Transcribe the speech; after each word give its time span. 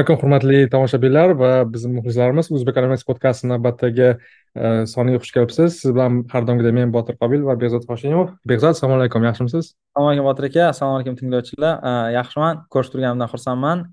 alaykum 0.00 0.16
hurmatli 0.16 0.58
tomoshabinlar 0.72 1.34
va 1.36 1.48
bizni 1.68 1.90
muxlislarimiz 1.92 2.46
o'zbek 2.56 2.78
animatsiya 2.80 3.08
podkasti 3.10 3.48
navbatdagi 3.50 4.06
e, 4.08 4.68
soniga 4.88 5.18
xush 5.20 5.34
kelibsiz. 5.34 5.74
Siz 5.82 5.92
bilan 5.92 6.22
har 6.32 6.46
doimgidek 6.48 6.72
men 6.78 6.94
botir 6.94 7.18
qobil 7.20 7.42
va 7.44 7.56
behzod 7.60 7.84
hoshimov. 7.88 8.30
Behzod 8.48 8.72
assalomu 8.72 8.96
alaykum. 8.96 9.26
Yaxshimisiz? 9.28 9.74
Assalomu 9.92 10.10
alaykum 10.10 10.28
botir 10.30 10.46
aka. 10.48 10.68
Assalomu 10.70 10.96
alaykum 10.96 11.18
tinglovchilar. 11.20 11.74
E, 11.84 11.92
yaxshiman. 12.16 12.62
Ko'rishib 12.72 12.94
turganimdan 12.94 13.32
xursandman. 13.34 13.84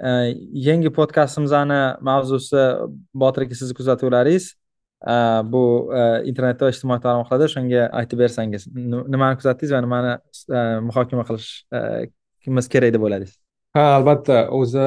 E, 0.00 0.14
yangi 0.68 0.94
podkastimizni 0.96 1.82
mavzusi 2.08 2.64
botir 3.24 3.46
aka 3.48 3.60
sizni 3.60 3.76
kuzatuvlaringiz. 3.82 4.54
Bu 5.52 5.62
internetda 6.28 6.66
va 6.66 6.72
ijtimoiy 6.72 7.04
tarmoqlarda 7.04 7.46
shunga 7.48 7.86
aytib 8.00 8.20
bersangiz 8.20 8.66
nimani 8.76 9.38
kuzatdingiz 9.40 9.72
va 9.72 9.80
nimani 9.80 10.10
muhokama 10.88 11.24
qilishimiz 11.28 12.68
kerak 12.74 12.92
deb 12.96 13.06
o'yladingiz? 13.06 13.38
Ha 13.76 13.86
albatta. 13.96 14.42
O'zi 14.52 14.84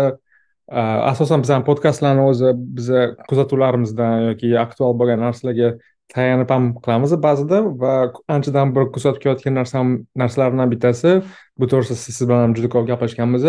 asosan 0.72 1.41
bizani 1.44 1.66
podkastlarni 1.67 2.23
o'zi 2.23 2.53
biza 2.77 3.02
kuzatuvlarimizdan 3.30 4.30
yoki 4.30 4.53
aktual 4.59 4.95
bo'lgan 4.99 5.20
narsalarga 5.20 5.73
tayanib 6.13 6.49
ham 6.53 6.70
qilamiz 6.86 7.16
ba'zida 7.26 7.59
va 7.81 7.94
anchadan 8.36 8.72
beri 8.76 8.91
kuzatib 8.95 9.22
kelayotgan 9.23 9.58
narsam 9.59 9.94
narsalardan 10.22 10.72
bittasi 10.73 11.22
bu 11.59 11.70
to'g'risida 11.72 11.99
siz 11.99 12.27
bilan 12.27 12.45
ham 12.45 12.55
juda 12.58 12.70
ko'p 12.76 12.88
gaplashganmiz 12.91 13.48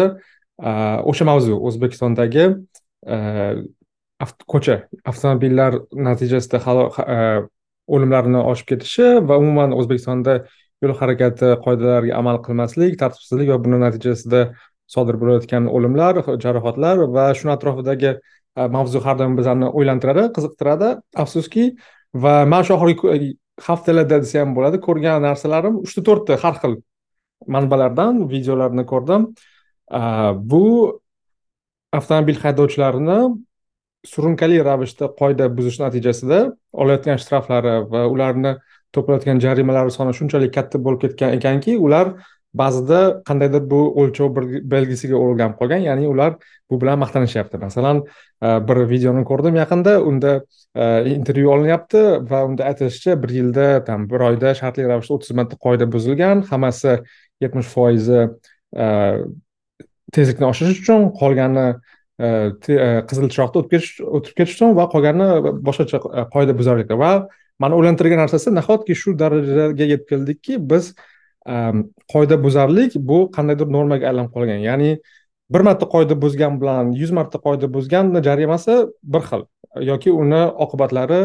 o'sha 1.13 1.25
mavzu 1.31 1.59
o'zbekistondagi 1.69 2.45
e, 3.15 3.17
ko'cha 4.53 4.77
avtomobillar 5.11 5.81
natijasida 6.09 6.59
e, 7.17 7.19
o'limlarni 7.95 8.43
oshib 8.53 8.67
ketishi 8.75 9.09
va 9.29 9.39
umuman 9.43 9.75
o'zbekistonda 9.79 10.39
yo'l 10.83 10.95
harakati 11.01 11.55
qoidalariga 11.65 12.15
amal 12.21 12.41
qilmaslik 12.47 12.99
tartibsizlik 13.03 13.51
va 13.53 13.59
buni 13.65 13.81
natijasida 13.87 14.47
sodir 14.95 15.17
bo'layotgan 15.21 15.69
o'limlar 15.77 16.21
jarohatlar 16.45 17.05
va 17.17 17.27
shuni 17.39 17.53
atrofidagi 17.57 18.11
e, 18.13 18.67
mavzu 18.77 19.03
har 19.07 19.17
doim 19.21 19.37
bizlarni 19.39 19.71
o'ylantiradi 19.79 20.25
qiziqtiradi. 20.37 20.91
Afsuski 21.25 21.65
va 22.25 22.35
mana 22.53 22.65
shu 22.67 22.75
oxirgi 22.77 23.15
e, 23.15 23.33
haftalarda 23.69 24.21
desa 24.25 24.43
ham 24.43 24.55
bo'ladi 24.59 24.83
ko'rgan 24.87 25.25
narsalarim 25.29 25.81
uchta 25.87 26.07
to'rtta 26.09 26.41
har 26.45 26.55
xil 26.63 26.77
manbalardan 27.57 28.23
videolarni 28.35 28.85
ko'rdim. 28.93 29.33
E, 30.01 30.03
bu 30.53 30.65
avtomobil 31.99 32.39
haydovchilarini 32.45 33.19
surunkali 34.13 34.61
ravishda 34.69 35.09
qoida 35.21 35.49
buzish 35.57 35.79
natijasida 35.83 36.39
olayotgan 36.85 37.21
shtraflari 37.23 37.75
va 37.93 38.03
ularni 38.15 38.53
to'playotgan 38.97 39.41
jarimalari 39.45 39.93
soni 39.97 40.15
shunchalik 40.19 40.53
katta 40.57 40.81
bo'lib 40.87 41.01
ketgan 41.05 41.37
ekanki 41.39 41.77
ular 41.87 42.13
ba'zida 42.55 43.01
qandaydir 43.29 43.65
bu 43.71 43.81
o'lchov 44.03 44.39
belgisiga 44.75 45.17
o'rganib 45.19 45.57
qolgan 45.61 45.83
ya'ni 45.89 46.07
ular 46.09 46.37
bu 46.71 46.81
bilan 46.81 46.99
maqtanishyapti. 47.03 47.59
Masalan 47.59 48.03
e, 48.43 48.49
bir 48.69 48.83
videoni 48.91 49.25
ko'rdim 49.31 49.59
yaqinda 49.61 49.97
unda 50.11 50.33
e, 50.75 50.85
intervyu 51.15 51.51
olinyapti 51.57 52.03
va 52.31 52.45
unda 52.49 52.69
aytilishicha 52.71 53.17
bir 53.23 53.35
yilda 53.39 53.67
там 53.89 54.09
bir 54.11 54.27
oyda 54.29 54.55
shartli 54.61 54.87
ravishda 54.91 55.19
o'ttiz 55.19 55.37
marta 55.39 55.59
qoida 55.67 55.91
buzilgan 55.95 56.45
hammasi 56.51 56.99
yetmish 57.45 57.71
foizi 57.77 58.21
e, 58.77 58.87
tezlikni 60.15 60.47
oshirish 60.53 60.83
uchun 60.85 61.09
qolgani 61.21 61.69
e, 62.19 62.29
qizil 63.09 63.31
chiroqda 63.35 63.63
o'tib 63.63 63.73
ketish 63.75 64.05
o'tib 64.19 64.39
ketish 64.39 64.55
uchun 64.59 64.77
va 64.79 64.87
qolgani 64.95 65.29
boshqacha 65.69 66.29
qoida 66.35 66.55
buzarliklar. 66.61 67.01
Va 67.05 67.13
mani 67.63 67.79
o'ylantirgan 67.79 68.23
narsasi 68.25 68.55
nahotki 68.55 68.95
shu 69.03 69.15
darajaga 69.19 69.91
yetib 69.93 70.07
keldikki 70.13 70.59
biz 70.71 70.95
qoidabuzarlik 72.13 72.97
bu 73.11 73.19
qandaydir 73.37 73.69
normaga 73.77 74.09
aylanib 74.11 74.33
qolgan. 74.37 74.61
Ya'ni 74.65 74.99
bir 75.55 75.61
marta 75.61 75.87
qoida 75.95 76.17
buzgan 76.25 76.61
bilan 76.61 76.93
yuz 77.01 77.11
marta 77.11 77.39
qoida 77.47 77.69
buzganni 77.77 78.23
jarimasi 78.29 78.77
bir 79.03 79.23
xil 79.31 79.43
yoki 79.91 80.13
uni 80.13 80.43
oqibatlari 80.67 81.23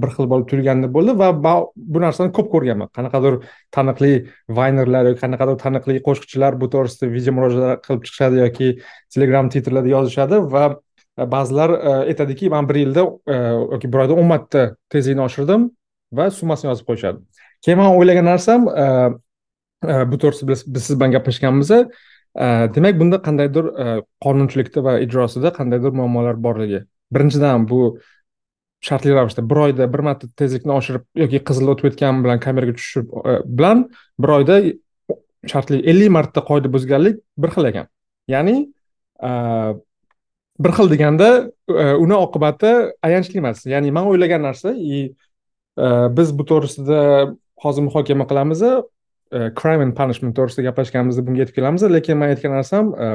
bir 0.00 0.10
xil 0.14 0.28
bo'lib 0.30 0.48
turganda 0.48 0.88
bo'ldi 0.96 1.16
va 1.18 1.28
bu 1.76 2.00
narsani 2.06 2.32
ko'p 2.36 2.50
ko'rganman. 2.54 2.88
Qanaqadir 2.96 3.38
taniqli 3.76 4.12
vaynerlar 4.58 5.10
yoki 5.10 5.20
qanaqadir 5.24 5.56
taniqli 5.64 6.00
qo'shiqchilar 6.08 6.58
bu 6.60 6.68
to'g'risida 6.74 7.10
video 7.16 7.32
murojaat 7.36 7.86
qilib 7.86 8.02
chiqishadi 8.06 8.42
yoki 8.44 8.68
telegram 9.14 9.48
twitterlarda 9.48 9.90
yozishadi 9.96 10.42
va 10.54 10.64
ba'zilar 11.16 11.70
e, 11.70 11.90
aytadiki 12.10 12.50
man 12.50 12.68
bir 12.68 12.74
yilda 12.74 13.02
e, 13.26 13.34
yoki 13.72 13.92
bir 13.92 14.04
oyda 14.04 14.14
o'n 14.20 14.26
marta 14.26 14.64
tezlikni 14.90 15.22
oshirdim 15.28 15.70
va 16.12 16.30
summasini 16.30 16.70
yozib 16.72 16.90
qo'yishadi. 16.90 17.18
Keyin 17.64 17.78
man 17.80 17.96
o'ylagan 17.98 18.28
narsam 18.32 18.68
e, 18.68 18.86
Э, 19.88 20.12
bu 20.12 20.18
to'g'risida 20.18 20.50
biz 20.74 20.84
siz 20.86 20.96
bilan 21.00 21.12
gaplashganmiz 21.12 21.70
э, 21.70 21.84
demak 22.74 22.98
bunda 23.00 23.20
qandaydir 23.26 23.66
э, 23.84 24.02
qonunchilikda 24.24 24.84
va 24.86 24.98
ijrosida 25.04 25.52
qandaydir 25.58 25.92
muammolar 25.98 26.36
borligi. 26.46 26.84
Birinchidan 27.14 27.68
bu 27.68 27.80
shartli 28.84 29.14
ravishda 29.14 29.50
bir 29.50 29.56
oyda 29.66 29.92
bir 29.92 30.04
marta 30.08 30.28
tezlikni 30.40 30.72
oshirib 30.72 31.04
yoki 31.22 31.40
qizil 31.48 31.72
o'tib 31.72 31.90
ketgani 31.90 32.24
bilan 32.24 32.40
kameraga 32.46 32.76
tushish 32.78 33.04
e, 33.32 33.36
bilan 33.58 33.84
bir 34.18 34.34
oyda 34.38 34.60
shartli 35.52 35.80
ellik 35.90 36.10
marta 36.16 36.44
qoida 36.50 36.72
buzganlik 36.72 37.20
bir 37.38 37.54
xil 37.56 37.70
ekan. 37.72 37.92
Ya'ni 38.28 38.56
e, 39.28 39.30
bir 40.64 40.76
xil 40.78 40.90
deganda 40.94 41.30
e, 41.68 41.84
uni 42.06 42.16
oqibati 42.24 42.72
ayanchli 43.02 43.40
emas. 43.44 43.66
Ya'ni 43.74 43.92
man 43.92 44.10
o'ylagan 44.12 44.42
narsa 44.48 44.74
и 44.74 45.06
biz 46.16 46.28
bu 46.38 46.44
to'g'risida 46.46 46.98
hozir 47.62 47.82
muhokama 47.82 48.26
qilamiz 48.30 48.60
Э, 49.34 49.50
crime 49.50 49.82
and 49.82 49.94
punishment 49.96 50.36
to'g'risida 50.36 50.62
gaplashganimizda 50.68 51.22
bunga 51.26 51.42
yetib 51.42 51.56
kelamiz. 51.58 51.82
Lekin 51.90 52.20
man 52.20 52.30
aytgan 52.34 52.52
narsam 52.54 52.92
e, 52.94 53.08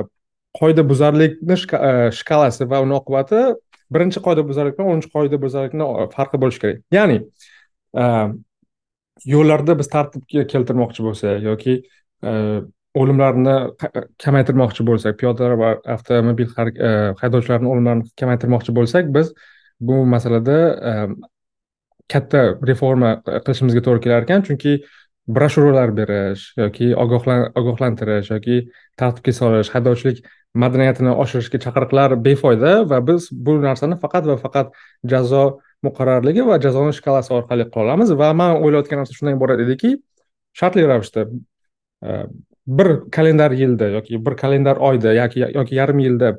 qoidabuzarlikni 0.59 1.55
e, 1.55 1.91
shkalasi 2.17 2.67
va 2.71 2.81
uni 2.83 2.95
oqibati 2.97 3.43
birinchi 3.95 4.23
qoidabuzarlik 4.25 4.75
bilan 4.75 4.91
o'ninchi 4.93 5.11
qoidabuzarlikni 5.15 5.87
e, 5.87 6.09
farqi 6.15 6.41
bo'lishi 6.43 6.61
kerak. 6.65 6.83
Ya'ni 6.97 7.21
yo'llarda 9.35 9.77
biz 9.79 9.91
tartibga 9.95 10.43
keltirmoqchi 10.51 11.07
bo'lsak 11.07 11.47
yoki 11.47 11.79
o'limlarni 12.99 13.55
kamaytirmoqchi 14.25 14.85
bo'lsak 14.91 15.17
piyodalar 15.23 15.57
va 15.63 15.73
avtomobil 15.95 16.51
haydovchilarni 17.23 17.71
o'limlarini 17.73 18.11
kamaytirmoqchi 18.21 18.75
bo'lsak 18.79 19.11
biz 19.15 19.33
bu 19.89 20.03
masalada 20.13 20.57
katta 22.13 22.45
reforma 22.71 23.19
qilishimizga 23.25 23.85
to'g'ri 23.87 24.05
kelar 24.05 24.27
ekan. 24.27 24.45
Chunki 24.47 24.81
broshyuralar 25.37 25.93
berish 25.99 26.43
yoki 26.61 26.89
ogohlantirish 27.03 28.31
yoki 28.33 28.57
tartibga 29.01 29.33
solish 29.39 29.71
haydovchilik 29.75 30.21
madaniyatini 30.63 31.13
oshirishga 31.23 31.61
chaqiriqlar 31.65 32.15
befoyda 32.27 32.71
va 32.91 32.99
biz 33.09 33.29
bu 33.47 33.57
narsani 33.65 33.99
faqat 34.03 34.29
va 34.31 34.37
faqat 34.45 34.71
jazo 35.13 35.43
muqarrarligi 35.87 36.45
va 36.51 36.59
jazoni 36.65 36.95
shkalasi 36.99 37.33
orqali 37.39 37.67
qila 37.73 37.85
olamiz 37.85 38.13
va 38.21 38.31
man 38.41 38.55
o'ylayotgan 38.63 39.03
narsa 39.03 39.17
shundan 39.17 39.37
iborat 39.39 39.59
ediki 39.65 39.95
shartli 40.61 40.87
ravishda 40.91 41.27
e, 42.07 42.09
bir 42.79 42.89
kalendar 43.17 43.51
yilda 43.61 43.91
yoki 43.97 44.25
bir 44.25 44.35
kalendar 44.43 44.81
oyda 44.89 45.13
yoki 45.21 45.45
yoki 45.59 45.79
yarim 45.81 45.99
yilda 46.07 46.33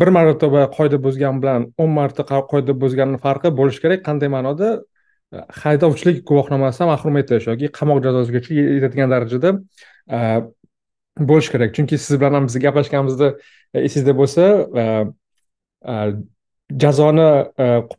bir 0.00 0.12
marotaba 0.16 0.66
qoida 0.76 0.98
buzgan 1.06 1.40
bilan 1.42 1.70
o'n 1.82 1.90
marta 1.98 2.24
qoida 2.52 2.74
buzganni 2.82 3.18
farqi 3.24 3.52
bo'lishi 3.60 3.80
kerak. 3.84 4.02
Qanday 4.08 4.28
ma'noda? 4.36 4.68
Haydovchilik 5.32 6.22
guvohnomasidan 6.28 6.90
mahrum 6.92 7.16
etish 7.22 7.48
yoki 7.50 7.70
qamoq 7.78 8.02
jazosigacha 8.04 8.54
yetadigan 8.54 9.10
darajada 9.10 9.52
e, 10.10 10.18
bo'lishi 11.18 11.52
kerak. 11.54 11.74
Chunki 11.76 11.98
siz 11.98 12.20
bilan 12.20 12.38
ham 12.38 12.46
biz 12.48 12.58
gaplashganimizda 12.66 13.32
e, 13.74 13.80
esingizda 13.86 14.14
bo'lsa 14.20 14.44
e, 14.82 14.84
jazoni 16.82 17.28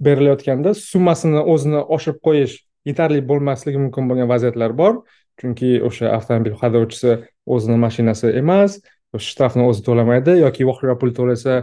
berilayotganda 0.07 0.73
summasini 0.73 1.43
o'zini 1.53 1.79
oshirib 1.95 2.19
qo'yish 2.27 2.57
yetarli 2.89 3.21
bo'lmasligi 3.29 3.79
mumkin 3.85 4.09
bo'lgan 4.09 4.29
vaziyatlar 4.33 4.75
bor. 4.81 5.01
Chunki 5.39 5.77
o'sha 5.87 6.11
avtomobil 6.17 6.55
haydovchisi 6.61 7.17
o'zini 7.55 7.77
mashinasi 7.85 8.31
emas 8.41 8.79
shtrafni 9.15 9.63
o'zi 9.69 9.83
to'lamaydi 9.87 10.39
yoki 10.41 10.65
voqea 10.67 10.95
pul 11.01 11.13
to'lasa 11.19 11.61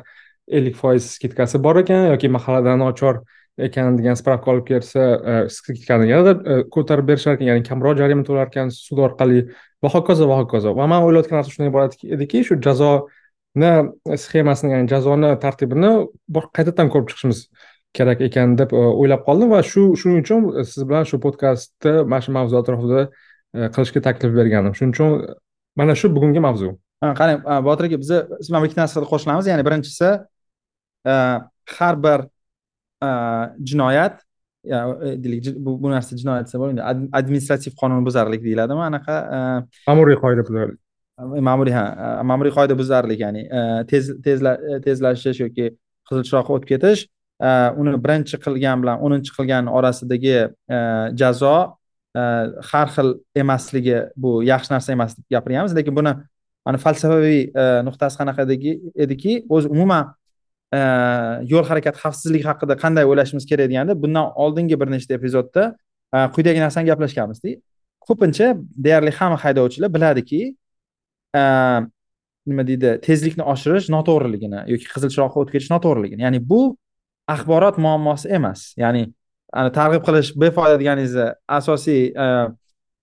ellik 0.59 0.77
foiz 0.81 1.11
skidkasi 1.17 1.61
bor 1.67 1.81
ekan 1.83 2.09
yoki 2.13 2.31
mahallada 2.37 2.77
nochor 2.81 3.21
ekan 3.59 3.99
degan 3.99 4.17
spravka 4.19 4.51
olib 4.51 4.67
kelsa 4.67 5.01
e, 5.01 6.07
yanada 6.09 6.33
e, 6.51 6.63
ko'tarib 6.75 7.07
berishar 7.09 7.37
ekan 7.37 7.47
ya'ni 7.47 7.63
kamroq 7.63 7.99
jarima 7.99 8.25
to'lar 8.27 8.49
ekan 8.51 8.71
sud 8.75 8.99
orqali. 8.99 9.45
Va 9.83 9.91
hokazo 9.93 10.29
va 10.29 10.41
hokazo. 10.43 10.75
Va 10.75 10.87
man 10.87 11.05
o'ylayotgan 11.07 11.39
narsa 11.39 11.55
shundan 11.55 11.71
iborat 11.71 11.95
ediki 12.17 12.43
shu 12.45 12.59
jazoni 12.67 13.71
sxemasini 14.25 14.75
ya'ni 14.75 14.91
jazoni 14.91 15.31
tartibini 15.45 15.93
qaytadan 16.57 16.91
ko'rib 16.91 17.13
chiqishimiz 17.13 17.47
kerak 17.95 18.25
ekan 18.29 18.59
deb 18.59 18.75
e, 18.75 18.83
o'ylab 19.03 19.23
qoldim. 19.29 19.55
Va 19.55 19.63
shu 19.63 19.93
shuning 20.01 20.25
uchun 20.25 20.51
siz 20.65 20.83
bilan 20.89 21.07
shu 21.11 21.23
podkastni 21.23 22.03
mana 22.11 22.27
shu 22.27 22.35
mavzu 22.35 22.59
atrofida 22.63 23.07
e, 23.55 23.71
qilishga 23.77 24.03
taklif 24.09 24.35
berganim. 24.35 24.75
Shuning 24.75 24.99
uchun 24.99 25.19
mana 25.79 25.95
shu 25.95 26.11
bugungi 26.17 26.43
mavzu. 26.43 26.75
Qarang 27.05 27.43
botir 27.63 27.87
aka 27.87 28.03
biza 28.03 28.23
mana 28.51 28.63
bu 28.63 28.67
ikkita 28.71 28.83
narsaga 28.83 29.07
qo'shilamiz. 29.15 29.47
Ya'ni 29.53 29.63
birinchisi 29.69 30.15
har 31.79 31.97
bir 32.05 32.34
jinoyat 33.71 34.23
deylik 34.65 35.57
bu 35.65 35.77
bu 35.83 35.91
narsa 35.91 36.17
jinoyat 36.17 36.47
desa 36.49 36.59
bo'lmaydi 36.61 36.83
administrativ 37.21 37.73
qonunbuzarlik 37.83 38.43
deyiladimi 38.47 38.83
anaqa 38.91 39.17
ma'muriy 39.89 40.19
qoidabuzarlik 40.25 40.79
ma'muriy 41.49 41.75
ha 41.79 41.85
ma'muriy 42.31 42.55
qoidabuzarlik 42.59 43.21
ya'ni 43.27 43.43
tez 43.91 44.11
tezlashish 44.87 45.41
yoki 45.45 45.67
qizil 46.09 46.25
chiroqqa 46.29 46.57
o'tib 46.57 46.69
ketish 46.73 47.07
uni 47.81 47.97
birinchi 48.05 48.41
qilgan 48.45 48.83
bilan 48.83 49.03
o'ninchi 49.07 49.33
qilgan 49.37 49.71
orasidagi 49.79 50.37
jazo 51.21 51.57
har 52.71 52.89
xil 52.95 53.09
emasligi 53.43 53.99
bu 54.17 54.43
yaxshi 54.53 54.73
narsa 54.75 54.93
emas 54.97 55.17
deb 55.19 55.25
gapirganmiz 55.37 55.75
lekin 55.79 55.95
buni 55.99 56.13
falsafaviy 56.85 57.41
nuqtasi 57.87 58.17
qanaqa 58.21 58.43
ediki 59.05 59.33
o'zi 59.49 59.69
umuman 59.69 60.15
yo'l 61.53 61.65
harakati 61.71 61.99
xavfsizligi 62.05 62.47
haqida 62.51 62.75
qanday 62.85 63.05
o'ylashimiz 63.11 63.45
kerak 63.51 63.69
deganda 63.71 63.95
bundan 64.03 64.33
oldingi 64.45 64.81
bir 64.81 64.89
nechta 64.95 65.15
epizodda 65.19 65.63
e, 66.15 66.19
quyidagi 66.35 66.61
narsani 66.65 66.87
gaplashganmizda 66.91 67.51
ko'pincha 68.09 68.47
deyarli 68.87 69.13
hamma 69.19 69.39
haydovchilar 69.45 69.91
biladiki 69.97 70.41
e, 71.41 71.43
nima 72.47 72.65
deydi 72.71 72.99
tezlikni 73.07 73.45
oshirish 73.55 73.89
noto'g'riligini 73.97 74.65
yoki 74.73 74.89
qizil 74.95 75.13
chiroqqa 75.15 75.43
o'tib 75.43 75.55
ketish 75.57 75.71
noto'g'riligini. 75.75 76.23
Ya'ni 76.27 76.41
bu 76.51 76.61
axborot 77.35 77.79
muammosi 77.85 78.29
emas. 78.39 78.61
Ya'ni 78.83 79.05
ani 79.61 79.73
targ'ib 79.79 80.03
qilish 80.09 80.35
befoyda 80.43 80.77
deganingizni 80.83 81.29
asosiy 81.59 82.03
e, 82.25 82.27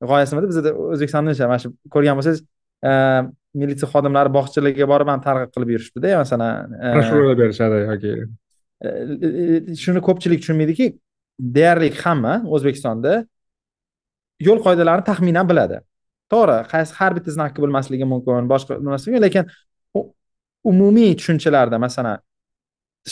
g'oyasi 0.09 0.35
nimada? 0.35 0.51
Bizada 0.51 0.73
o'zbekistonda 0.93 1.47
mana 1.51 1.61
shu 1.63 1.73
ko'rgan 1.95 2.19
bo'lsangiz 2.19 2.43
militsiya 3.59 3.87
xodimlari 3.93 4.29
bog'chalarga 4.37 4.85
borib 4.93 5.09
ham 5.11 5.21
targ'ib 5.27 5.51
qilib 5.55 5.69
yurishibdida 5.75 6.17
masalan 6.23 6.53
broshuralar 6.95 7.35
berishadi 7.41 7.77
yoki? 7.91 8.11
Shuni 9.83 10.01
ko'pchilik 10.07 10.39
tushunmaydiki 10.43 10.85
deyarli 11.57 11.89
hamma 12.03 12.33
o'zbekistonda 12.55 13.13
yo'l 14.47 14.59
qoidalarini 14.65 15.05
taxminan 15.09 15.45
biladi. 15.51 15.77
To'g'ri 16.31 16.57
qaysi 16.73 16.91
har 16.99 17.11
bitta 17.17 17.29
znakka 17.37 17.59
bilmasligi 17.63 18.05
mumkin 18.13 18.49
boshqa 18.53 18.79
bilmasligi 18.81 19.19
lekin 19.25 19.43
umumiy 20.71 21.11
tushunchalarda 21.19 21.77
masalan 21.85 22.17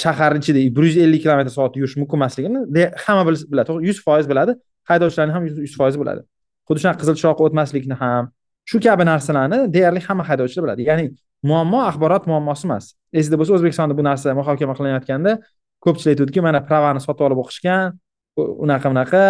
shahar 0.01 0.31
ichida 0.39 0.59
bir 0.75 0.83
yuz 0.88 0.97
ellik 1.06 1.21
kilometr 1.25 1.51
soat 1.57 1.74
yurish 1.81 1.95
mumkin 2.01 2.18
emasligini 2.21 2.59
hamma 3.06 3.24
biladi 3.30 3.68
to'g'ri 3.69 3.88
yuz 3.89 4.00
foiz 4.07 4.25
biladi 4.31 4.51
haydovchilarni 4.89 5.33
ham 5.35 5.44
yuz 5.47 5.75
foiz 5.80 5.95
biladi. 6.01 6.21
Xuddi 6.68 6.80
shunaqa 6.81 7.00
qizil 7.01 7.15
chiroqqa 7.21 7.42
o'tmaslikni 7.47 7.95
ham 8.03 8.24
shu 8.69 8.80
kabi 8.86 9.04
narsalarni 9.12 9.60
deyarli 9.75 10.01
hamma 10.07 10.24
haydovchilar 10.30 10.63
biladi. 10.66 10.81
Ya'ni 10.89 11.06
muammo 11.50 11.80
axborot 11.89 12.27
muammosi 12.31 12.68
emas. 12.68 12.86
Esingda 13.13 13.38
bo'lsa 13.39 13.56
o'zbekistonda 13.57 13.95
bu 14.00 14.04
narsa 14.10 14.36
muhokama 14.39 14.74
qilinayotganda 14.77 15.31
ko'pchilik 15.86 16.13
aytuvdiki 16.13 16.44
mana 16.48 16.60
pravani 16.69 17.01
sotib 17.06 17.25
olib 17.27 17.39
o'qishgan 17.44 17.95
unaqa 18.66 18.92
bunaqa 18.92 19.24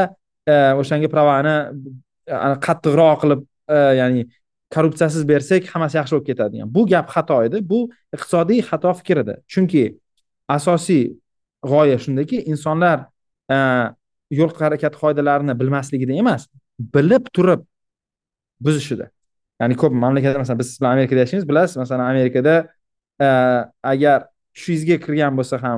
e, 0.51 0.55
o'shanga 0.81 1.09
pravani 1.13 1.55
e, 2.27 2.35
qattiqroq 2.65 3.17
qilib 3.23 3.41
e, 3.75 3.77
ya'ni 4.01 4.25
korrupsiyasiz 4.73 5.23
bersak 5.31 5.69
hammasi 5.73 5.99
yaxshi 5.99 6.15
bo'lib 6.15 6.27
ketadi 6.29 6.57
degan. 6.57 6.73
Bu 6.75 6.85
gap 6.91 7.07
xato 7.15 7.39
edi. 7.47 7.61
Bu 7.71 7.79
iqtisodiy 8.15 8.61
xato 8.69 8.93
fikr 8.99 9.23
edi. 9.23 9.35
Chunki 9.53 9.83
asosiy 10.57 11.03
g'oya 11.71 11.97
shundaki 12.03 12.43
insonlar 12.51 13.07
yo'l 14.39 14.51
harakati 14.59 14.97
qoidalarini 15.03 15.53
bilmasligida 15.61 16.13
emas 16.23 16.47
bilib 16.95 17.31
turib 17.35 17.65
buzishida. 18.65 19.09
Ya'ni 19.61 19.75
ko'p 19.81 19.93
mamlakatlar 20.03 20.39
masalan 20.43 20.59
biz 20.61 20.69
siz 20.71 20.81
bilan 20.81 20.91
amerikada 20.97 21.19
yashaymiz 21.25 21.47
bilasiz 21.49 21.77
masalan 21.83 22.05
amerikada 22.13 22.55
agar 23.93 24.19
tushingizga 24.55 24.97
kirgan 25.05 25.33
bo'lsa 25.39 25.55
ham 25.63 25.77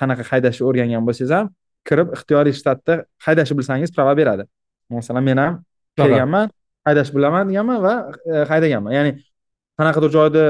qanaqa 0.00 0.24
haydashni 0.30 0.64
o'rgangan 0.68 1.02
bo'lsangiz 1.08 1.32
ham 1.36 1.50
kirib 1.88 2.14
ixtiyoriy 2.16 2.54
shtatda 2.60 2.96
haydashni 3.26 3.56
bilsangiz 3.58 3.92
prava 3.96 4.16
beradi. 4.16 4.46
Masalan 4.90 5.24
men 5.24 5.38
ham 5.42 5.60
kelganman 5.98 6.50
haydashni 6.86 7.16
bilaman 7.18 7.48
deganman 7.50 7.82
va 7.86 7.94
e, 8.30 8.44
haydaganman. 8.50 8.92
Ya'ni 8.98 9.12
qanaqadir 9.78 10.10
joyda 10.16 10.44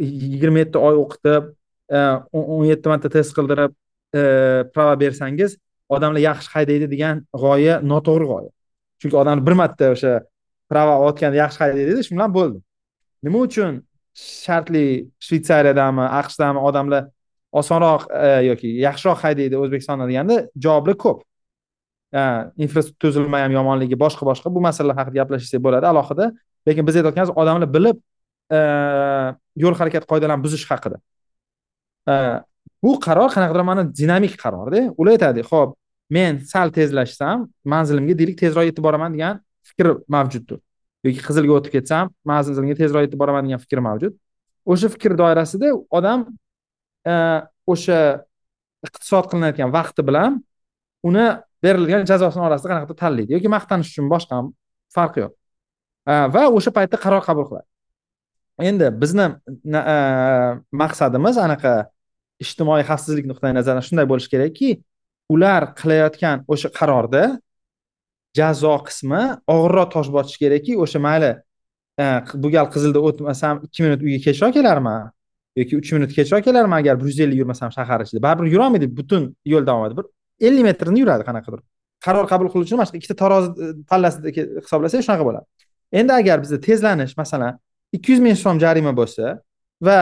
yigirma 0.00 0.64
yetti 0.64 0.78
oy 0.88 1.00
o'qitib 1.02 1.50
e, 1.96 1.98
o'n 2.32 2.66
yetti 2.70 2.92
marta 2.92 3.12
test 3.16 3.36
qildirib 3.36 3.76
e, 4.14 4.22
prava 4.74 4.96
bersangiz 5.04 5.56
odamlar 5.96 6.22
yaxshi 6.28 6.52
haydaydi 6.54 6.90
degan 6.94 7.24
g'oya 7.44 7.80
noto'g'ri 7.92 8.30
g'oya. 8.32 8.50
Chunki 9.00 9.16
odamlar 9.22 9.46
bir 9.48 9.58
marta 9.62 9.92
o'sha 9.94 10.14
prava 10.70 10.98
olayotganda 11.00 11.36
yaxshi 11.44 11.58
haydaydi 11.64 12.04
shu 12.06 12.14
bilan 12.16 12.34
bo'ldi. 12.38 12.58
Nima 13.26 13.38
uchun 13.46 13.80
shartli 14.44 14.84
shvetsariyadami 15.26 16.04
aqshdami 16.20 16.60
odamlar 16.68 17.08
osonroq 17.60 18.06
e, 18.26 18.28
yoki 18.50 18.68
yaxshiroq 18.86 19.18
haydaydi 19.24 19.58
o'zbekistonda 19.62 20.06
deganda 20.10 20.36
javoblar 20.64 20.96
ko'p. 21.04 21.18
Infrastruktura 22.64 23.00
tuzilma 23.02 23.42
ham 23.44 23.52
yomonligi 23.58 23.96
boshqa 24.04 24.26
boshqa 24.30 24.52
bu 24.54 24.60
masalalar 24.66 24.96
haqida 25.00 25.16
gaplashsak 25.20 25.62
bo'ladi. 25.66 25.86
Alohida 25.92 26.30
lekin 26.68 26.86
biz 26.86 26.96
aytayotganimiz 27.00 27.34
odamlar 27.42 27.68
bilib 27.76 27.98
e, 28.56 28.58
yo'l 29.64 29.74
harakati 29.80 30.06
qoidalarini 30.12 30.44
buzish 30.46 30.64
haqida. 30.70 30.98
E, 32.10 32.14
bu 32.84 32.96
qaror 33.06 33.30
qanaqadir 33.36 33.66
ma'noda 33.70 33.94
dinamik 34.00 34.34
qarorda. 34.42 34.80
Ular 35.00 35.12
aytadi 35.16 35.46
ho'p 35.50 35.76
men 36.16 36.42
sal 36.52 36.68
tezlashsam 36.78 37.46
manzilimga 37.74 38.18
deylik 38.20 38.38
tezroq 38.42 38.66
yetib 38.70 38.84
boraman 38.88 39.14
degan 39.14 39.40
fikr 39.68 39.92
mavjuddir. 40.14 40.60
Yoki 41.06 41.22
qizilga 41.24 41.56
o'tib 41.58 41.74
ketsam 41.78 42.10
manzilimga 42.28 42.76
tezroq 42.80 43.06
yetib 43.06 43.20
boraman 43.20 43.46
degan 43.48 43.62
fikr 43.62 43.80
mavjud. 43.84 44.16
O'sha 44.72 44.90
fikr 44.92 45.16
doirasida 45.20 45.72
odam 45.98 46.26
e, 47.08 47.14
o'sha 47.72 48.00
iqtisod 48.86 49.30
qilinayotgan 49.30 49.72
vaqti 49.76 50.04
bilan 50.08 50.40
uni 51.08 51.26
berilgan 51.64 52.04
jazosini 52.10 52.44
orasida 52.48 52.72
qanaqadir 52.72 53.00
tanlaydi 53.02 53.36
yoki 53.36 53.52
maqtanish 53.56 53.92
uchun 53.92 54.10
boshqa 54.12 54.42
farqi 54.96 55.24
yo'q. 55.24 55.32
E, 56.10 56.12
va 56.34 56.44
o'sha 56.58 56.74
paytda 56.76 57.00
qaror 57.04 57.24
qabul 57.28 57.48
qiladi. 57.50 57.68
Endi 58.70 58.92
bizni 59.02 59.26
e, 59.80 59.96
maqsadimiz 60.82 61.40
anaqa 61.46 61.74
ijtimoiy 62.44 62.84
xavfsizlik 62.88 63.28
nuqtai 63.30 63.52
nazaridan 63.56 63.86
shunday 63.88 64.06
bo'lishi 64.12 64.32
kerakki 64.34 64.70
ular 65.34 65.70
qilayotgan 65.80 66.44
o'sha 66.52 66.68
qarorda 66.78 67.22
jazo 68.38 68.74
qismi 68.88 69.22
og'irroq 69.54 69.88
tosh 69.94 70.10
botishi 70.16 70.38
kerakki 70.44 70.76
o'sha 70.84 70.98
mayli 71.06 71.30
e, 72.02 72.04
bu 72.42 72.48
gal 72.56 72.66
qizilda 72.74 73.00
o'tmasam 73.08 73.64
ikki 73.66 73.80
minut 73.86 74.00
uyga 74.06 74.20
kechroq 74.26 74.52
kelarman 74.58 75.10
yoki 75.56 75.76
uch 75.80 75.92
minut 75.92 76.12
kechroq 76.18 76.44
kelarman 76.44 76.78
agar 76.82 77.00
bir 77.00 77.06
yuz 77.10 77.20
ellik 77.20 77.38
yurmasam 77.42 77.72
shahar 77.72 78.00
ichida. 78.04 78.22
Baribir 78.22 78.52
yurolmaydi 78.54 78.86
butun 78.98 79.36
yo'l 79.52 79.66
davomida 79.66 79.96
bir 79.98 80.06
ellik 80.46 80.64
metrini 80.68 81.00
yuradi 81.02 81.26
qanaqadir. 81.28 81.60
Qaror 82.06 82.26
qabul 82.32 82.48
qilish 82.52 82.66
uchun 82.68 82.78
mana 82.80 82.88
shu 82.90 82.96
ikkita 83.00 83.16
tarozi 83.22 83.50
e, 83.64 83.66
pallasida 83.90 84.28
hisoblasak 84.64 85.00
shunaqa 85.06 85.24
bo'ladi. 85.28 85.46
Endi 86.00 86.12
agar 86.20 86.42
bizda 86.42 86.58
tezlanish 86.66 87.14
masalan 87.22 87.58
ikki 87.96 88.12
yuz 88.12 88.20
ming 88.26 88.36
so'm 88.44 88.58
jarima 88.64 88.92
bo'lsa 89.00 89.24
va 89.86 89.98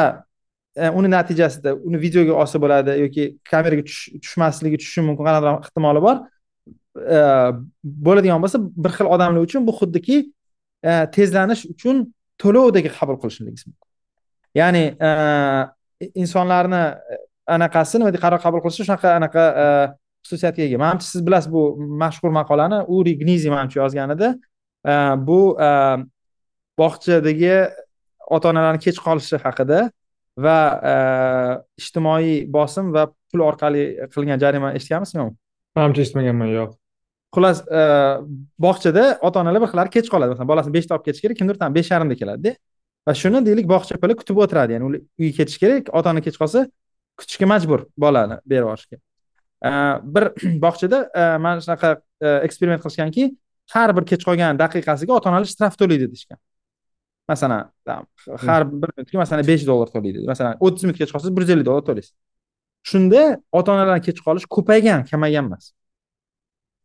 e, 0.77 0.91
uni 0.99 1.09
natijasida 1.17 1.75
uni 1.89 1.99
videoga 2.05 2.35
olsa 2.43 2.57
bo'ladi 2.65 2.99
yoki 3.05 3.25
kameraga 3.51 3.85
tushmasligi 4.25 4.77
tushishi 4.81 5.07
mumkin 5.09 5.25
qanaqadir 5.29 5.65
ehtimoli 5.67 6.01
bor 6.09 6.17
E, 7.17 7.19
bo'ladigan 8.07 8.43
bo'lsa 8.43 8.59
bir 8.85 8.93
xil 8.97 9.09
odamlar 9.15 9.47
uchun 9.49 9.67
bu 9.69 9.73
xuddiki 9.81 10.19
e, 10.83 10.93
tezlanish 11.15 11.65
uchun 11.73 12.05
to'lovdagi 12.43 12.91
qabul 12.99 13.17
qilishingiz 13.23 13.67
mumkin. 13.69 13.89
Ya'ni 14.61 14.85
e, 15.09 15.11
insonlarni 16.23 16.83
anaqasi 17.57 17.99
nima 17.99 18.11
deydi 18.11 18.23
qaror 18.25 18.41
qabul 18.45 18.63
qilishi 18.65 18.87
shunaqa 18.87 19.15
anaqa 19.19 19.45
xususiyatga 20.27 20.63
ega. 20.67 20.79
Manimcha 20.85 21.07
siz 21.13 21.27
bilasiz 21.27 21.53
bu 21.53 21.63
mashhur 22.03 22.31
maqolani 22.41 22.79
uri 22.97 23.13
gnizi 23.23 23.51
manimcha 23.55 23.81
yozgan 23.83 24.15
edi. 24.17 24.29
Bu 25.29 25.41
bog'chadagi 26.81 27.55
ota 28.37 28.51
onalarni 28.53 28.81
kech 28.87 28.99
qolishi 29.07 29.41
haqida 29.45 29.81
va 30.45 30.59
ijtimoiy 31.81 32.35
bosim 32.57 32.93
va 32.97 33.09
pul 33.31 33.45
orqali 33.51 33.85
qilingan 34.15 34.43
jarima 34.45 34.75
eshitganmisizmi? 34.79 35.33
Manimcha 35.79 36.05
eshitmaganman 36.05 36.53
yo'q. 36.59 36.77
Xullas 37.35 37.63
e, 37.79 37.81
bog'chada 38.65 39.05
ota 39.27 39.41
onalar 39.43 39.61
bir 39.65 39.71
xillari 39.73 39.91
kech 39.97 40.09
qoladi. 40.13 40.35
Masalan 40.35 40.51
bolasini 40.53 40.75
beshda 40.79 40.97
olib 40.97 41.05
ketish 41.09 41.23
kerak 41.25 41.37
kimdir 41.41 41.57
там 41.63 41.75
besh 41.79 41.91
yarimda 41.95 42.17
keladida. 42.21 42.55
Va 43.07 43.15
shuni 43.23 43.45
deylik 43.49 43.67
bog'cha 43.75 44.01
puli 44.03 44.17
kutib 44.21 44.41
o'tiradi. 44.45 44.77
Ya'ni 44.77 44.85
ular 44.89 45.01
uyga 45.21 45.35
ketish 45.41 45.59
kerak 45.63 45.93
ota 45.99 46.15
ona 46.15 46.25
kech 46.27 46.37
qolsa 46.43 46.67
kutishga 47.21 47.47
majbur 47.53 47.81
bolani 48.05 48.37
berib 48.51 48.67
yuborishga 48.67 48.97
e, 49.69 49.71
bir 50.15 50.25
bog'chada 50.65 50.99
e, 51.21 51.23
mana 51.45 51.65
shunaqa 51.65 51.91
eksperiment 52.47 52.83
qilishganki 52.85 53.25
har 53.75 53.97
bir 53.97 54.05
kech 54.11 54.25
qolgan 54.29 54.59
daqiqasiga 54.63 55.13
ota 55.19 55.31
onalar 55.31 55.49
shtraf 55.53 55.77
to'laydi 55.81 56.09
deyishgan. 56.13 56.39
Masalan 57.29 57.71
har 58.47 58.63
bir 58.83 58.91
minutga 58.97 59.19
masalan 59.23 59.47
besh 59.47 59.67
dollar 59.67 59.89
to'laydi. 59.95 60.25
Masalan 60.33 60.57
o'ttiz 60.65 60.85
minut 60.89 60.99
kech 61.01 61.13
qolsangiz 61.13 61.37
bir 61.37 61.45
yuz 61.45 61.51
ellik 61.55 61.67
dollar 61.71 61.85
to'laysiz. 61.89 62.15
Shunda 62.91 63.25
ota 63.53 63.75
onalar 63.75 64.01
kech 64.07 64.23
qolish 64.27 64.47
ko'paygan 64.57 65.05
kamaygan 65.11 65.51
emas. 65.51 65.73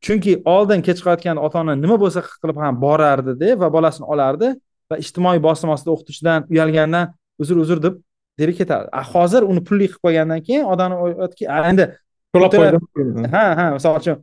Chunki 0.06 0.34
oldin 0.56 0.82
kech 0.88 1.00
qolayotganda 1.04 1.42
ota 1.48 1.58
ona 1.64 1.74
nima 1.84 1.98
bo'lsa 2.04 2.20
qilib 2.42 2.58
ham 2.64 2.80
borardida 2.86 3.50
va 3.62 3.68
bolasini 3.76 4.06
olardi 4.14 4.50
va 4.90 4.96
ijtimoiy 5.04 5.40
bosim 5.48 5.70
ostida 5.76 5.92
o'qituvchidan 5.96 6.40
uyalgandan 6.54 7.14
uzr 7.42 7.56
uzr 7.64 7.80
deb 7.86 7.96
berib 8.40 8.56
ketardi 8.60 8.88
hozir 9.14 9.42
uni 9.52 9.62
pulli 9.68 9.88
qilib 9.90 10.04
qo'ygandan 10.06 10.40
keyin 10.48 10.66
odamni 10.74 10.98
o'ylayaptiki 11.04 11.46
endi 11.72 11.86
to'lab 12.34 12.52
qo'ydim. 12.60 13.28
Ha 13.36 13.46
ha 13.60 13.66
misol 13.78 14.00
uchun 14.02 14.18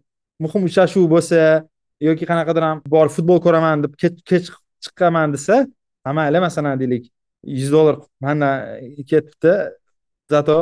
muhim 0.44 0.62
uchrashuv 0.68 1.06
bo'lsa 1.14 1.40
yoki 2.08 2.25
qanaqadir 2.30 2.62
ham 2.68 2.82
borib 2.94 3.12
futbol 3.16 3.38
ko'raman 3.46 3.84
deb 3.84 3.92
kech 4.02 4.50
chiqqanman 4.84 5.37
desa 5.37 5.56
mayli 6.18 6.38
masalan 6.46 6.75
deylik 6.82 7.04
yuz 7.58 7.70
dollar 7.76 7.96
mandan 8.25 8.54
ketibdi 9.10 9.54
zato 10.32 10.56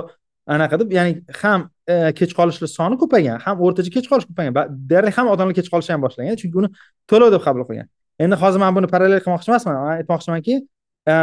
anaqa 0.55 0.77
deb 0.81 0.89
ya'ni 0.99 1.13
ham 1.41 1.61
E, 1.89 1.95
kech 2.19 2.33
qolishlar 2.37 2.69
soni 2.69 2.97
ko'paygan 3.01 3.39
ham 3.47 3.61
o'rtacha 3.65 3.91
kech 3.97 4.09
qolish 4.11 4.27
ko'paygan 4.31 4.57
deyarli 4.91 5.13
hamma 5.17 5.31
odamlar 5.35 5.55
kech 5.59 5.69
qolishni 5.73 5.95
ham 5.95 6.03
boshlagan 6.05 6.37
chunki 6.41 6.59
uni 6.61 6.69
to'lov 7.11 7.31
deb 7.35 7.43
qabul 7.47 7.65
qilgan. 7.69 7.87
Endi 8.25 8.37
hozir 8.43 8.61
man 8.65 8.75
buni 8.77 8.89
parallel 8.95 9.23
qilmoqchi 9.25 9.49
emasman 9.53 9.79
man 9.79 9.93
aytmoqchimanki 10.01 10.55
e, 11.13 11.15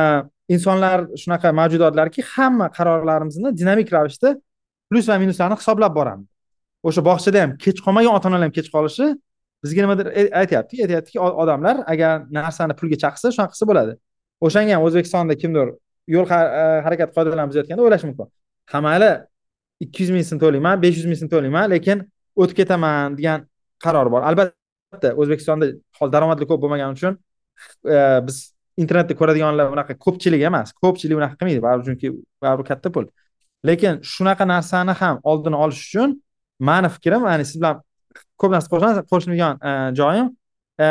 insonlar 0.56 1.04
shunaqa 1.24 1.52
mavjudotlarki 1.60 2.26
hamma 2.32 2.68
qarorlarimizni 2.78 3.52
dinamik 3.60 3.94
ravishda 3.96 4.32
plyus 4.90 5.06
va 5.12 5.20
minuslarni 5.24 5.60
hisoblab 5.62 5.94
boramiz. 6.00 6.28
O'sha 6.88 7.06
bog'chada 7.10 7.46
ham 7.46 7.54
kech 7.66 7.84
qolmagan 7.86 8.18
ota 8.18 8.32
onalar 8.32 8.48
ham 8.48 8.56
kech 8.58 8.72
qolishi 8.76 9.12
bizga 9.64 9.86
nimadir 9.86 10.08
e, 10.20 10.22
aytyaptiki 10.42 10.82
aytyapti 10.88 11.20
aytyaptiki 11.20 11.20
odamlar 11.44 11.76
agar 11.94 12.26
narsani 12.40 12.74
pulga 12.80 12.98
chaqsa 13.04 13.36
shunaqa 13.36 13.54
qilsa 13.54 13.70
bo'ladi. 13.72 13.94
O'shanga 14.46 14.74
ham 14.76 14.90
o'zbekistonda 14.90 15.38
kimdir 15.42 15.68
yo'l 16.16 16.28
harakat 16.86 17.10
qoidalarini 17.16 17.50
buzayotganda 17.52 17.82
o'ylashi 17.86 18.06
mumkin. 18.10 18.28
Ha 18.74 18.80
mayli 18.90 19.14
ikki 19.84 20.04
yuz 20.04 20.12
ming 20.16 20.26
so'm 20.30 20.40
to'layman 20.40 20.82
besh 20.82 20.98
yuz 21.00 21.08
ming 21.10 21.20
so'm 21.20 21.30
to'layman 21.34 21.70
lekin 21.74 22.04
o'tib 22.36 22.56
ketaman 22.62 23.18
degan 23.18 23.46
qaror 23.84 24.12
bor. 24.14 24.22
Albatta 24.30 25.14
o'zbekistonda 25.22 25.72
hozir 26.00 26.14
daromadli 26.16 26.48
ko'p 26.50 26.62
bo'lmagani 26.64 26.98
uchun 26.98 27.18
e, 27.96 27.98
biz 28.28 28.38
internetda 28.84 29.14
ko'radiganlar 29.22 29.72
unaqa 29.76 29.98
ko'pchilik 30.06 30.42
emas 30.50 30.74
ko'pchilik 30.84 31.18
unaqa 31.22 31.36
qilmaydi 31.40 31.62
baribir 31.68 31.86
chunki 31.90 32.08
baribir 32.44 32.66
katta 32.72 32.92
pul. 32.96 33.06
Lekin 33.70 34.02
shunaqa 34.14 34.48
narsani 34.54 34.94
ham 35.02 35.20
oldini 35.32 35.58
olish 35.64 35.84
uchun 35.88 36.10
mani 36.70 36.90
fikrim 36.96 37.22
ya'ni 37.30 37.46
siz 37.50 37.58
bilan 37.62 37.82
ko'p 38.42 38.52
narsa 38.56 39.02
qo'shilmaydigan 39.12 39.54
e, 39.70 39.72
joyim 40.00 40.28
e, 40.84 40.88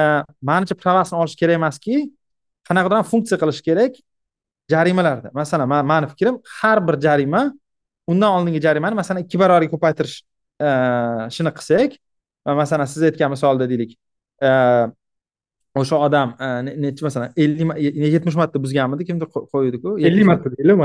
manimcha 0.51 0.75
pravasini 0.83 1.19
olish 1.23 1.37
kerak 1.41 1.61
emaski 1.61 1.97
qanaqadir 2.69 3.05
funksiya 3.13 3.39
qilish 3.43 3.63
kerak 3.69 3.93
jarimalarda. 4.73 5.29
Masalan 5.41 5.69
mani 5.93 6.07
fikrim 6.13 6.35
har 6.61 6.79
bir 6.89 6.97
jarima 7.07 7.43
undan 8.13 8.31
oldingi 8.39 8.61
jarimani 8.67 8.99
masalan 9.01 9.25
ikki 9.25 9.41
barobarga 9.43 9.71
ko'paytirish 9.75 10.17
e, 10.67 10.69
shuni 11.37 11.53
qilsak 11.59 11.97
masalan 12.61 12.91
siz 12.93 13.03
aytgan 13.09 13.33
misolda 13.35 13.69
deylik 13.73 13.97
o'sha 15.81 15.97
odam 16.07 16.35
nechi 16.85 17.03
masalan 17.07 17.33
ellik 17.37 17.71
yetmish 18.15 18.37
marta 18.41 18.61
buzganmidi 18.65 19.07
kimdir 19.09 19.29
qo'ydiku? 19.35 19.97
Ellik 20.09 20.27
marta 20.31 20.53
deylik. 20.53 20.77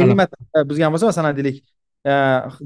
ellik 0.00 0.16
marta 0.20 0.64
buzgan 0.70 0.94
bo'lsa 0.94 1.10
masalan 1.12 1.36
deylik 1.38 1.58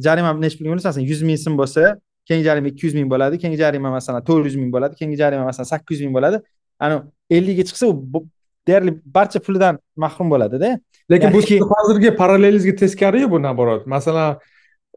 jarima 0.06 0.32
nechi 0.44 0.56
pulga 0.58 0.78
masalan 0.78 1.06
yuz 1.10 1.22
ming 1.28 1.40
so'm 1.44 1.56
bo'lsa 1.60 1.96
keyingi 2.28 2.46
jarima 2.48 2.68
ikki 2.72 2.86
yuz 2.86 2.94
ming 2.98 3.08
bo'ladi 3.12 3.40
keyingi 3.42 3.58
jarima 3.64 3.90
masalan 3.96 4.22
to'rt 4.28 4.44
yuz 4.50 4.56
ming 4.60 4.70
bo'ladi 4.74 4.94
keyingi 4.98 5.18
jarima 5.22 5.44
masalan 5.50 5.68
sakkiz 5.72 5.96
yuz 5.98 6.06
ming 6.06 6.14
bo'ladi. 6.18 6.42
Ani 6.84 6.94
ellikga 7.36 7.64
chiqsa 7.68 7.84
u 7.90 8.24
deyarli 8.68 8.94
barcha 9.04 9.40
pulidan 9.40 9.78
mahrum 9.96 10.30
bo'ladida. 10.30 10.78
Lekin 11.10 11.32
bu 11.32 11.40
hozirgi 11.72 12.14
parallelizmga 12.16 12.76
teskariyu 12.76 13.30
bu 13.30 13.42
наоборот 13.42 13.86
masalan 13.86 14.38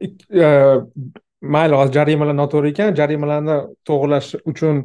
e, 0.02 0.48
mayli 1.42 1.76
hozir 1.76 1.94
jarimalar 1.94 2.38
noto'g'ri 2.38 2.74
ekan. 2.74 2.96
Jarimalarni 2.96 3.58
to'g'irlash 3.88 4.36
uchun 4.46 4.84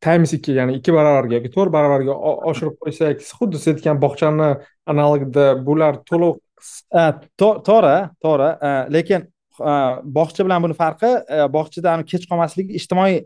times 0.00 0.32
ikki 0.32 0.52
ya'ni 0.58 0.78
ikki 0.78 0.94
barobarga 0.94 1.38
yoki 1.38 1.50
to'rt 1.54 1.72
barobarga 1.72 2.14
oshirib 2.50 2.76
qo'ysak 2.82 3.24
xuddi 3.38 3.62
siz 3.62 3.74
aytgan 3.74 4.02
bog'chani 4.04 4.50
analogida 4.92 5.46
bular 5.66 6.02
to'lov 6.10 6.36
to'g'ri 7.42 7.96
to'g'ri. 8.24 8.50
Lekin 8.96 9.26
bog'cha 10.18 10.46
bilan 10.46 10.62
buni 10.64 10.76
farqi 10.82 11.10
bog'chada 11.56 11.96
kech 12.10 12.28
qolmasligi 12.30 12.78
ijtimoiy 12.80 13.24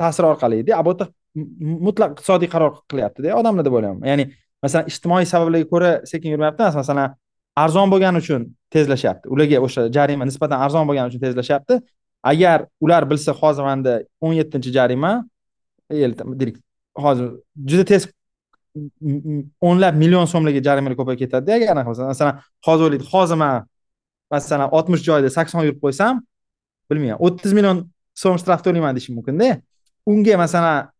ta'sir 0.00 0.24
orqali 0.32 0.62
edi. 0.64 0.74
A 0.74 0.82
bu 0.84 0.94
yerda 0.94 1.06
mutlaq 1.34 2.10
iqtisodiy 2.14 2.48
qaror 2.54 2.72
qilyaptida 2.90 3.34
odamlar 3.40 3.64
deb 3.66 3.74
o'ylayman 3.76 4.06
ya'ni 4.10 4.24
masalan 4.62 4.88
ijtimoiy 4.92 5.26
sabablarga 5.32 5.68
ko'ra 5.72 5.90
sekin 6.10 6.34
yurmayapti 6.34 6.62
emas 6.66 6.76
masalan 6.82 7.14
arzon 7.64 7.90
bo'lgani 7.92 8.18
uchun 8.22 8.42
tezlashyapti. 8.74 9.28
Ularga 9.34 9.60
o'sha 9.66 9.86
jarima 9.96 10.24
nisbatan 10.30 10.58
arzon 10.66 10.88
bo'lgani 10.88 11.12
uchun 11.12 11.22
tezlashyapti. 11.26 11.80
Agar 12.30 12.66
ular 12.84 13.02
bilsa 13.10 13.32
hozir 13.40 13.62
manda 13.68 13.92
o'n 14.24 14.34
yettinchi 14.40 14.70
jarima 14.78 15.12
deylik 15.90 16.56
hozir 17.04 17.26
juda 17.70 17.84
tez 17.92 18.08
o'nlab 19.68 19.94
million 20.02 20.26
so'mlarga 20.32 20.62
jarimalar 20.68 20.96
ko'payib 21.00 21.20
ketadida 21.24 21.52
agar 21.58 21.68
anaqa 21.74 21.88
bo'lsa 21.90 22.08
masalan 22.12 22.40
hozir 22.66 22.84
o'ylaydi 22.86 23.06
hozir 23.12 23.36
man 23.42 23.66
masalan 24.34 24.68
oltmish 24.76 25.02
joyda 25.08 25.30
sakson 25.36 25.60
yurib 25.66 25.78
qo'ysam 25.84 26.22
bilmayman 26.90 27.18
o'ttiz 27.26 27.52
million 27.58 27.84
so'm 28.22 28.36
shtraf 28.40 28.60
to'layman 28.66 28.92
deyishi 28.96 29.12
mumkinda. 29.18 29.48
Unga 30.10 30.34
masalan 30.44 30.93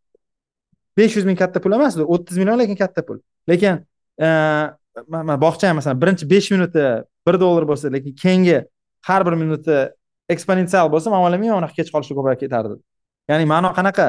besh 0.97 1.17
yuz 1.17 1.27
ming 1.29 1.39
katta 1.39 1.61
pul 1.61 1.73
emasdi 1.79 2.07
o'ttiz 2.15 2.39
million 2.41 2.59
lekin 2.59 2.77
katta 2.77 3.03
pul. 3.07 3.19
Lekin 3.49 3.83
e, 4.21 4.29
bog'cha 5.45 5.69
ham 5.69 5.77
masalan 5.81 6.01
birinchi 6.03 6.31
besh 6.31 6.51
minuti 6.55 6.85
bir 7.27 7.41
dollar 7.41 7.65
bo'lsa 7.71 7.93
lekin 7.93 8.15
keyingi 8.23 8.59
har 9.09 9.27
bir 9.27 9.35
minuti 9.43 9.77
eksponensial 10.35 10.91
bo'lsa 10.93 11.11
man 11.13 11.25
o'ylamayman 11.25 11.59
unaqa 11.63 11.75
kech 11.79 11.91
qolishi 11.95 12.15
ko'payib 12.19 12.41
ketardi. 12.45 12.77
Ya'ni 13.29 13.47
ma'no 13.53 13.73
qanaqa? 13.79 14.07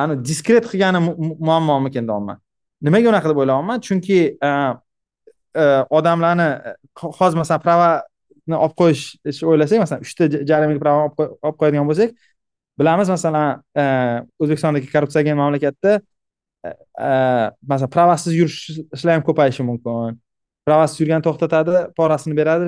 Ani 0.00 0.14
diskret 0.24 0.68
qilgani 0.70 1.00
muammomikin 1.48 2.06
deyapman. 2.08 2.38
Nimaga 2.86 3.10
unaqa 3.12 3.32
deb 3.32 3.40
o'ylayapman? 3.42 3.82
Chunki 3.86 4.20
e, 4.48 4.50
e, 5.62 5.64
odamlarni 5.98 6.48
e, 6.68 6.74
hozir 7.18 7.38
masalan 7.42 7.64
pravani 7.66 8.56
olib 8.64 8.76
qo'yish 8.80 9.42
o'ylasak 9.50 9.84
masalan 9.84 10.06
uchta 10.06 10.30
jarimaga 10.50 10.80
prava 10.84 11.08
olib 11.08 11.58
qo'yadigan 11.60 11.90
bo'lsak 11.90 12.14
bilamiz 12.80 13.08
masalan 13.14 13.60
o'zbekistondagi 14.40 14.88
korrupsiyaga 14.94 15.36
mamlakatda 15.42 15.98
masalan 17.70 17.90
pravasiz 17.96 18.32
yurishlar 18.40 19.12
ham 19.14 19.22
ko'payishi 19.28 19.62
mumkin. 19.70 20.18
Pravasiz 20.66 21.00
yurgani 21.00 21.22
to'xtatadi 21.26 21.76
porasini 21.98 22.34
beradi 22.40 22.66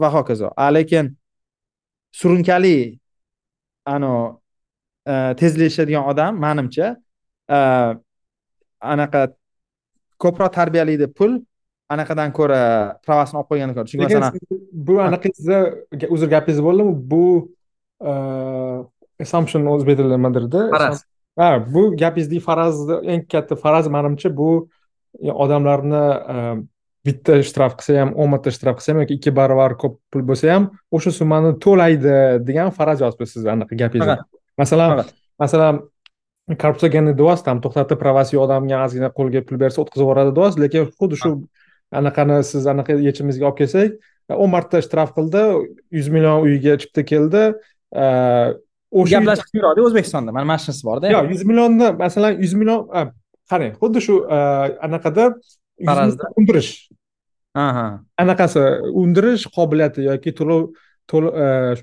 va 0.00 0.08
hokazo. 0.16 0.48
A 0.56 0.66
lekin 0.76 1.04
surunkali 2.20 2.76
anavi 3.94 4.38
tezlashadigan 5.40 6.04
odam 6.10 6.32
manimcha 6.44 6.86
anaqa 8.92 9.20
ko'proq 10.22 10.50
tarbiyalaydi 10.58 11.06
pul 11.18 11.32
anaqadan 11.94 12.30
ko'ra 12.38 12.62
pravasini 13.06 13.36
olib 13.40 13.48
qo'ygandan 13.50 13.74
ko'ra. 13.76 13.86
Chunki 13.90 14.04
masalan 14.06 14.32
bu 14.86 14.94
anaqangizda 15.08 15.58
uzr 16.14 16.28
gapingiz 16.34 16.60
bo'ldimi? 16.66 16.92
Bu 17.12 17.24
assumption 19.24 19.66
o'zbek 19.74 19.94
tilida 19.98 20.16
nimadirda 20.18 20.60
faraz 20.74 20.98
ha 21.36 21.48
bu 21.74 21.82
gapingizdagi 21.96 22.40
farazni 22.48 22.98
eng 23.14 23.24
katta 23.32 23.56
faraz 23.56 23.88
manimcha 23.88 24.30
bu 24.36 24.50
odamlarni 25.44 26.02
e, 26.34 26.36
bitta 27.06 27.38
shtraf 27.42 27.76
qilsa 27.78 27.98
ham 28.00 28.12
o'n 28.14 28.30
marta 28.34 28.52
shtraf 28.54 28.78
qilsa 28.78 28.92
ham 28.92 29.02
yoki 29.02 29.18
ikki 29.18 29.34
barobar 29.38 29.76
ko'p 29.82 29.98
pul 30.12 30.26
bo'lsa 30.28 30.52
ham 30.54 30.68
o'sha 30.98 31.14
summani 31.18 31.54
to'laydi 31.64 32.14
degan 32.48 32.70
faraz 32.76 33.02
yozibsiz 33.04 33.48
anaqa 33.54 33.78
gapingizda 33.82 34.18
masalan 34.62 35.02
masalan 35.44 35.82
korrupsiyagani 36.62 37.16
deyapsiz 37.18 37.44
там 37.48 37.60
to'xtatib 37.64 37.98
pravasi 38.04 38.36
yo'q 38.36 38.46
odamga 38.46 38.84
ozgina 38.86 39.10
qo'lga 39.18 39.42
pul 39.48 39.60
bersa 39.64 39.82
o'tkazib 39.82 40.04
yuboradi 40.04 40.34
deyapsiz 40.38 40.62
lekin 40.64 40.88
xuddi 40.98 41.20
shu 41.22 41.30
anaqani 42.00 42.38
siz 42.50 42.66
anaqa 42.74 42.98
yechimimizga 43.08 43.48
olib 43.50 43.58
kelsak 43.60 43.90
o'n 44.42 44.50
marta 44.54 44.80
shtraf 44.86 45.14
qildi 45.16 45.42
yuz 45.98 46.08
million 46.14 46.46
uyiga 46.46 46.76
chipta 46.82 47.04
keldi 47.12 47.42
e, 48.04 48.04
o'sha 49.00 49.18
gaplashib 49.18 49.54
yuradi 49.58 49.80
o'zbekistonda 49.86 50.30
mana 50.36 50.46
mana 50.50 50.60
shunisi 50.64 50.84
borda. 50.88 51.04
Yo'q 51.14 51.26
yuz 51.34 51.42
millionni 51.50 51.88
masalan 52.04 52.32
yuz 52.44 52.54
million 52.60 52.80
qarang 53.50 53.72
xuddi 53.80 54.00
shu 54.06 54.14
anaqada 54.86 55.24
undirish. 56.40 56.70
Anaqasi 58.22 58.62
undirish 59.02 59.44
qobiliyati 59.56 60.00
yoki 60.10 60.30
to'lov 60.38 60.62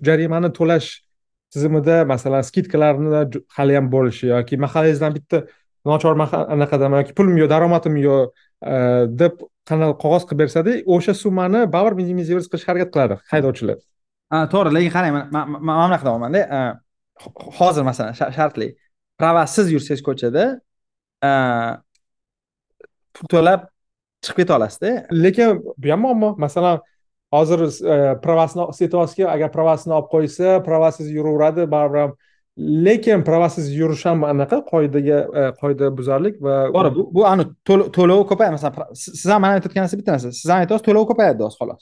jarimani 0.07 0.49
to'lash 0.59 0.87
tizimida 1.53 1.97
masalan 2.13 2.43
skidkalarni 2.49 3.09
hali 3.57 3.73
ham 3.77 3.87
bo'lishi 3.95 4.25
yoki 4.33 4.55
mahallangizdan 4.65 5.11
bitta 5.17 5.37
nochor 5.89 6.13
anaqadan 6.55 6.91
yoki 7.01 7.13
pulim 7.17 7.35
yo'q 7.41 7.49
daromadim 7.53 7.95
yo'q 8.07 8.21
deb 9.21 9.33
qanaqa 9.69 9.95
qog'oz 10.03 10.23
qilib 10.27 10.41
bersada 10.43 10.71
o'sha 10.95 11.13
summani 11.23 11.61
baribir 11.75 11.95
minimizirovать 12.01 12.49
qilishga 12.51 12.69
harakat 12.71 12.89
qiladi 12.93 13.15
haydovchilar. 13.31 13.77
To'g'ri 14.53 14.69
lekin 14.75 14.91
qarang 14.95 15.11
man 15.35 15.45
mana 15.67 15.79
bunaqa 15.87 16.03
deyapmanda 16.07 16.41
hozir 17.59 17.83
masalan 17.89 18.13
shartli. 18.37 18.69
Pravasiz 19.19 19.67
yursangiz 19.73 20.01
ko'chada 20.07 20.43
pul 23.15 23.27
to'lab 23.33 23.67
chiqib 24.23 24.37
keta 24.43 24.55
olasizda 24.57 24.91
lekin 25.25 25.59
bu 25.81 25.91
ham 25.91 26.01
muammo. 26.05 26.29
Masalan 26.45 26.79
hozir 27.35 27.59
pravasini 28.23 28.63
setovskiy 28.79 29.27
agar 29.35 29.49
pravasini 29.57 29.93
olib 29.97 30.09
qo'ysa 30.15 30.47
pravasiz 30.67 31.07
yuraveradi 31.17 31.67
baribir 31.75 31.99
ham. 32.05 32.13
Lekin 32.85 33.21
pravasiz 33.27 33.65
yurish 33.79 34.05
ham 34.09 34.23
anaqa 34.31 34.57
qoidaga 34.71 35.19
qoida 35.61 35.91
buzarlik 35.97 36.35
va 36.45 36.55
to'g'ri 36.73 36.89
bu 36.95 37.03
bu 37.15 37.21
ani 37.31 37.45
to'lov 37.97 38.25
ko'payadi. 38.31 38.53
Masalan 38.57 38.95
siz 39.03 39.29
ham 39.31 39.41
mana 39.43 39.53
aytayotgan 39.59 39.83
narsa 39.85 39.99
bitta 39.99 40.11
narsa. 40.15 40.31
Siz 40.41 40.49
ham 40.51 40.59
aytyapsiz 40.63 40.85
to'lov 40.87 41.05
ko'payadi 41.11 41.37
deyapsiz 41.39 41.59
xolos. 41.61 41.81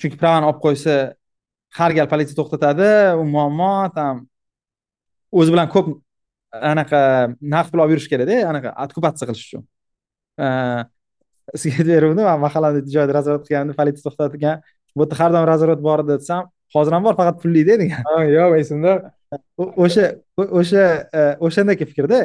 Chunki 0.00 0.16
pravani 0.20 0.46
olib 0.50 0.60
qo'ysa 0.66 0.94
har 1.78 1.90
gal 1.98 2.06
politsiya 2.12 2.36
to'xtatadi 2.40 2.90
u 3.20 3.24
muammo 3.34 3.74
там 3.96 4.14
o'zi 5.38 5.54
bilan 5.54 5.68
ko'p 5.74 5.86
anaqa 6.72 7.00
naqd 7.54 7.70
pul 7.72 7.84
olib 7.84 7.96
yurish 7.96 8.08
kerakda 8.12 8.36
anaqa 8.50 8.74
okkupatsiya 8.84 9.28
qilish 9.30 9.44
uchun. 9.48 9.62
Sizga 11.62 11.84
beruvdi 11.90 12.22
man 12.28 12.40
mahallada 12.46 12.82
joyda 12.96 13.18
razvorot 13.18 13.44
qilganda 13.48 13.76
politsiya 13.80 14.04
to'xtatgan 14.06 14.62
bu 14.96 15.02
yerda 15.04 15.20
har 15.20 15.30
doim 15.34 15.46
razvorot 15.52 15.80
bor 15.88 16.04
edi 16.04 16.18
desam 16.22 16.48
hozir 16.74 16.92
ham 16.96 17.04
bor 17.06 17.14
faqat 17.20 17.36
pullikda 17.42 17.78
degan. 17.82 18.02
Yo'q 18.38 18.56
esimda. 18.62 18.92
O'sha 19.84 20.06
o'sha 20.60 20.84
e, 21.18 21.22
o'shandagi 21.46 21.86
fikrda 21.90 22.20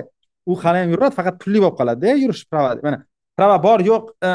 u 0.51 0.56
hali 0.63 0.84
ham 0.84 0.89
yuradi 0.94 1.16
faqat 1.20 1.36
pulli 1.44 1.60
bo'lib 1.63 1.78
qoladida 1.80 2.16
yurish 2.24 2.44
prava 2.51 2.75
mana 2.88 3.00
prava 3.38 3.58
bor 3.68 3.80
yo'q 3.92 4.04
e, 4.30 4.32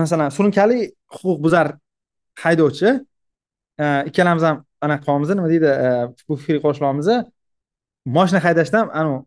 masalan 0.00 0.34
surunkali 0.36 0.80
huquq 1.16 1.38
buzar 1.44 1.66
haydovchi 2.42 2.88
e, 3.82 3.84
ikkalamiz 4.10 4.44
ham 4.48 4.56
anaqa 4.86 5.04
qilyapmiz 5.04 5.34
nima 5.36 5.50
deydi 5.52 5.70
bu 6.28 6.40
fikrga 6.42 6.62
qo'shilyapmiz 6.66 7.08
moshina 8.16 8.40
haydashdan 8.46 8.90
anavi 9.00 9.18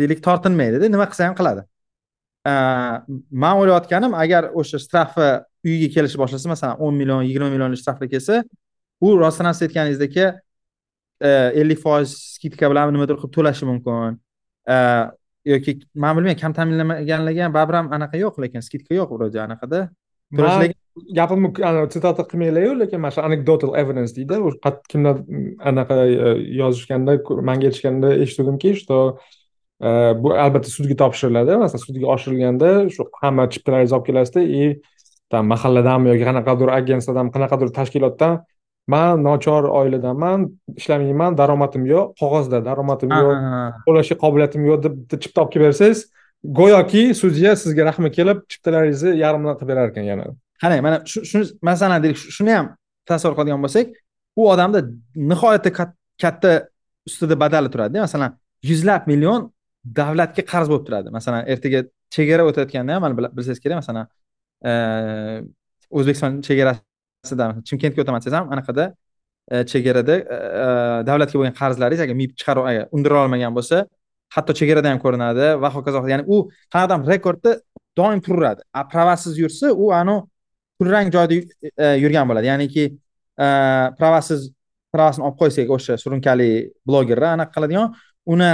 deylik 0.00 0.20
tortinmaydida 0.26 0.88
nima 0.94 1.06
qilsa 1.10 1.28
ham 1.28 1.36
qiladi. 1.40 1.62
Man 3.44 3.60
o'ylayotganim 3.60 4.14
agar 4.24 4.50
o'sha 4.60 4.78
shtrafi 4.84 5.28
uyiga 5.66 5.88
kelishni 5.94 6.20
boshlasa 6.22 6.48
masalan 6.54 6.76
o'n 6.84 6.94
million 7.00 7.22
yigirma 7.28 7.48
millionlik 7.52 7.80
shtrafga 7.82 8.08
kelsa 8.14 8.42
u 9.00 9.16
rostdan 9.22 9.52
siz 9.52 9.68
aytganingizdek 9.68 10.16
ellik 11.60 11.80
foiz 11.84 12.12
skidka 12.36 12.70
bilan 12.72 12.92
nimadir 12.94 13.18
qilib 13.20 13.32
to'lashi 13.36 13.68
mumkin. 13.70 14.16
E, 14.74 14.76
yoki 15.52 15.72
man 15.94 16.16
bilmayman 16.16 16.40
kam 16.42 16.52
ta'minlanmaganlarga 16.58 17.44
ham 17.46 17.56
baribir 17.56 17.76
ham 17.80 17.92
anaqa 17.96 18.20
yo'q 18.24 18.40
lekin 18.44 18.64
skidka 18.68 18.94
yo'q 19.00 19.10
вроде 19.16 19.40
anaqada. 19.46 19.88
Gapimni 21.18 21.50
sitata 21.94 22.22
qilmanglaryu 22.30 22.78
lekin 22.82 23.00
mana 23.00 23.14
shu 23.16 23.20
anekdotal 23.28 23.74
evidence 23.82 24.16
deydi 24.16 24.34
kimdan 24.92 25.16
anaqa 25.70 25.96
e, 26.06 26.30
yozishganda 26.60 27.18
manga 27.48 27.66
aytishganda 27.70 28.08
eshituvdimki 28.24 28.74
что 28.80 29.18
bu 30.22 30.28
albatta 30.44 30.68
sudga 30.76 30.96
topshiriladi 31.02 31.56
masalan 31.62 31.84
sudga 31.88 32.06
oshirilganda 32.14 32.70
shu 32.94 33.02
hamma 33.22 33.48
chiptalaringizni 33.52 33.96
olib 33.96 34.06
kelasizda 34.08 34.42
и 34.60 34.64
там 35.30 35.46
mahalladanmi 35.46 36.10
yoki 36.12 36.24
qanaqadir 36.28 36.68
agentstvadan 36.78 37.30
qanaqadir 37.34 37.68
tashkilotdan 37.78 38.32
man 38.92 39.22
nochor 39.26 39.64
oiladanman 39.80 40.48
ishlamayman 40.80 41.36
daromadim 41.40 41.84
yo'q 41.92 42.06
qog'ozda 42.20 42.58
daromadim 42.68 43.10
yo'q 43.20 43.36
to'lashga 43.86 44.16
qobiliyatim 44.24 44.66
yo'q 44.70 44.80
deb 44.86 44.96
bitta 45.00 45.16
chipta 45.22 45.42
olib 45.42 45.52
kelib 45.52 45.66
bersangiz 45.68 46.00
go'yoki 46.44 47.14
sudya 47.14 47.56
sizga 47.56 47.84
rahmi 47.84 48.10
kelib 48.12 48.38
chiptalaringizni 48.50 49.16
yarmini 49.24 49.54
qilib 49.58 49.68
berar 49.72 49.88
ekan 49.92 50.04
yana. 50.12 50.24
Qarang 50.62 50.80
mana 50.86 50.96
shu 51.06 51.38
masalan 51.62 52.02
deylik 52.02 52.18
shuni 52.36 52.52
ham 52.58 52.66
tasavvur 53.10 53.36
qiladigan 53.38 53.62
bo'lsak 53.66 53.86
u 54.40 54.42
odamda 54.52 54.80
nihoyatda 55.32 55.70
katta 56.22 56.52
ustida 57.08 57.40
badali 57.42 57.68
turadida 57.74 58.00
masalan 58.06 58.30
yuzlab 58.70 59.02
million 59.10 59.40
davlatga 60.00 60.42
qarz 60.52 60.66
bo'lib 60.72 60.84
turadi. 60.88 61.08
Masalan 61.18 61.42
ertaga 61.52 61.80
chegara 62.14 62.42
o'tayotganda 62.48 62.90
ham 62.96 63.02
bilsangiz 63.36 63.60
kerak 63.64 63.76
masalan 63.82 64.06
o'zbekiston 65.98 66.32
chegarasida 66.48 67.46
chimkentga 67.68 68.02
o'taman 68.02 68.20
desangiz 68.20 68.38
ham 68.40 68.46
anaqada 68.54 68.84
chegarada 69.72 70.16
davlatga 71.08 71.36
bo'lgan 71.38 71.56
qarzlaringiz 71.60 72.02
agar 72.06 72.16
mib 72.22 72.32
chiqarib 72.38 72.64
agar 72.70 72.84
undira 72.96 73.16
olmagan 73.24 73.52
bo'lsa 73.58 73.76
hatto 74.34 74.52
chegarada 74.58 74.88
ham 74.92 75.00
ko'rinadi 75.04 75.46
va 75.62 75.68
hokazo 75.76 76.06
ya'ni 76.12 76.24
u 76.34 76.36
qanaqadir 76.72 77.08
rekordda 77.14 77.50
doim 77.98 78.20
turaveradi 78.26 78.62
a 78.72 78.84
pravasiz 78.92 79.38
yursa 79.42 79.72
u 79.72 79.90
anavi 80.00 80.26
kulrang 80.80 81.12
joyda 81.12 81.34
e, 81.84 81.86
yurgan 82.02 82.28
bo'ladi. 82.28 82.48
Ya'niki 82.52 82.84
e, 83.44 83.46
pravasiz 84.00 84.48
pravasini 84.94 85.26
olib 85.28 85.38
qo'ysak 85.42 85.72
o'sha 85.76 85.98
surunkali 86.02 86.50
blogerni 86.88 87.28
anaqa 87.34 87.52
qiladigan 87.56 87.92
uni 88.34 88.52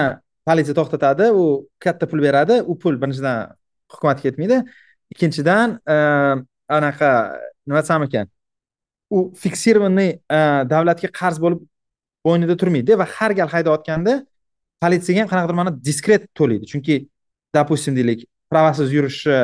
politsiya 0.48 0.76
to'xtatadi 0.78 1.30
u 1.42 1.44
katta 1.84 2.08
pul 2.10 2.20
beradi 2.26 2.58
u 2.70 2.78
pul 2.82 2.98
birinchidan 3.02 3.54
hukumatga 3.92 4.22
ketmaydi 4.26 4.58
ikkinchidan 5.14 5.78
e, 5.94 5.96
anaqa 6.78 7.10
nima 7.66 7.80
desam 7.82 8.02
ekan 8.08 8.26
u 9.16 9.18
fiksированный 9.42 10.10
davlatga 10.72 11.08
qarz 11.20 11.38
bo'lib 11.44 11.60
bo'ynida 12.26 12.56
turmaydi 12.60 12.98
va 13.00 13.06
har 13.16 13.32
gal 13.38 13.48
haydayotganda 13.54 14.14
politsiyaga 14.82 15.24
ham 15.24 15.30
qanaqadir 15.32 15.56
ma'noda 15.60 15.84
diskret 15.88 16.22
to'laydi. 16.38 16.64
Chunki 16.72 16.94
допустим 17.54 17.96
deylik 17.96 18.26
pravasiz 18.50 18.92
yurishi 18.92 19.36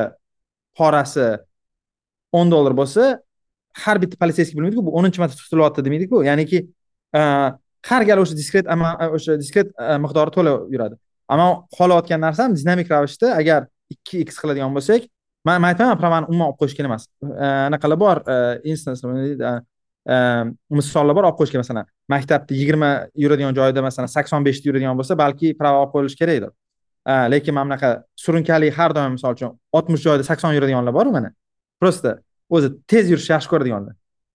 porasi 0.79 1.29
o'n 2.33 2.51
dollar 2.51 2.75
bo'lsa 2.81 3.05
har 3.85 3.97
bitta 4.03 4.17
politseyskiy 4.23 4.57
bilmaydiku 4.59 4.85
bu 4.87 4.95
o'ninchi 4.99 5.21
marta 5.23 5.37
tutilyapti 5.41 5.85
demaydiku. 5.87 6.23
Ya'niki 6.29 6.59
e, 7.19 7.21
har 7.91 8.03
gal 8.11 8.23
o'sha 8.23 8.37
diskret 8.37 8.69
o'sha 9.17 9.39
diskret 9.43 9.73
e, 9.73 9.99
miqdori 10.05 10.35
to'la 10.37 10.55
yuradi. 10.75 10.99
Ammo 11.33 11.49
xohlayotgan 11.79 12.21
narsam 12.27 12.57
dinamik 12.57 12.91
ravishda 12.93 13.35
agar 13.41 13.69
ikki 13.95 14.25
x 14.29 14.41
qiladigan 14.43 14.73
bo'lsak 14.77 15.09
man 15.47 15.61
man 15.63 15.73
aytmayman 15.73 16.01
pravani 16.03 16.31
umuman 16.31 16.51
olib 16.51 16.59
qo'yish 16.61 16.77
kerak 16.79 16.91
emas 16.93 17.09
e, 17.23 17.47
anaqalar 17.69 17.99
bor 18.05 18.25
instance 18.73 19.01
nima 19.05 19.25
deydi 19.27 19.53
Ehm, 20.03 20.57
misollar 20.71 21.15
bor 21.15 21.25
olib 21.29 21.37
qo'yish 21.39 21.53
kerak 21.53 21.63
masalan 21.63 21.87
maktabda 22.11 22.55
yigirma 22.61 22.91
yuradigan 23.25 23.55
joyda 23.55 23.83
masalan 23.87 24.11
sakson 24.11 24.43
beshta 24.47 24.67
yuradigan 24.69 24.99
bo'lsa 24.99 25.15
balki 25.19 25.53
prava 25.61 25.79
olib 25.85 25.93
qo'yilishi 25.95 26.19
kerakdir 26.23 26.51
lekin 27.07 27.55
mana 27.55 27.67
bunaqa 27.69 28.03
surunkali 28.17 28.71
har 28.71 28.95
doim 28.95 29.13
misol 29.13 29.33
uchun 29.37 29.59
oltmish 29.73 30.03
joyda 30.03 30.25
sakson 30.25 30.53
yuradiganlar 30.55 30.95
boru 30.95 31.13
mana. 31.13 31.31
Просто 31.81 32.19
o'zi 32.51 32.69
tez 32.87 33.11
yurishni 33.11 33.33
yaxshi 33.37 33.49
ko'radiganlar. 33.53 33.95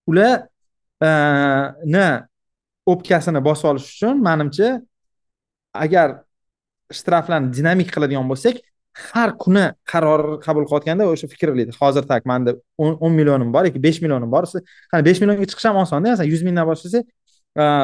Ularni 0.10 2.08
o'pkasini 2.92 3.44
bosib 3.50 3.66
olish 3.72 3.88
uchun 3.96 4.16
manimcha 4.30 4.70
agar 5.74 6.10
shtraflarni 6.92 7.52
dinamik 7.58 7.90
qiladigan 7.96 8.28
bo'lsak 8.32 8.56
har 9.14 9.30
kuni 9.44 9.66
qaror 9.92 10.40
qabul 10.46 10.66
qilayotganda 10.70 11.08
o'sha 11.14 11.28
fikr 11.34 11.52
qilaydi 11.54 11.74
hozir 11.80 12.04
так 12.12 12.26
manda 12.26 12.56
o'n 12.78 13.14
millionim 13.20 13.54
bor 13.54 13.64
yoki 13.70 13.82
besh 13.88 14.00
millionim 14.04 14.32
bor. 14.32 14.44
Qani 14.92 15.06
besh 15.10 15.20
millionga 15.22 15.46
chiqish 15.52 15.68
ham 15.70 15.78
osonda 15.84 16.10
masalan 16.14 16.30
yuz 16.34 16.42
mingdan 16.48 16.66
boshlasa 16.70 17.04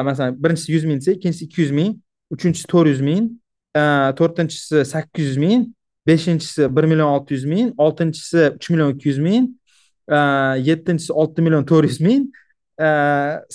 masalan 0.08 0.36
birinchisi 0.42 0.72
yuz 0.74 0.84
ming 0.88 0.98
desa 1.00 1.12
ikkinchisi 1.16 1.44
ikki 1.48 1.60
yuz 1.62 1.72
ming 1.78 1.90
uchinchisi 2.34 2.66
to'rt 2.72 2.88
yuz 2.92 3.02
ming 3.08 3.22
to'rtinchisi 4.18 4.84
sakkiz 4.92 5.24
yuz 5.30 5.38
ming 5.44 5.60
beshinchisi 6.06 6.62
bir 6.76 6.84
million 6.90 7.08
olti 7.16 7.34
yuz 7.36 7.44
ming 7.52 7.66
oltinchisi 7.84 8.42
uch 8.56 8.70
million 8.70 8.90
ikki 8.94 9.08
yuz 9.08 9.20
ming 9.28 9.44
yettinchisi 10.68 11.12
olti 11.12 11.40
million 11.46 11.64
to'rt 11.70 11.88
yuz 11.90 12.00
ming 12.08 12.22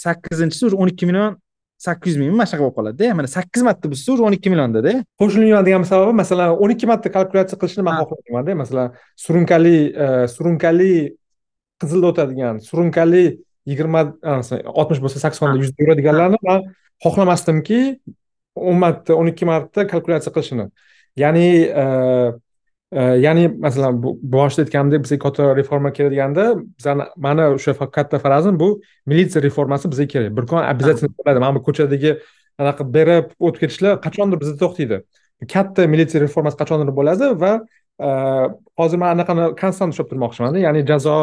sakkizinchisi 0.04 0.65
уже 0.65 0.76
o'n 0.76 0.89
ikki 0.93 1.06
million 1.06 1.38
sakkiz 1.80 2.13
yuz 2.13 2.20
mingmi 2.22 2.36
mana 2.38 2.48
shunaqa 2.50 2.65
bo'lib 2.65 2.78
qoladida. 2.80 3.13
Mana 3.20 3.28
sakkiz 3.28 3.63
marta 3.68 3.92
buzsa 3.92 4.12
уже 4.13 4.24
o'n 4.28 4.36
ikki 4.38 4.50
milliondada. 4.54 4.92
Qo'shilmaydigan 5.22 5.86
sababi 5.92 6.13
masalan 6.22 6.58
o'n 6.63 6.74
ikki 6.76 6.88
marta 6.92 7.12
kalkulyatsiya 7.15 7.60
qilishni 7.62 7.84
man 7.88 8.02
xohlaymanda 8.10 8.56
masalan 8.63 8.88
surunkali 9.26 9.78
e, 10.04 10.08
surunkali 10.36 10.92
qizilda 11.82 12.12
o'tadigan 12.12 12.60
surunkali 12.70 13.24
yigirma 13.70 14.02
oltmish 14.80 15.02
bo'lsa 15.06 15.24
saksonda 15.26 15.56
yuzda 15.62 15.80
yuradiganlarni 15.84 16.39
man 16.50 16.68
xohlamasdimki 17.06 17.80
o'n 18.70 18.78
marta 18.84 19.15
o'n 19.20 19.32
ikki 19.32 19.46
marta 19.52 19.88
kalkulyatsiya 19.92 20.36
qilishini. 20.36 20.65
Ya'ni 21.24 21.48
e, 21.84 21.86
ya'ni 22.91 23.47
masalan 23.47 24.02
boshida 24.04 24.62
aytganimdek 24.65 25.04
bizga 25.04 25.19
katta 25.19 25.56
reforma 25.56 25.93
kerak 25.93 26.12
deganda 26.12 26.43
bizani 26.78 27.04
mani 27.17 27.43
o'sha 27.56 27.73
katta 27.97 28.17
farazim 28.19 28.60
bu 28.60 28.82
militsiya 29.06 29.43
reformasi 29.43 29.91
bizga 29.91 30.08
kerak. 30.08 30.38
Bir 30.38 30.45
kun 30.49 30.58
обязательно 30.58 31.13
bo'ladi. 31.17 31.39
Mana 31.39 31.56
bu 31.56 31.62
ko'chadagi 31.67 32.17
anaqa 32.58 32.84
berib 32.95 33.25
o'tib 33.39 33.60
ketishlar 33.63 34.02
qachondir 34.06 34.38
bizda 34.41 34.56
to'xtaydi. 34.63 34.97
Katta 35.54 35.88
militsiya 35.93 36.19
reformasi 36.25 36.58
qachondir 36.62 36.93
bo'ladi 36.99 37.25
va 37.41 37.54
hozir 38.80 38.97
man 38.97 39.10
anaqani 39.15 39.56
konstant 39.62 39.93
ushlab 39.93 40.08
turmoqchimanda. 40.12 40.58
Ya'ni 40.65 40.82
jazo 40.91 41.15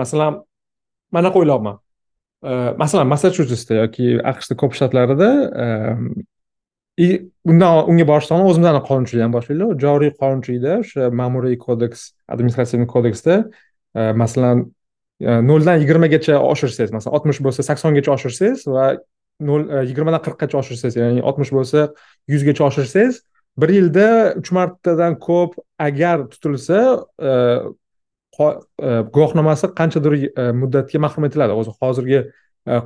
masalan 0.00 0.40
man 1.12 1.20
anaqa 1.24 1.36
o'ylayapman 1.42 1.76
masalan 2.82 3.06
massachusetsda 3.12 3.74
yoki 3.82 4.06
aqshni 4.32 4.54
ko'p 4.60 4.72
shtatlarida 4.78 5.28
и 5.52 6.31
undan 6.98 7.88
unga 7.88 8.04
borishdan 8.06 8.44
o'zimizni 8.44 8.82
qonunchilikdan 8.88 9.32
boshlaylik 9.32 9.80
joriy 9.80 10.12
qonunchilikda 10.20 10.78
o'sha 10.82 11.08
ma'muriy 11.20 11.56
kodeks 11.58 12.12
administrativ 12.28 12.84
kodeksda 12.86 13.38
e, 13.96 14.12
masalan 14.12 14.66
e, 15.20 15.40
noldan 15.48 15.80
yigirmagacha 15.80 16.36
oshirsangiz 16.52 16.92
masalan 16.92 17.16
oltmish 17.16 17.40
bo'lsa 17.46 17.64
saksongacha 17.70 18.12
oshirsangiz 18.16 18.66
va 18.68 18.90
nol 19.40 19.64
e, 19.72 19.84
yigirmadan 19.88 20.20
qirqqacha 20.26 20.58
oshirsangiz 20.60 20.98
ya'ni 21.00 21.24
oltmish 21.28 21.52
bo'lsa 21.56 21.88
yuzgacha 22.32 22.66
oshirsangiz 22.68 23.22
bir 23.62 23.72
yilda 23.78 24.08
uch 24.40 24.52
martadan 24.52 25.16
ko'p 25.28 25.56
agar 25.78 26.26
tutilsa 26.32 26.78
guvohnomasi 29.16 29.68
qanchadir 29.80 30.14
muddatga 30.56 30.98
mahrum 31.04 31.26
etiladi. 31.28 31.52
O'zi 31.60 31.72
hozirgi 31.80 32.20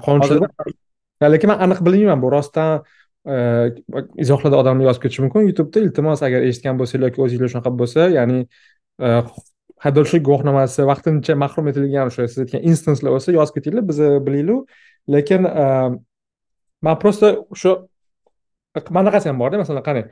qonunchilik 0.07 0.75
lekin 1.35 1.53
man 1.53 1.63
aniq 1.67 1.85
bilmayman 1.87 2.23
bu 2.23 2.33
rostdan 2.35 2.83
Э, 3.27 3.75
izohlarda 4.23 4.61
odamlar 4.63 4.87
yozib 4.87 5.03
ketishi 5.03 5.23
mumkin. 5.25 5.49
Youtubeda 5.51 5.83
iltimos 5.83 6.21
agar 6.23 6.45
eshitgan 6.47 6.77
bo'lsanglar 6.79 7.11
yoki 7.11 7.23
o'zinglar 7.25 7.51
shunaqa 7.51 7.71
bo'lsa 7.81 8.05
ya'ni 8.15 8.37
e, 9.03 9.09
haydovchilik 9.85 10.23
guvohnomasi 10.29 10.85
vaqtincha 10.91 11.35
mahrum 11.43 11.71
etilgan 11.73 12.11
o'sha 12.11 12.27
siz 12.31 12.45
aytgan 12.45 12.63
instanslar 12.71 13.17
bo'lsa 13.17 13.35
yozib 13.35 13.59
ketinglar 13.59 13.85
biz 13.89 13.99
e, 14.01 14.11
bilaylik 14.27 14.77
lekin 15.15 15.49
e, 15.63 15.65
man 16.87 16.99
просто 17.03 17.33
mana 18.91 19.11
bunaqasi 19.11 19.29
ham 19.31 19.41
borda 19.43 19.59
masalan 19.63 19.85
qarang 19.89 20.07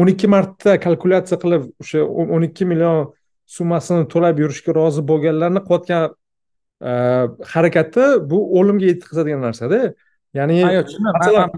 o'n 0.00 0.12
ikki 0.12 0.28
marta 0.34 0.76
kalkulyatsiya 0.84 1.38
qilib 1.44 1.62
o'sha 1.82 2.04
o'n 2.34 2.44
ikki 2.48 2.68
million 2.72 2.98
summasini 3.56 4.04
to'lab 4.12 4.44
yurishga 4.44 4.76
rozi 4.80 5.06
bo'lganlarni 5.10 5.64
qilayotgan 5.68 6.04
harakati 7.54 8.04
bu 8.30 8.38
o'limga 8.58 8.86
yetkazadigan 8.92 9.42
narsada. 9.48 9.80
Ya'ni 10.34 10.58
masalan 11.18 11.50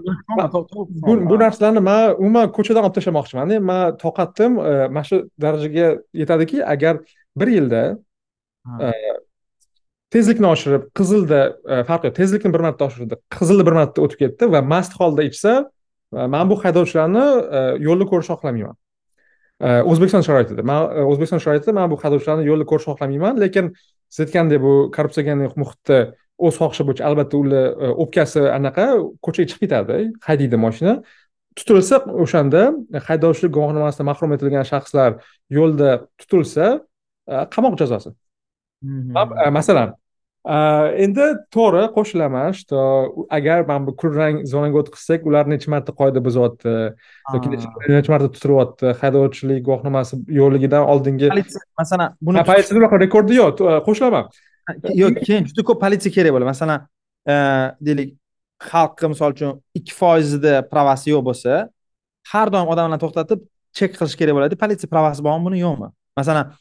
bu 1.29 1.39
narsalarni 1.39 1.81
man 1.89 2.15
umuman 2.19 2.51
ko'chadan 2.57 2.87
olib 2.87 2.95
tashlamoqchimanda 2.97 3.59
man 3.71 3.97
toqatim 4.03 4.59
e, 4.59 4.71
mana 4.93 5.03
shu 5.09 5.17
darajaga 5.41 5.87
yetadiki 6.21 6.63
agar 6.75 7.01
bir 7.35 7.47
yilda 7.57 7.83
tezlikni 10.13 10.47
oshirib 10.53 10.87
qizilda 10.97 11.41
farqi 11.89 12.09
yo'q 12.09 12.17
tezlikni 12.21 12.53
bir 12.55 12.65
marta 12.67 12.89
oshirdi 12.89 13.19
qizilda 13.37 13.67
bir 13.67 13.77
marta 13.79 14.03
o'tib 14.05 14.19
ketdi 14.23 14.51
va 14.55 14.61
mast 14.73 14.99
holda 14.99 15.27
ichsa 15.31 15.53
man 16.11 16.49
bu 16.49 16.57
haydovchilarni 16.63 17.25
e, 17.57 17.59
yo'lda 17.85 18.07
ko'rishni 18.11 18.35
xohlamayman. 18.35 18.75
E, 19.61 19.69
o'zbekiston 19.91 20.25
sharoitida 20.27 20.63
man 20.67 20.89
e, 20.97 21.05
o'zbekiston 21.11 21.41
sharoitida 21.43 21.75
man 21.77 21.91
bu 21.91 21.99
haydovchilarni 22.03 22.47
yo'lda 22.49 22.67
ko'rishni 22.71 22.93
xohlamayman 22.93 23.39
lekin 23.43 23.71
siz 24.09 24.25
aytgandek 24.25 24.61
bu 24.65 24.73
korrupsiogen 24.95 25.45
muhitda 25.55 25.99
o'z 26.45 26.55
xohishi 26.61 26.83
bo'yicha 26.87 27.03
albatta 27.09 27.35
ular 27.43 27.65
o'pkasi 28.03 28.41
anaqa 28.57 28.85
ko'chaga 29.25 29.47
chiqib 29.49 29.61
ketadi. 29.65 29.97
Haydaydi 30.27 30.57
moshina. 30.65 30.93
Tutilsa 31.57 31.95
o'shanda 32.23 32.61
haydovchilik 33.07 33.51
guvohnomasidan 33.57 34.07
mahrum 34.11 34.31
etilgan 34.35 34.65
shaxslar 34.71 35.11
yo'lda 35.57 35.89
tutilsa 36.19 36.65
qamoq 37.55 37.73
jazosi. 37.81 38.09
Masalan 39.57 39.89
endi 40.45 41.25
to'g'ri 41.53 41.83
qo'shilaman 41.93 42.53
что 42.53 42.77
agar 43.29 43.65
mana 43.67 43.85
bu 43.87 43.95
kulrang 43.95 44.45
zonaga 44.45 44.77
o'tkazsak 44.81 45.25
ular 45.29 45.45
necha 45.45 45.69
marta 45.69 45.91
qoida 45.93 46.19
buzyapti? 46.27 46.71
Yoki 47.33 47.47
necha 47.89 48.11
marta 48.13 48.27
tutilyapti? 48.33 48.85
Haydovchilik 49.01 49.61
guvohnomasi 49.67 50.17
yo'qligidan 50.39 50.83
oldingi 50.91 51.29
politsiya 51.29 51.61
masalan 51.81 52.09
buni 52.21 52.43
politsiyada 52.49 52.79
bunaqa 52.79 52.97
rekordi 53.05 53.37
yo'q 53.41 53.61
qo'shilaman. 53.87 54.25
Yo'q 55.01 55.21
keyin 55.27 55.45
juda 55.49 55.61
ko'p 55.69 55.79
politsiya 55.85 56.11
kerak 56.17 56.31
bo'ladi. 56.33 56.49
Masalan 56.53 56.79
deylik 57.87 58.09
xalqqa 58.71 59.05
misol 59.13 59.29
uchun 59.37 59.51
ikki 59.77 59.93
foizida 60.01 60.53
pravasi 60.73 61.13
yo'q 61.13 61.23
bo'lsa 61.29 61.51
har 62.31 62.47
doim 62.53 62.67
odamlarni 62.73 63.01
to'xtatib 63.03 63.39
chek 63.77 63.91
qilish 63.99 64.17
kerak 64.19 64.33
bo'ladi. 64.37 64.57
Politsiya 64.63 64.89
pravasi 64.93 65.21
bormi 65.27 65.43
buni 65.47 65.61
yo'qmi? 65.65 65.87
Masalan 66.17 66.55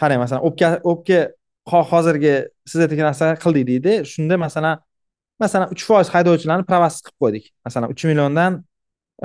qarang 0.00 0.20
masalan 0.22 0.42
o'pka 0.48 0.68
o'pka 0.92 1.18
hozirgi 1.66 2.34
siz 2.66 2.80
aytgan 2.80 3.06
narsa 3.10 3.34
qildik 3.44 3.66
deydi. 3.70 3.92
Shunda 4.12 4.36
masalan 4.36 4.80
masalan 5.40 5.72
uch 5.74 5.84
foiz 5.88 6.08
haydovchilarni 6.14 6.64
pravasiz 6.70 7.00
qilib 7.06 7.18
qo'ydik. 7.22 7.44
Masalan 7.66 7.90
uch 7.94 8.04
milliondan 8.04 8.64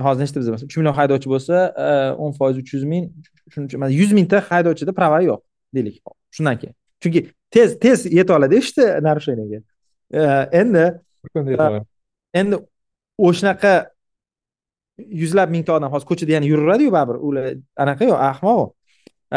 hozir 0.05 0.21
nechta 0.23 0.39
bizda? 0.39 0.55
Uch 0.69 0.77
million 0.77 0.95
haydovchi 0.99 1.29
bo'lsa 1.33 1.55
e, 1.85 1.89
o'n 2.23 2.33
foiz 2.39 2.57
uch 2.61 2.73
yuz 2.73 2.83
ming 2.93 3.11
shuning 3.53 3.91
yuz 3.99 4.11
mingta 4.17 4.41
haydovchida 4.49 4.95
prava 4.99 5.21
yo'q 5.27 5.41
deylik 5.75 6.01
shundan 6.35 6.59
keyin. 6.61 6.75
Chunki 7.01 7.21
tez 7.51 7.77
tez 7.83 8.05
yeta 8.17 8.35
oladi 8.37 8.55
ishni 8.63 8.85
нарушениеga 9.07 9.59
e, 10.19 10.21
endi 10.61 10.85
endi 12.39 12.55
o'shanaqa 13.27 13.73
yuzlab 15.21 15.49
mingta 15.55 15.77
odam 15.77 15.91
hozir 15.93 16.07
ko'chada 16.11 16.31
yana 16.37 16.45
yuraveradiyu 16.51 16.91
baribir. 16.97 17.17
Ular 17.27 17.45
anaqa 17.83 18.03
yo'q 18.11 18.19
ahmoq 18.31 18.67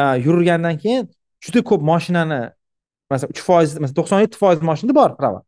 e, 0.01 0.03
yurgandan 0.27 0.77
keyin 0.83 1.09
juda 1.45 1.61
ko'p 1.71 1.83
moshinani 1.93 2.43
masalan 3.15 3.33
uch 3.35 3.43
foiz 3.49 3.69
masalan 3.83 3.99
to'qson 4.01 4.25
yetti 4.25 4.39
foiz 4.43 4.59
moshinada 4.71 4.95
bor 5.01 5.11
prava 5.21 5.41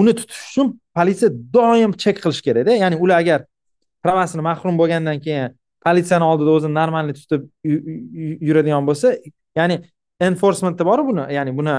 uni 0.00 0.12
tutish 0.18 0.42
uchun 0.50 0.66
politsiya 0.98 1.30
doim 1.56 1.92
chek 2.02 2.16
qilish 2.24 2.42
kerakda 2.46 2.72
ya'ni 2.84 2.96
ular 3.04 3.18
agar 3.24 3.40
pravasini 4.04 4.42
mahrum 4.48 4.74
bo'lgandan 4.80 5.18
keyin 5.26 5.54
politsiyani 5.86 6.24
oldida 6.30 6.50
o'zini 6.56 6.74
normalniy 6.80 7.14
tutib 7.20 7.42
yuradigan 8.48 8.84
bo'lsa 8.88 9.08
ya'ni 9.58 9.76
enforcementda 10.20 10.86
boru 10.90 11.06
buni. 11.10 11.24
Ya'ni 11.36 11.52
buni 11.58 11.76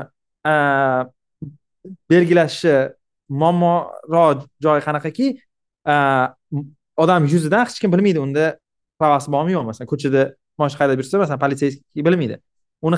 belgilashi 2.11 2.75
muammoroq 3.41 4.45
joyi 4.63 4.81
qanaqaki 4.87 5.27
odam 7.03 7.27
yuzidan 7.33 7.65
hech 7.65 7.79
kim 7.81 7.91
bilmaydi. 7.93 8.19
Unda 8.25 8.45
pravasi 8.99 9.31
bormi 9.35 9.51
yo'qmi? 9.55 9.71
Masalan 9.71 9.89
ko'chada 9.91 10.21
moshina 10.59 10.79
haydab 10.81 11.03
yursa 11.03 11.21
masalan 11.23 11.41
politseyskiy 11.43 12.05
bilmaydi. 12.07 12.39
Uni 12.87 12.97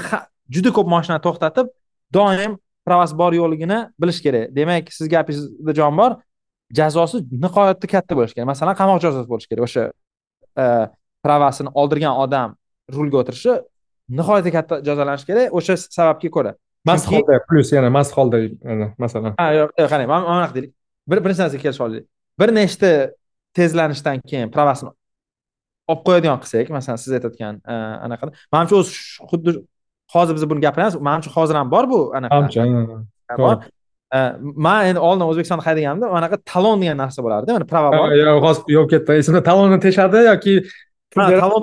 juda 0.56 0.70
ko'p 0.78 0.88
moshinani 0.96 1.22
to'xtatib 1.28 1.68
doim 2.14 2.58
pravasi 2.88 3.18
bor 3.18 3.34
yo'qligini 3.34 3.80
bilish 4.02 4.22
kerak. 4.26 4.56
Demak 4.56 4.94
siz 4.94 5.10
gapingizda 5.10 5.76
jon 5.80 5.98
bor. 5.98 6.18
Jazosi 6.80 7.24
nihoyatda 7.44 7.88
katta 7.94 8.18
bo'lishi 8.18 8.38
kerak. 8.38 8.50
Masalan 8.54 8.78
qamoq 8.82 9.02
jazosi 9.06 9.30
bo'lishi 9.32 9.52
kerak. 9.52 9.64
O'sha 9.68 9.84
e, 10.64 10.66
pravasini 11.26 11.74
oldirgan 11.82 12.18
odam 12.24 12.58
rulga 12.96 13.24
o'tirishi 13.24 13.58
nihoyatda 14.20 14.52
katta 14.58 14.82
jazolanishi 14.88 15.30
kerak. 15.30 15.56
O'sha 15.58 15.78
sababga 15.84 16.30
ko'ra. 16.38 16.54
Mast 16.90 17.06
holda 17.12 17.42
plyus 17.50 17.70
yana 17.76 17.90
mast 17.94 18.16
holda 18.18 18.38
masalan. 18.98 19.36
Ha 19.42 19.52
yo'q 19.60 19.76
qarang 19.92 20.08
mana 20.10 20.26
bunaqa 20.30 20.56
deylik 20.58 20.72
bir 21.08 21.24
birinchi 21.24 21.42
narsaga 21.44 21.62
kelishib 21.64 21.84
olaylik 21.86 22.08
bir 22.40 22.50
nechta 22.56 22.90
tezlanishdan 23.58 24.22
keyin 24.32 24.52
pravasini 24.56 24.92
olib 25.92 26.04
qo'yadigan 26.08 26.40
qilsak 26.44 26.72
masalan 26.78 27.00
siz 27.04 27.16
aytayotgan 27.18 27.60
e, 27.74 27.76
anaqa 28.08 28.32
manimcha 28.54 28.76
o'zi 28.82 28.92
xuddi 29.32 29.56
hozir 30.14 30.34
biz 30.38 30.50
buni 30.50 30.62
gapiramiz. 30.66 30.96
Manimcha 30.96 31.32
hozir 31.38 31.56
ham 31.56 31.72
bor 31.72 31.90
bu 31.90 32.00
anaqa 32.18 32.38
bor. 33.44 33.58
Man 34.66 34.86
endi 34.90 35.00
oldin 35.00 35.26
o'zbekistonda 35.32 35.64
haydaganimda 35.68 36.08
anaqa 36.20 36.38
talon 36.54 36.82
degan 36.84 36.98
narsa 37.04 37.20
bo'lardi 37.26 37.58
mana 37.58 37.68
prava 37.74 37.92
bor. 37.98 38.16
Yo'q 38.22 38.42
hozir 38.48 38.64
yo'q 38.78 38.88
ketdi. 38.94 39.20
Esimda 39.22 39.42
talonni 39.50 39.80
teshadi 39.86 40.26
yoki 40.32 40.56
talon 41.16 41.62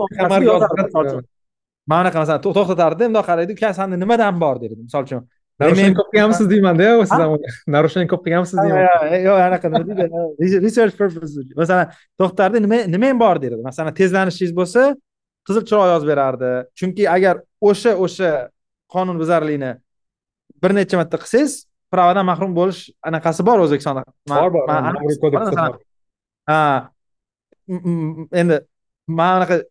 mana 1.89 2.09
bunaqa 2.11 2.19
masalan 2.23 2.41
to'xtatardi 2.45 3.03
bundoq 3.09 3.27
qaraydi 3.31 3.53
uka 3.57 3.73
sanda 3.79 3.97
nimadan 4.05 4.35
bor? 4.45 4.57
derdi 4.63 4.83
misol 4.87 5.03
uchun 5.09 5.23
narushение 5.61 5.95
ko'p 5.99 6.09
qilganmisiz 6.13 6.47
deymanda 6.53 6.89
siz 7.11 8.07
ko'p 8.13 8.23
qilganmisiz 8.27 8.57
deyman. 8.65 8.83
yo'q 9.29 9.39
anaqa 9.49 9.67
nima 9.73 9.85
deydi 9.91 10.61
research 10.67 10.95
purpose 11.01 11.33
masalan 11.61 11.87
to'xtardi 12.21 12.63
nima 12.65 12.79
nimang 12.95 13.21
bor? 13.25 13.37
derdi 13.45 13.63
masalan 13.71 13.97
tezlanishingiz 14.01 14.53
bo'lsa 14.61 14.83
qizil 15.49 15.63
chiroq 15.69 15.87
yozib 15.93 16.09
berardi. 16.13 16.51
Chunki 16.79 17.05
agar 17.17 17.35
o'sha 17.61 17.95
o'sha 18.05 18.31
qonunbuzarlikni 18.95 19.73
bir 20.63 20.75
necha 20.79 20.97
marta 21.01 21.19
qilsangiz 21.23 21.65
pravadan 21.93 22.27
mahrum 22.31 22.55
bo'lish 22.59 22.81
anaqasi 23.09 23.47
bor 23.49 23.65
o'zbekistonda. 23.65 24.05
Bor 24.29 24.51
bor 24.53 24.69
ha. 26.51 26.91
Endi 28.41 28.61
man 29.21 29.33
anaqa 29.39 29.63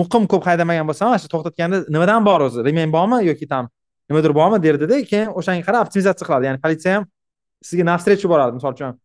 muqim 0.00 0.28
ko'p 0.32 0.44
haydamagan 0.48 0.86
bo'lsam 0.90 1.10
mana 1.10 1.22
shu 1.22 1.32
to'xtatganda 1.32 1.84
nimadan 1.94 2.24
bor 2.28 2.46
o'zi? 2.48 2.64
Remen 2.68 2.92
bormi 2.92 3.22
yoki 3.30 3.48
там 3.48 3.68
nimadir 4.10 4.32
bormi 4.40 4.58
derdida 4.66 5.02
keyin 5.10 5.32
o'shanga 5.38 5.62
qarab 5.68 5.86
optimizatsiya 5.86 6.26
qiladi. 6.28 6.44
Ya'ni 6.48 6.62
politsiya 6.64 6.94
ham 6.96 7.04
sizga 7.68 7.84
навстречу 7.90 8.28
boradi. 8.32 8.56
Misol 8.58 8.72
uchun 8.76 8.96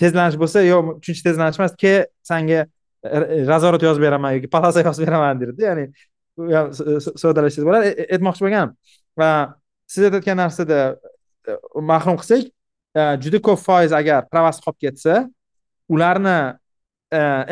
tezlanish 0.00 0.38
bo'lsa 0.42 0.64
yo'q 0.72 0.98
shuncha 1.04 1.22
tezlanish 1.28 1.58
emas 1.60 1.74
ke 1.82 1.94
sanga 2.30 2.66
razorot 3.50 3.82
yozib 3.88 4.02
beraman 4.06 4.36
yoki 4.36 4.50
polasa 4.54 4.84
yozib 4.86 5.06
beraman 5.06 5.40
derdi 5.42 5.66
ya'ni 5.68 5.84
u 6.38 7.66
bo'ladi 7.68 7.88
aytmoqchi 8.14 8.40
e, 8.40 8.44
e, 8.44 8.46
bo'lganim 8.46 8.72
va 9.20 9.30
siz 9.90 10.08
aytayotgan 10.08 10.40
narsada 10.42 10.78
e, 11.48 11.58
mahrum 11.92 12.18
qilsak 12.20 12.48
juda 13.24 13.38
ko'p 13.46 13.60
foiz 13.66 13.92
agar 14.00 14.26
pravasi 14.32 14.62
qolib 14.64 14.78
ketsa 14.84 15.14
ularni 15.94 16.38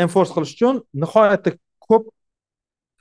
enforce 0.05 0.33
qilish 0.35 0.55
uchun 0.57 0.83
nihoyatda 1.03 1.57
ko'p 1.88 2.05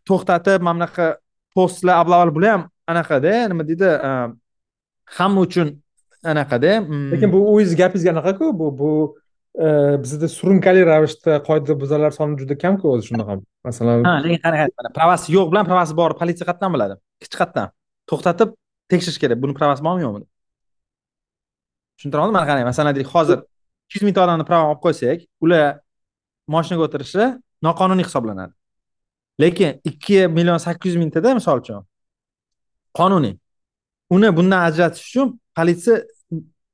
to'xtatib 0.10 0.66
mana 0.66 0.76
bunaqa 0.78 1.08
postlar 1.56 2.02
oblaval 2.04 2.32
bular 2.36 2.52
ham 2.56 2.64
anaqada 2.92 3.34
nima 3.52 3.64
deydi 3.70 3.90
hamma 5.18 5.42
uchun 5.48 5.68
anaqada. 6.26 6.82
Mm. 6.82 7.12
Lekin 7.12 7.32
bu 7.34 7.40
o'zingizni 7.54 7.78
gapingizga 7.78 8.12
anaqaku 8.16 8.60
bu 8.60 8.68
bu 8.80 8.92
Э, 9.56 9.96
bizda 10.04 10.28
surunkali 10.28 10.82
ravishda 10.84 11.38
qoidabuzarlar 11.48 12.12
soni 12.12 12.36
juda 12.42 12.56
kamku 12.64 12.90
o'zi 12.94 13.08
shunaqa 13.10 13.38
masalan 13.68 14.04
ha 14.08 14.14
lekin 14.24 14.42
qarang 14.46 14.72
mana 14.80 14.90
pravasi 14.98 15.28
yo'q 15.36 15.48
bilan 15.52 15.66
pravasi 15.70 15.94
bor. 16.00 16.12
Politsiya 16.22 16.46
qayerdan 16.50 16.72
biladi. 16.76 16.96
Hech 17.24 17.36
qayerdan 17.40 17.72
to'xtatib 18.12 18.50
tekshirish 18.92 19.20
kerak. 19.22 19.40
Buni 19.44 19.54
pravasi 19.60 19.82
bormi 19.88 20.04
yo'qmi 20.06 20.20
deb 20.24 20.30
tushuntira 21.96 22.26
mana 22.28 22.44
qarang 22.50 22.66
masalan 22.72 22.96
deylik 22.96 23.12
hozir 23.16 23.40
ikki 23.86 23.96
yuz 23.98 24.04
mingta 24.08 24.24
odamni 24.26 24.46
pravani 24.50 24.68
olib 24.74 24.82
qo'ysak 24.86 25.20
ular 25.46 25.64
moshinaga 26.54 26.84
o'tirishi 26.88 27.26
noqonuniy 27.68 28.06
hisoblanadi. 28.10 28.54
Lekin 29.44 29.72
ikki 29.90 30.18
million 30.38 30.60
sakkiz 30.66 30.90
yuz 30.92 31.00
mingtada 31.04 31.34
misol 31.40 31.64
uchun. 31.64 31.88
Qonuniy. 33.00 33.34
Uni 34.16 34.28
bundan 34.38 34.62
ajratish 34.68 35.06
uchun 35.10 35.28
politsiya 35.58 35.96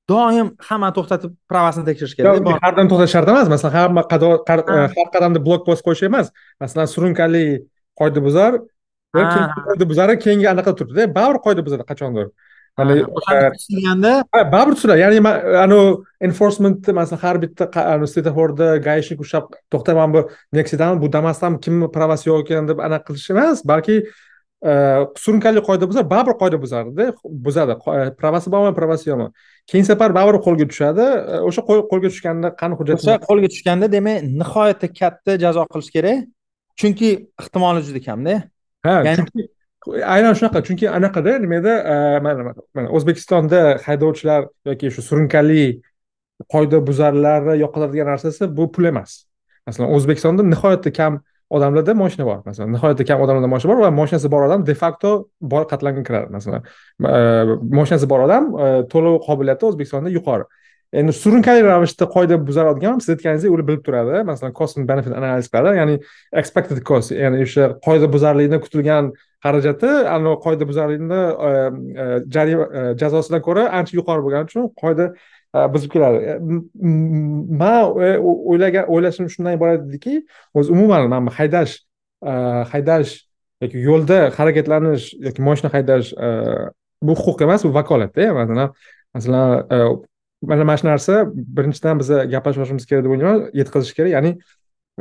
doim 0.10 0.48
hammani 0.68 0.94
to'xtatib 0.98 1.32
pravasini 1.52 1.86
tekshirish 1.90 2.16
kerak 2.18 2.64
har 2.66 2.76
doim 2.78 2.88
to'xtatish 2.92 3.14
shart 3.16 3.28
emas 3.34 3.48
masalan 3.54 3.74
hamma 3.80 4.02
har 4.12 5.10
qadamda 5.16 5.40
blok 5.48 5.66
post 5.66 5.86
qo'yish 5.86 6.04
emas. 6.10 6.32
Masalan 6.62 6.88
surunkali 6.94 7.46
qoidabuzar 8.00 8.62
qoidabuzari 9.16 10.16
keyingi 10.24 10.48
anaqa 10.54 10.72
turibdida 10.78 11.08
baribir 11.18 11.40
qoida 11.46 11.62
buzadi 11.66 11.84
qachondir? 11.92 12.32
Tutilganda 12.80 14.14
baribir 14.54 14.76
tutiladi 14.80 15.02
ya'ni 15.04 15.20
anavi 15.66 15.88
enforcementni 16.28 16.94
masalan 17.00 17.22
har 17.26 17.38
bitta 17.44 17.66
svetoforda 18.14 18.68
гаишник 18.88 19.20
ushlab 19.26 19.46
to'xta 19.72 19.96
mana 20.00 20.14
bu 20.16 20.22
nexia'dan 20.58 21.02
bu 21.04 21.08
damasdan 21.16 21.60
kimni 21.64 21.88
pravasi 21.96 22.30
yo'q 22.32 22.46
ekan 22.46 22.70
deb 22.72 22.80
anaqa 22.88 23.04
qilish 23.08 23.30
emas 23.36 23.58
balki 23.72 23.96
surunkali 25.24 25.62
qoida 25.68 25.86
buzar 25.92 26.04
baribir 26.14 26.36
qoida 26.42 26.58
buzadida 26.64 27.06
buzadi 27.48 27.74
pravasi 28.22 28.48
bormi 28.54 28.74
pravasi 28.80 29.10
yo'qmi 29.12 29.28
keyingi 29.70 29.88
safar 29.92 30.10
baribir 30.18 30.38
qo'lga 30.48 30.66
tushadi. 30.72 31.06
O'sha 31.48 31.62
qo'lga 31.70 32.08
tushganda 32.14 32.48
qani 32.62 32.74
hujjat 32.80 32.96
o'sha 33.00 33.16
qo'lga 33.30 33.48
tushganda 33.54 33.88
demak 33.96 34.18
nihoyatda 34.42 34.88
katta 35.00 35.32
jazo 35.44 35.64
qilish 35.74 35.92
kerak. 35.96 36.28
Chunki 36.80 37.10
ehtimoli 37.42 37.82
juda 37.88 38.02
kamda. 38.08 38.34
Ha 38.86 38.94
chunki 39.18 39.42
aynan 40.16 40.34
shunaqa 40.38 40.60
chunki 40.68 40.86
anaqada 40.98 41.32
nimada 41.44 41.74
mana 42.26 42.54
mana 42.76 42.88
o'zbekistonda 42.98 43.60
haydovchilar 43.86 44.42
yoki 44.70 44.88
shu 44.96 45.02
surunkali 45.10 45.64
qoidabuzarlarni 46.54 47.54
yo'qotadigan 47.64 48.08
narsasi 48.14 48.44
bu 48.58 48.66
pul 48.74 48.86
emas. 48.92 49.12
Masalan 49.68 49.90
o'zbekistonda 49.96 50.42
nihoyatda 50.54 50.90
kam 51.00 51.14
odamlarda 51.58 51.94
moshina 51.98 52.26
bor. 52.26 52.40
Masalan 52.46 52.74
nihoyatda 52.76 53.06
kam 53.10 53.22
odamlarda 53.26 53.50
moshina 53.52 53.74
bor 53.74 53.84
va 53.84 53.92
moshinasi 54.00 54.32
bor 54.32 54.48
odam 54.48 54.66
de 54.70 54.76
facto 54.82 55.12
bor 55.54 55.68
qatlamga 55.72 56.04
kiradi 56.08 56.34
masalan 56.38 56.66
e, 56.66 57.20
moshinasi 57.80 58.10
bor 58.14 58.26
odam 58.28 58.52
e, 58.56 58.70
to'lov 58.94 59.20
qobiliyati 59.28 59.70
o'zbekistonda 59.70 60.14
yuqori. 60.18 60.48
Endi 61.02 61.14
surunkali 61.16 61.64
ravishda 61.64 62.08
qoida 62.16 62.38
buzadigan 62.48 63.00
siz 63.04 63.14
aytganingizdek 63.16 63.54
ular 63.56 63.68
bilib 63.68 63.84
turadi. 63.88 64.24
Masalan 64.28 64.56
cost 64.60 64.80
and 64.80 64.88
benefit 64.90 65.14
analiz 65.20 65.48
qiladi. 65.54 65.78
Ya'ni 65.82 66.00
expected 66.42 66.82
cost 66.90 67.14
ya'ni 67.16 67.44
o'sha 67.46 67.68
qoida 67.88 68.10
buzarlikni 68.16 68.60
kutilgan 68.66 69.12
xarajati 69.46 69.92
anavi 70.16 70.40
qoida 70.46 70.68
buzarlikni 70.72 71.22
e, 71.50 71.52
jarima 72.36 72.66
jazosidan 73.04 73.46
ko'ra 73.48 73.70
ancha 73.80 73.98
yuqori 74.00 74.26
bo'lgani 74.26 74.52
uchun 74.52 74.68
qoida 74.84 75.14
buzib 75.74 75.92
keladi 75.94 76.20
man 77.62 77.82
o'ylagan 78.52 78.86
o'ylashim 78.94 79.28
shundan 79.34 79.58
iborat 79.58 79.82
ediki 79.88 80.22
o'zi 80.54 80.72
umuman 80.76 81.10
mana 81.10 81.26
bu 81.28 81.36
haydash 81.40 81.74
haydash 82.74 83.12
yoki 83.64 83.84
yo'lda 83.90 84.20
harakatlanish 84.38 85.12
yoki 85.28 85.42
moshina 85.48 85.74
haydash 85.76 86.14
bu 87.08 87.14
huquq 87.24 87.44
emas 87.48 87.68
bu 87.68 87.74
vakolatda 87.80 88.32
masalan 88.40 88.70
masalan 89.14 90.02
mana 90.42 90.64
mana 90.64 90.78
shu 90.78 90.88
narsa 90.88 91.14
birinchidan 91.58 92.00
biza 92.00 92.24
gaplashib 92.34 92.62
olishimiz 92.62 92.86
kerak 92.90 93.04
deb 93.06 93.12
o'ylayman 93.14 93.40
yetkazish 93.60 93.94
kerak 93.98 94.12
ya'ni 94.16 94.32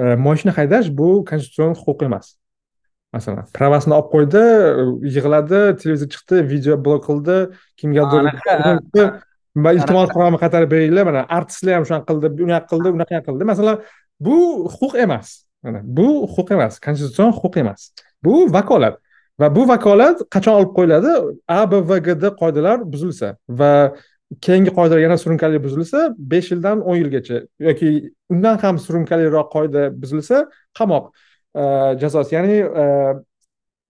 e, 0.01 0.05
moshina 0.27 0.53
haydash 0.59 0.89
bu 0.99 1.09
konstitutsion 1.31 1.73
huquq 1.83 2.05
emas. 2.09 2.27
Masalan 3.15 3.47
pravasini 3.57 3.97
olib 3.99 4.11
qo'ydi 4.15 4.45
yig'ladi 5.17 5.61
televizor 5.81 6.11
chiqdi 6.15 6.43
video 6.53 6.77
blok 6.85 7.03
qildi 7.09 7.39
kimgadir 7.81 8.21
iltimos 9.57 10.11
qilaman 10.15 10.39
qaytarib 10.43 10.71
beringlar 10.75 11.05
mana 11.11 11.23
artistlar 11.39 11.75
ham 11.79 11.85
shunaqa 11.89 12.07
qildi 12.11 12.43
unaqa 12.47 12.67
qildi 12.73 12.89
unaqa 12.97 13.23
qildi. 13.27 13.45
Masalan 13.53 13.77
bu 14.27 14.37
huquq 14.75 14.95
emas. 15.05 15.45
Mana 15.63 15.81
bu 15.85 16.09
huquq 16.35 16.53
emas 16.57 16.79
konstitutsion 16.87 17.33
huquq 17.33 17.57
emas. 17.63 17.91
Bu 18.25 18.35
vakolat 18.57 18.97
va 19.41 19.55
bu 19.57 19.67
vakolat 19.69 20.23
qachon 20.35 20.55
olib 20.61 20.73
qo'yiladi? 20.79 21.13
A 21.49 21.61
b 21.71 21.83
v 21.89 22.01
gda 22.07 22.29
qoidalar 22.41 22.79
buzilsa 22.93 23.37
va 23.61 23.73
keyingi 24.47 24.71
qoidalar 24.79 25.01
yana 25.07 25.17
surunkali 25.23 25.59
buzilsa 25.67 25.99
besh 26.33 26.53
yildan 26.53 26.85
o'n 26.89 26.97
yilgacha 27.01 27.43
yoki 27.69 27.89
undan 28.33 28.57
ham 28.63 28.79
surunkaliroq 28.87 29.49
qoida 29.57 29.83
buzilsa 30.03 30.47
qamoq 30.79 31.05
e, 31.61 31.63
jazosi. 32.03 32.35
Ya'ni 32.37 32.59
e, 32.83 32.85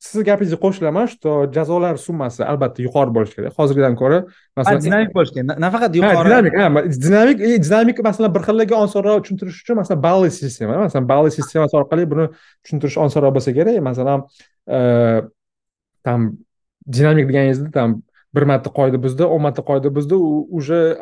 sizni 0.00 0.24
gapingizga 0.24 0.58
qo'shilaman 0.64 1.06
что 1.12 1.30
jazolar 1.54 1.94
summasi 2.06 2.42
albatta 2.52 2.80
yuqori 2.86 3.12
bo'lishi 3.16 3.34
kerak. 3.36 3.52
Hozirgidan 3.58 3.94
ko'ra 4.00 4.18
masalan 4.56 4.80
dinamik 4.86 5.10
bo'lishi 5.16 5.34
kerak. 5.36 5.58
Nafaqat 5.66 5.98
yuqori. 5.98 6.26
dinamik 6.28 6.54
dinamik 7.04 7.38
dinamik 7.66 7.96
masalan 8.08 8.34
bir 8.36 8.42
xillarga 8.48 8.76
osonroq 8.86 9.18
tushuntirish 9.24 9.58
uchun 9.62 9.76
masalan 9.80 10.00
balli 10.08 10.30
sistema 10.40 10.78
masalan 10.84 11.08
balli 11.12 11.30
sistemasi 11.38 11.76
orqali 11.80 12.06
buni 12.12 12.26
tushuntirish 12.62 12.98
osonroq 13.06 13.32
bo'lsa 13.36 13.50
kerak. 13.58 13.76
Masalan 13.90 14.18
там 16.06 16.20
dinamik 16.96 17.28
deganingizda 17.28 17.70
там 17.70 18.02
bir 18.34 18.42
marta 18.42 18.70
qoida 18.70 18.98
buzdi 19.02 19.24
o'n 19.26 19.42
marta 19.42 19.62
qoida 19.62 19.90
buzdi 19.94 20.14
u 20.14 20.46
уже 20.50 20.96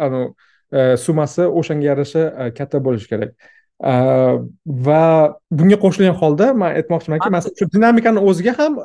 e, 0.73 0.97
summasi 0.97 1.43
o'shanga 1.43 1.87
yarasha 1.91 2.23
e, 2.39 2.55
katta 2.55 2.85
bo'lishi 2.85 3.09
kerak. 3.09 3.31
e, 3.31 3.58
va 3.81 5.03
bunga 5.51 5.77
qo'shilgan 5.85 6.17
holda 6.21 6.53
man 6.55 6.75
aytmoqchimanki 6.79 7.31
masalan 7.31 7.55
shu 7.59 7.67
dinamikani 7.75 8.21
o'ziga 8.29 8.53
ham 8.59 8.79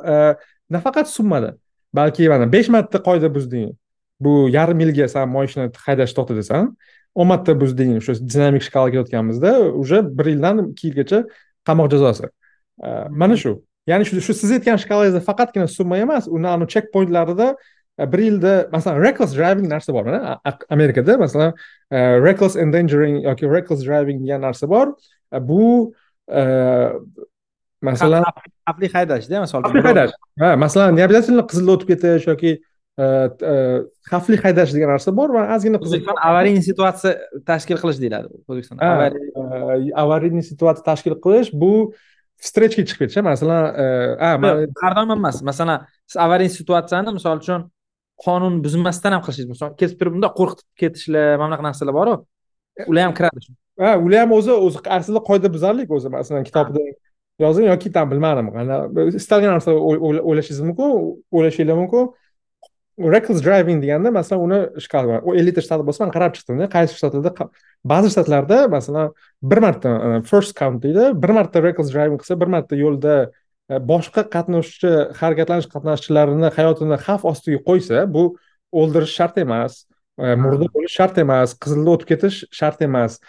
nafaqat 0.70 1.08
summada. 1.10 1.56
Balki 1.94 2.30
mana 2.30 2.46
besh 2.52 2.70
marta 2.70 2.98
qoida 3.08 3.30
buzding 3.36 3.72
bu 4.20 4.50
yarim 4.50 4.80
yilga 4.84 5.08
san 5.10 5.30
moshina 5.30 5.70
haydashni 5.86 6.16
to'xtatasan 6.18 6.64
o'n 7.16 7.28
marta 7.28 7.54
buzding 7.62 8.00
shu 8.06 8.14
dinamik 8.34 8.64
shkalaga 8.68 8.92
kelayotganimizda 8.92 9.52
уже 9.82 9.98
bir 10.18 10.26
yildan 10.34 10.56
ikki 10.72 10.88
yilgacha 10.90 11.20
qamoq 11.68 11.88
jazosi. 11.94 12.26
Mana 13.10 13.38
shu. 13.38 13.52
Ya'ni 13.88 14.06
shu 14.06 14.34
siz 14.34 14.52
aytgan 14.56 14.78
shkalangizda 14.84 15.22
faqatgina 15.30 15.68
summa 15.68 15.98
emas 16.06 16.28
uni 16.28 16.68
chek 16.74 16.86
pointlarida 16.94 17.48
bir 17.98 18.20
yilda 18.20 18.70
masalan 18.72 19.02
reckless 19.02 19.36
driving 19.38 19.68
narsa 19.70 19.94
bor 19.94 20.06
mana 20.06 20.40
amerikada 20.70 21.18
masalan 21.18 21.54
reckless 22.26 22.56
endangering 22.56 23.24
yoki 23.24 23.50
reckless 23.50 23.86
driving 23.86 24.24
degan 24.26 24.42
narsa 24.42 24.70
bor 24.70 24.94
bu 25.50 25.94
masalan 27.82 28.24
xavfli 28.68 28.90
haydashda 28.94 29.42
misol 29.46 29.62
xavfli 29.66 29.84
haydash 29.88 30.14
ha 30.40 30.56
masalan 30.66 30.96
не 30.98 31.04
обязательно 31.08 31.44
qizilda 31.50 31.76
o'tib 31.76 31.90
ketish 31.94 32.26
yoki 32.32 32.52
xavfli 34.12 34.38
haydash 34.46 34.74
degan 34.76 34.90
narsa 34.96 35.14
bor 35.20 35.30
va 35.36 35.44
ozgina 35.56 35.82
o'zbekiston 35.84 36.18
avariyniy 36.30 36.66
situatsiya 36.70 37.14
tashkil 37.52 37.78
qilish 37.84 38.00
deyiladi 38.04 38.34
o'zbekistonda 38.50 38.84
avariyniy 40.04 40.46
situatsiya 40.50 40.86
tashkil 40.90 41.16
qilish 41.26 41.54
bu 41.62 41.74
встречаga 42.42 42.88
chiqib 42.90 43.06
ketish 43.06 43.22
masalan 43.30 43.64
har 44.82 44.98
doim 44.98 45.16
emas 45.20 45.42
masalan 45.52 45.86
siz 46.10 46.18
avariyniy 46.26 46.58
situatsiyani 46.58 47.18
misol 47.20 47.38
uchun 47.44 47.70
qonun 48.26 48.62
buzmasdan 48.66 49.16
ham 49.16 49.22
qilishingiz 49.26 49.50
mumkin 49.52 49.76
kesib 49.82 50.00
turib 50.00 50.16
bundoq 50.16 50.34
qo'rqitib 50.40 50.68
ketishlar 50.82 51.38
mana 51.42 51.50
bunaqa 51.50 51.68
narsalar 51.68 51.96
boru. 52.00 52.16
Ular 52.90 53.08
ham 53.08 53.14
kiradi 53.20 53.48
ha 53.84 53.92
ular 54.06 54.20
ham 54.24 54.32
o'zi 54.40 54.54
o'zi 54.68 54.84
aslida 54.98 55.22
qoidabuzarlik 55.30 55.90
o'zi 55.98 56.12
masalan 56.18 56.44
kitobda 56.50 56.84
yozgan 57.44 57.70
yoki 57.74 57.92
там 57.98 58.12
bilmadim. 58.12 58.52
Istalgan 59.22 59.56
narsa 59.56 59.72
o'ylashingiz 59.74 60.62
mumkin 60.70 60.90
o'ylashinglar 61.36 61.78
mumkin 61.84 62.12
reckless 62.98 63.42
driving 63.42 63.82
deganda 63.82 64.12
masalan 64.12 64.42
uni 64.46 64.60
shkala 64.86 65.22
ellikta 65.40 65.62
shtat 65.66 65.82
bo'lsa 65.88 66.06
man 66.06 66.12
qarab 66.14 66.36
chiqdimda 66.38 66.68
qaysi 66.76 66.98
shtatlarda 67.00 67.48
ba'zi 67.92 68.12
shtatlarda 68.14 68.58
masalan 68.76 69.14
bir 69.52 69.60
marta 69.66 69.90
first 70.30 70.54
count 70.60 70.84
deydi 70.84 71.10
bir 71.24 71.32
marta 71.38 71.64
reckless 71.66 71.90
driving 71.94 72.20
qilsa 72.22 72.38
bir 72.42 72.50
marta 72.56 72.78
yo'lda 72.84 73.16
boshqa 73.70 74.26
qatnashchi 74.36 74.92
harakatlanish 75.20 75.70
qatnashchilarini 75.72 76.50
hayotini 76.58 76.98
xavf 77.06 77.24
ostiga 77.32 77.60
qo'ysa 77.70 78.04
bu 78.14 78.24
o'ldirish 78.72 79.14
shart 79.18 79.38
emas 79.38 79.86
e, 80.20 80.36
murda 80.36 80.68
bo'lish 80.74 80.96
shart 81.00 81.18
emas 81.24 81.56
qizilda 81.64 81.96
o'tib 81.96 82.08
ketish 82.12 82.44
shart 82.52 82.82
emas. 82.82 83.20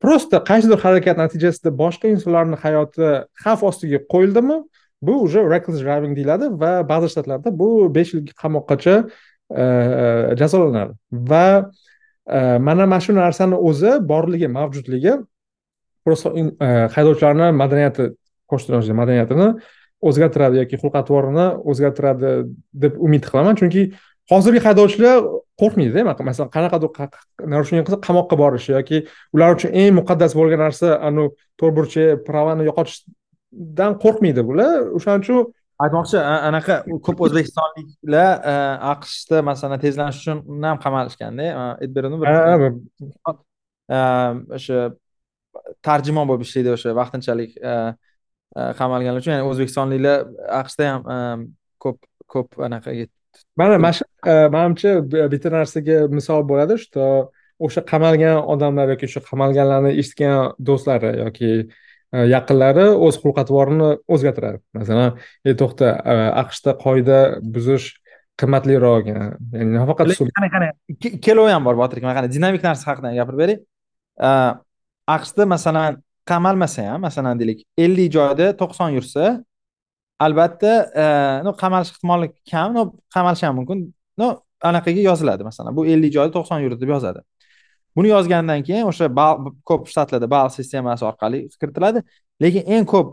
Просто 0.00 0.40
qaysidir 0.50 0.80
harakat 0.84 1.20
natijasida 1.20 1.72
boshqa 1.82 2.08
insonlarni 2.14 2.56
hayoti 2.64 3.10
xavf 3.44 3.62
ostiga 3.70 4.00
qo'yildimi? 4.12 4.62
Bu 5.04 5.20
уже 5.26 5.44
reckless 5.44 5.80
driving 5.84 6.16
deyiladi 6.16 6.48
va 6.60 6.72
ba'zi 6.88 7.12
shtatlarda 7.12 7.52
bu 7.52 7.68
besh 7.94 8.14
yil 8.14 8.26
qamoqqacha 8.42 8.96
e, 9.62 9.64
jazolanadi. 10.40 10.96
Va 11.12 11.70
mana 12.66 12.86
mana 12.86 13.00
shu 13.04 13.12
narsani 13.12 13.56
o'zi 13.68 13.98
borligi 14.10 14.48
mavjudligi 14.48 15.18
просто 16.04 16.30
haydovchilarni 16.94 17.50
madaniyati 17.52 18.06
qo'shni 18.50 18.96
madaniyatini. 19.00 19.48
O'zgartiradi 20.08 20.60
yoki 20.62 20.76
xulq 20.82 20.94
atvorini 21.00 21.46
o'zgartiradi 21.70 22.30
deb 22.82 22.92
umid 23.06 23.24
qilaman. 23.30 23.54
Chunki 23.60 23.82
hozirgi 24.32 24.60
haydovchilar 24.66 25.16
qo'rqmaydida 25.60 26.00
masalan 26.28 26.50
qanaqadir 26.56 26.90
нарушение 27.54 27.84
qilsa 27.86 27.98
qamoqqa 28.06 28.36
borishi 28.42 28.70
yoki 28.76 28.98
ular 29.34 29.50
uchun 29.56 29.70
eng 29.80 29.92
muqaddas 30.00 30.32
bo'lgan 30.38 30.60
narsa 30.66 30.86
anavi 31.08 31.28
to'rtburchak 31.60 32.24
pravani 32.28 32.62
yo'qotishdan 32.68 33.92
qo'rqmaydi 34.04 34.42
bular. 34.48 34.72
O'shaning 34.96 35.22
uchun 35.24 35.38
aytmoqchi 35.84 36.18
anaqa 36.48 36.74
ko'p 37.06 37.18
o'zbekistonliklar 37.26 38.30
aqshda 38.92 39.36
masalan 39.50 39.78
tezlanish 39.84 40.18
uchun 40.22 40.38
ham 40.68 40.78
qamalishganda 40.84 41.46
o'sha 44.58 44.78
tarjimon 45.86 46.24
bo'lib 46.28 46.42
ishlaydi 46.46 46.70
o'sha 46.76 46.90
vaqtinchalik 47.00 47.52
qamalganlar 48.80 49.20
uchun 49.22 49.34
ya'ni 49.34 49.46
o'zbekistonliklar 49.50 50.18
aqshda 50.60 50.90
ham 50.90 51.46
ko'p 51.82 51.98
ko'p 52.32 52.48
anaqaga 52.66 53.06
mana 53.60 53.78
mana 53.84 53.94
shu 53.98 54.04
manimcha 54.56 54.90
bitta 55.32 55.48
narsaga 55.56 55.96
misol 56.18 56.46
bo'ladi 56.50 56.78
что 56.84 57.04
o'sha 57.64 57.80
qamalgan 57.92 58.38
odamlar 58.52 58.94
yoki 58.94 59.10
o'sha 59.10 59.20
qamalganlarni 59.30 59.92
eshitgan 60.00 60.54
do'stlari 60.68 61.10
yoki 61.24 61.50
yaqinlari 62.34 62.86
o'z 63.04 63.18
xulq 63.22 63.40
atvorini 63.42 63.90
o'zgartiradi. 64.14 64.60
Masalan 64.78 65.18
ey 65.48 65.54
to'xta 65.60 65.90
aqshda 66.42 66.76
qoida 66.84 67.18
buzish 67.54 67.86
qimmatliroq 68.40 69.10
ya'ni 69.10 69.72
nafaqat 69.74 70.14
qani 70.38 70.50
qani 70.54 70.68
ikkalovi 71.08 71.50
ham 71.54 71.66
bor 71.66 71.76
botir 71.82 71.98
aka 71.98 72.06
mana 72.06 72.16
qani 72.18 72.30
dinamik 72.36 72.62
narsa 72.68 72.84
haqida 72.90 73.14
gapirib 73.18 73.40
beray 73.42 73.58
aqshda 75.16 75.42
masalan 75.54 75.98
qamalmasa 76.30 76.82
ham 76.90 77.00
masalan 77.06 77.40
deylik 77.40 77.60
ellik 77.84 78.12
joyda 78.16 78.46
to'qson 78.60 78.90
yursa 78.96 79.24
albatta 80.26 80.72
ну 81.44 81.50
qamalish 81.62 81.90
ehtimoli 81.94 82.28
kam 82.50 82.68
но 82.76 82.82
qamalishi 83.14 83.46
ham 83.46 83.56
mumkin. 83.60 83.78
No 84.20 84.28
anaqaga 84.68 85.02
yoziladi 85.10 85.42
masalan 85.50 85.76
bu 85.78 85.86
ellik 85.92 86.12
joyda 86.16 86.32
to'qson 86.38 86.58
yurdi 86.64 86.80
deb 86.84 86.90
yozadi. 86.96 87.20
Buni 87.96 88.08
yozgandan 88.14 88.60
keyin 88.68 88.86
o'sha 88.90 89.06
ko'p 89.68 89.82
shtatlarda 89.92 90.28
ball 90.34 90.48
sistemasi 90.58 91.04
orqali 91.10 91.38
kiritiladi. 91.60 91.98
Lekin 92.42 92.62
eng 92.74 92.86
ko'p 92.94 93.08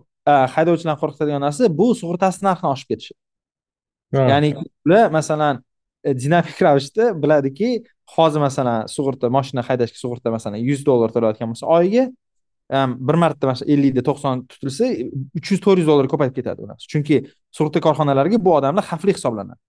haydovchilarni 0.56 1.00
qo'rqitadigan 1.02 1.41
narsa 1.47 1.69
bu 1.80 1.88
sug'urtasi 2.02 2.39
narxini 2.47 2.69
oshib 2.76 2.88
ketishi. 2.91 3.13
Ya'ni 4.32 4.50
ular 4.86 5.12
masalan 5.17 5.63
e, 6.04 6.10
dinamik 6.24 6.62
ravishda 6.62 7.06
biladiki 7.24 7.69
hozir 8.15 8.39
masalan 8.47 8.88
sug'urta 8.95 9.30
moshina 9.38 9.62
haydashga 9.69 9.97
sug'urta 10.04 10.34
masalan 10.36 10.60
yuz 10.69 10.82
dollar 10.89 11.10
to'layotgan 11.15 11.47
bo'lsa 11.52 11.65
oyiga 11.78 12.04
bir 13.07 13.15
marta 13.23 13.47
mana 13.47 13.57
shu 13.60 13.65
ellikda 13.73 14.01
to'qson 14.10 14.45
tutilsa 14.51 14.86
uch 15.38 15.47
yuz 15.51 15.60
to'rt 15.65 15.79
yuz 15.81 15.88
dollar 15.91 16.07
ko'payib 16.13 16.34
ketadi 16.38 16.60
u 16.63 16.67
narsa. 16.69 16.86
Chunki 16.93 17.15
sug'urta 17.57 17.79
korxonalariga 17.88 18.38
bu 18.45 18.55
odamlar 18.60 18.84
xavfli 18.91 19.12
hisoblanadi. 19.17 19.60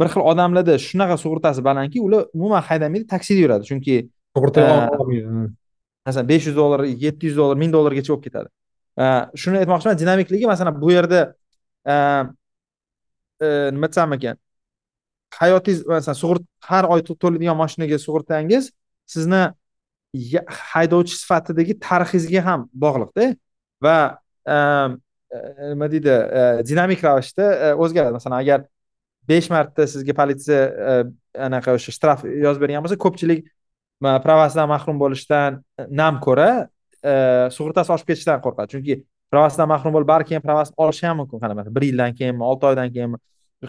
Bir 0.00 0.06
xil 0.12 0.22
odamlarda 0.32 0.74
shunaqa 0.88 1.16
sug'urtasi 1.24 1.64
balandki 1.68 1.98
ular 2.06 2.22
umuman 2.36 2.62
haydamaydi 2.68 3.06
taksida 3.14 3.40
yuradi. 3.44 3.64
Chunki 3.70 3.94
sug'urta 4.36 4.62
masalan 6.06 6.28
besh 6.32 6.46
yuz 6.48 6.56
dollar 6.56 6.80
yetti 7.04 7.30
yuz 7.30 7.36
dollar 7.40 7.56
ming 7.62 7.72
dollargacha 7.76 8.10
bo'lib 8.12 8.24
ketadi. 8.26 8.48
Shuni 9.40 9.56
aytmoqchiman 9.62 9.96
dinamikligi 10.02 10.46
masalan 10.52 10.74
bu 10.82 10.88
yerda 10.96 11.20
nima 13.74 13.88
desam 13.92 14.12
ekan 14.16 14.36
hayotingiz 15.40 15.80
masalan 15.86 16.18
sug'urta 16.22 16.46
har 16.70 16.84
oy 16.92 17.00
to'laydigan 17.08 17.56
moshinaga 17.62 17.96
sug'urtangiz 18.06 18.64
sizni 19.14 19.42
haydovchi 20.14 21.16
sifatidagi 21.16 21.76
tarixingizga 21.80 22.42
ham 22.44 22.68
bog'liqda 22.72 23.34
va 23.82 24.18
ehm, 24.46 24.96
e, 25.30 25.38
nima 25.72 25.88
deydi 25.92 26.08
e, 26.10 26.64
dinamik 26.64 27.04
ravishda 27.04 27.44
e, 27.44 27.74
o'zgaradi. 27.74 28.16
Masalan 28.16 28.38
agar 28.40 28.64
besh 29.28 29.50
marta 29.50 29.86
sizga 29.86 30.14
politsiya 30.16 30.62
anaqa 31.36 31.76
o'sha 31.76 31.92
shtraf 31.92 32.24
yozib 32.24 32.64
bergan 32.64 32.84
bo'lsa 32.84 32.96
ko'pchilik 33.04 33.44
pravasidan 34.00 34.68
mahrum 34.72 34.98
bo'lishdan 35.02 35.60
nam 36.00 36.20
ko'ra 36.24 36.68
sug'urtasi 37.52 37.92
oshib 37.94 38.08
ketishidan 38.10 38.40
qo'rqadi. 38.44 38.72
Chunki 38.72 38.94
pravasidan 39.32 39.68
mahrum 39.68 39.92
bo'lib 39.96 40.08
balki 40.08 40.40
pravasini 40.40 40.80
olishi 40.84 41.06
ham 41.06 41.20
mumkin. 41.20 41.42
Qanaqa 41.42 41.74
bir 41.76 41.84
yildan 41.90 42.16
keyinmi 42.16 42.44
olti 42.50 42.72
oydan 42.72 42.92
keyinmi 42.94 43.18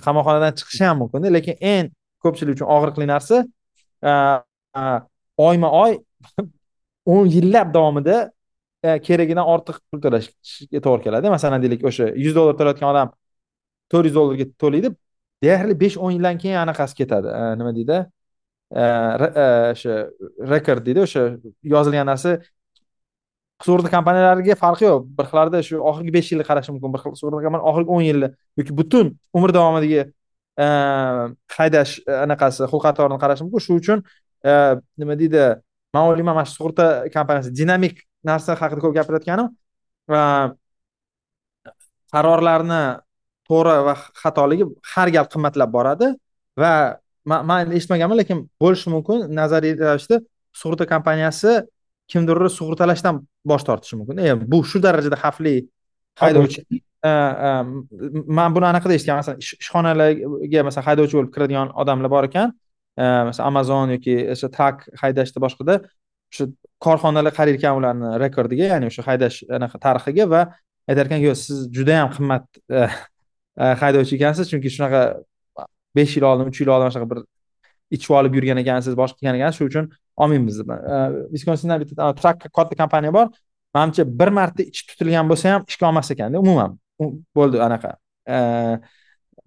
qamoqxonadan 0.06 0.56
chiqishi 0.60 0.86
ham 0.88 1.02
mumkinda 1.04 1.34
lekin 1.38 1.56
eng 1.74 1.92
ko'pchilik 2.24 2.56
uchun 2.56 2.70
og'riqli 2.76 3.08
narsa 3.10 3.44
oyma 5.50 5.72
oy 5.84 6.00
o'n 7.14 7.26
yillab 7.36 7.74
davomida 7.74 8.18
e, 8.84 9.00
keragidan 9.08 9.46
ortiq 9.54 9.80
pul 9.90 10.02
to'lashga 10.06 10.82
to'g'ri 10.86 11.04
keladi. 11.08 11.32
Masalan 11.36 11.64
deylik 11.64 11.86
o'sha 11.90 12.12
yuz 12.26 12.36
dollar 12.38 12.56
to'layotgan 12.60 12.90
odam 12.94 13.14
to'rt 13.92 14.10
yuz 14.10 14.16
dollarga 14.20 14.46
to'laydi 14.64 14.94
deyarli 15.44 15.76
besh 15.84 15.98
o'n 16.04 16.16
yildan 16.18 16.38
keyin 16.44 16.60
anaqasi 16.66 16.96
ketadi. 17.02 17.28
E, 17.40 17.42
nima 17.60 17.74
deydi? 17.80 17.98
E, 18.82 18.86
o'sha 19.74 19.96
rekord 20.54 20.86
deydi 20.88 21.06
o'sha 21.08 21.26
yozilgan 21.76 22.10
narsa. 22.12 22.38
Sug'urta 23.66 23.90
kompaniyalariga 23.92 24.56
farqi 24.56 24.86
yo'q. 24.88 25.08
Bir 25.18 25.26
xillarda 25.30 25.60
shu 25.68 25.82
oxirgi 25.90 26.12
besh 26.18 26.30
yilni 26.32 26.46
qarashi 26.50 26.72
mumkin 26.76 26.94
bir 26.94 27.02
xil 27.04 27.16
sug'urta 27.20 27.42
kompaniya 27.46 27.72
oxirgi 27.72 27.92
o'n 27.96 28.04
yilni 28.10 28.30
yoki 28.60 28.76
butun 28.80 29.08
umr 29.36 29.52
davomidagi 29.58 30.06
haydash 31.58 31.94
anaqasi 32.26 32.70
xulq 32.72 32.86
atvorini 32.92 33.20
qarash 33.24 33.42
mumkin. 33.44 33.66
Shu 33.66 33.74
uchun 33.82 34.06
nima 35.02 35.20
deydi? 35.22 35.44
Man 35.94 36.04
o'ylayman 36.10 36.36
mana 36.38 36.48
shu 36.50 36.56
sug'urta 36.60 36.86
kompaniyasi 37.16 37.52
dinamik 37.60 37.96
narsa 38.30 38.56
haqida 38.62 38.82
ko'p 38.86 38.96
gapirayotganim 39.00 39.48
va 40.14 40.24
qarorlarni 42.14 42.82
to'g'ri 43.50 43.76
va 43.88 43.96
xatoligi 44.24 44.66
har 44.94 45.08
gal 45.16 45.26
qimmatlab 45.34 45.70
boradi 45.78 46.08
va 46.62 46.74
man 47.26 47.74
eshitmaganman 47.80 48.18
lekin 48.22 48.38
bo'lishi 48.62 48.94
mumkin 48.96 49.18
nazariy 49.40 49.74
ravishda 49.88 50.22
sug'urta 50.62 50.86
kompaniyasi 50.94 51.52
kimdirni 52.12 52.50
sug'urtalashdan 52.58 53.22
bosh 53.52 53.66
tortishi 53.68 53.98
mumkin. 54.00 54.18
E, 54.26 54.30
bu 54.52 54.64
shu 54.70 54.82
darajada 54.86 55.18
xavfli 55.24 55.56
haydovchi 56.22 56.64
man 58.40 58.56
buni 58.56 58.68
anaqada 58.72 58.94
eshitganman. 58.98 59.22
Masalan 59.24 59.40
ishxonalarga 59.46 60.66
masalan 60.68 60.88
haydovchi 60.90 61.20
bo'lib 61.20 61.32
kiradigan 61.36 61.74
odamlar 61.82 62.10
bor 62.16 62.30
ekan 62.30 62.56
Э, 63.00 63.24
masalan 63.28 63.48
amazon 63.48 63.92
yoki 63.96 64.16
o'sha 64.34 64.50
trak 64.56 64.82
haydashda 65.02 65.40
boshqada. 65.46 65.76
O'sha 66.32 66.46
korxonalar 66.86 67.34
qarar 67.38 67.56
ekan 67.60 67.78
ularni 67.80 68.10
rekordiga 68.24 68.66
ya'ni 68.74 68.90
o'sha 68.92 69.06
haydash 69.10 69.38
anaqa 69.58 69.80
tarixiga 69.86 70.26
va 70.34 70.42
aytar 70.90 71.08
ekan 71.08 71.22
yo'q 71.28 71.38
siz 71.46 71.62
judayam 71.78 72.10
qimmat 72.16 72.46
e, 72.80 72.82
e, 73.64 73.70
haydovchi 73.82 74.18
ekansiz 74.20 74.52
chunki 74.52 74.74
shunaqa 74.76 75.02
besh 75.98 76.18
yil 76.18 76.28
oldin 76.32 76.52
uch 76.52 76.60
yil 76.62 76.74
oldin 76.76 76.92
shunaqa 76.96 77.10
bir 77.14 77.24
ichib 77.98 78.18
olib 78.20 78.36
yurgan 78.38 78.60
ekansiz 78.66 79.00
boshqa 79.02 79.22
qilgan 79.22 79.40
ekansiz 79.40 79.60
shuning 79.60 79.74
uchun 79.74 79.90
olmaymiz. 80.26 80.60
E, 80.60 81.00
Viskonsinda 81.36 81.80
bitta 81.86 82.12
trak 82.22 82.48
katta 82.58 82.82
kompaniya 82.84 83.16
bor. 83.20 83.32
Manimcha 83.76 84.10
bir 84.22 84.36
marta 84.40 84.68
ichib 84.72 84.92
tutilgan 84.92 85.32
bo'lsa 85.32 85.56
ham 85.56 85.68
ishga 85.72 85.88
olmas 85.94 86.12
ekanda 86.16 86.44
umuman. 86.46 86.76
Bo'ldi 87.38 87.64
anaqa. 87.68 87.96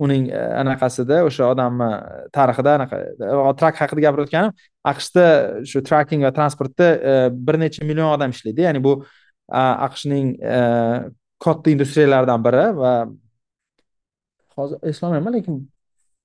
Uning 0.04 0.28
e, 0.30 0.42
anaqasida 0.62 1.22
o'sha 1.28 1.48
odamni 1.52 1.88
tarixida 2.36 2.76
anaqa 2.78 3.00
trak 3.60 3.80
haqida 3.82 4.04
gapirayotganim 4.06 4.52
aqshda 4.92 5.26
shu 5.70 5.82
traking 5.88 6.24
va 6.26 6.32
transportda 6.38 6.88
e, 7.10 7.12
bir 7.46 7.58
necha 7.64 7.86
million 7.88 8.14
odam 8.16 8.34
ishlaydi. 8.34 8.66
Ya'ni 8.66 8.84
bu 8.86 8.94
aqshning 9.62 10.34
e, 10.54 10.58
katta 11.44 11.74
industriyalaridan 11.74 12.44
biri 12.46 12.64
va 12.82 12.92
hozir 14.56 14.78
eslolmayman 14.90 15.38
lekin 15.38 15.62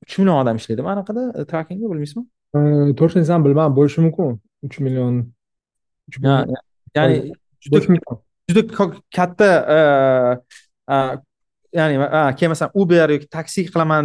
uch 0.06 0.18
million 0.20 0.42
odam 0.44 0.62
ishlaydi 0.62 0.88
anaqada 0.96 1.46
trakingda 1.52 1.92
bilmaysizmi? 1.92 2.26
Точно 3.02 3.26
san 3.26 3.46
bilmadim 3.46 3.76
bo'lishi 3.80 4.02
mumkin 4.02 4.40
uch 4.64 4.80
million 4.80 5.26
ya'ni 6.96 7.34
juda 7.62 7.80
juda 8.50 8.62
katta 9.18 9.50
ya'ni 11.78 11.96
keyin 12.38 12.52
masalan 12.54 12.72
uber 12.82 13.10
yoki 13.16 13.28
taksi 13.38 13.66
qilaman 13.74 14.04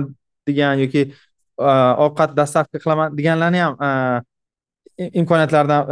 degan 0.48 0.74
yoki 0.84 1.02
ovqat 2.06 2.30
dostavka 2.38 2.78
qilaman 2.84 3.08
deganlarni 3.18 3.60
ham 3.64 3.74
imkoniyatlaridan 5.20 5.82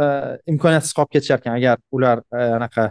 imkoniyatsiz 0.51 0.93
qolib 0.97 1.11
ketishar 1.15 1.39
ekan 1.41 1.53
agar 1.59 1.77
ular 1.95 2.17
anaqa 2.57 2.83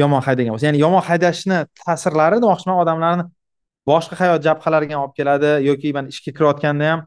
yomon 0.00 0.22
haydagan 0.26 0.54
bo'lsa. 0.54 0.66
Ya'ni 0.68 0.80
yomon 0.84 1.02
haydashni 1.08 1.58
ta'sirlari 1.82 2.36
demoqchiman 2.44 2.76
odamlarni 2.82 3.24
boshqa 3.90 4.14
hayot 4.20 4.40
jabhalariga 4.46 4.96
olib 5.02 5.14
keladi 5.18 5.50
yoki 5.68 5.92
mana 5.96 6.08
ishga 6.12 6.30
kirayotganda 6.36 6.84
ham 6.92 7.00